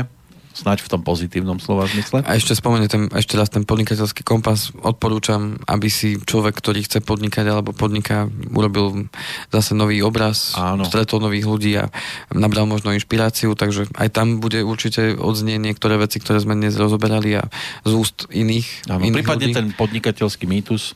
snáď 0.52 0.84
v 0.84 0.88
tom 0.92 1.02
pozitívnom 1.02 1.58
slova 1.58 1.88
zmysle. 1.88 2.22
A 2.24 2.36
ešte 2.36 2.52
spomeniem 2.56 3.08
ešte 3.16 3.34
raz 3.40 3.48
ten 3.48 3.64
podnikateľský 3.64 4.22
kompas. 4.22 4.70
Odporúčam, 4.80 5.58
aby 5.66 5.88
si 5.88 6.20
človek, 6.20 6.56
ktorý 6.56 6.84
chce 6.84 7.00
podnikať 7.00 7.48
alebo 7.48 7.72
podniká, 7.72 8.28
urobil 8.52 9.08
zase 9.48 9.72
nový 9.72 10.04
obraz, 10.04 10.54
Áno. 10.54 10.84
stretol 10.84 11.24
nových 11.24 11.48
ľudí 11.48 11.72
a 11.80 11.88
nabral 12.32 12.68
možno 12.68 12.92
inšpiráciu, 12.92 13.56
takže 13.56 13.88
aj 13.96 14.08
tam 14.12 14.38
bude 14.38 14.60
určite 14.62 15.16
odznieť 15.16 15.60
niektoré 15.60 15.96
veci, 15.96 16.20
ktoré 16.20 16.38
sme 16.40 16.54
dnes 16.56 16.76
rozoberali 16.76 17.40
a 17.40 17.48
z 17.82 17.92
úst 17.96 18.28
iných. 18.30 18.92
Áno, 18.92 19.02
iných 19.08 19.24
prípadne 19.24 19.46
ľudí. 19.50 19.56
ten 19.56 19.68
podnikateľský 19.74 20.44
mýtus 20.46 20.94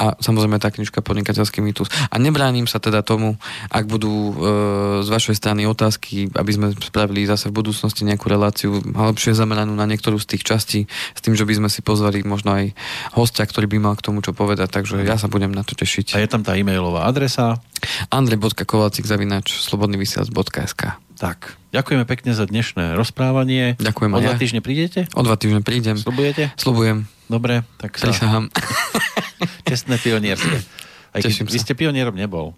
a 0.00 0.16
samozrejme 0.16 0.56
tá 0.56 0.72
knižka 0.72 1.04
Podnikateľský 1.04 1.60
mýtus. 1.60 1.92
A 2.08 2.16
nebránim 2.16 2.64
sa 2.64 2.80
teda 2.80 3.04
tomu, 3.04 3.36
ak 3.68 3.84
budú 3.84 4.32
e, 4.32 4.34
z 5.04 5.08
vašej 5.12 5.36
strany 5.36 5.68
otázky, 5.68 6.32
aby 6.32 6.50
sme 6.50 6.66
spravili 6.72 7.28
zase 7.28 7.52
v 7.52 7.60
budúcnosti 7.60 8.08
nejakú 8.08 8.32
reláciu 8.32 8.80
lepšie 8.80 9.36
zameranú 9.36 9.76
na 9.76 9.84
niektorú 9.84 10.16
z 10.16 10.36
tých 10.36 10.42
častí, 10.48 10.80
s 10.88 11.20
tým, 11.20 11.36
že 11.36 11.44
by 11.44 11.60
sme 11.60 11.68
si 11.68 11.84
pozvali 11.84 12.24
možno 12.24 12.56
aj 12.56 12.72
hostia, 13.12 13.44
ktorý 13.44 13.68
by 13.68 13.78
mal 13.78 13.94
k 14.00 14.08
tomu 14.08 14.24
čo 14.24 14.32
povedať, 14.32 14.72
takže 14.72 15.04
ja 15.04 15.20
sa 15.20 15.28
budem 15.28 15.52
na 15.52 15.60
to 15.60 15.76
tešiť. 15.76 16.16
A 16.16 16.24
je 16.24 16.28
tam 16.32 16.40
tá 16.40 16.56
e-mailová 16.56 17.04
adresa? 17.04 17.60
andrej.kovalcik 18.08 19.04
zavinač 19.04 19.52
slobodnyvysielac.sk 19.60 21.09
tak, 21.20 21.60
ďakujeme 21.76 22.08
pekne 22.08 22.32
za 22.32 22.48
dnešné 22.48 22.96
rozprávanie. 22.96 23.76
Ďakujem 23.76 24.10
O 24.16 24.20
dva 24.24 24.34
ja. 24.34 24.40
týždne 24.40 24.64
prídete? 24.64 25.04
O 25.12 25.20
dva 25.20 25.36
týždne 25.36 25.60
prídem. 25.60 26.00
Slubujete? 26.00 26.48
Slubujem. 26.56 27.04
Dobre, 27.28 27.60
tak 27.76 28.00
sa... 28.00 28.08
Prisahám. 28.08 28.48
Čestné 29.68 30.00
pionierské. 30.00 30.64
Aj 31.12 31.20
keď 31.20 31.44
vy 31.44 31.58
ste 31.60 31.76
pionierom 31.76 32.16
nebol. 32.16 32.56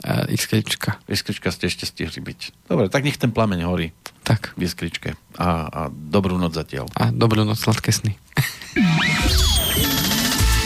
Uh, 0.00 0.24
XKčka. 0.32 1.04
XKčka 1.04 1.52
ste 1.52 1.68
ešte 1.68 1.84
stihli 1.84 2.24
byť. 2.24 2.70
Dobre, 2.70 2.88
tak 2.88 3.04
nech 3.04 3.20
ten 3.20 3.28
plameň 3.28 3.68
horí. 3.68 3.92
Tak. 4.24 4.56
V 4.56 4.64
XKčke. 4.64 5.12
A, 5.36 5.68
a 5.68 5.80
dobrú 5.92 6.40
noc 6.40 6.56
zatiaľ. 6.56 6.88
A 6.96 7.12
dobrú 7.12 7.44
noc, 7.44 7.60
sladké 7.60 7.92
sny. 7.92 8.16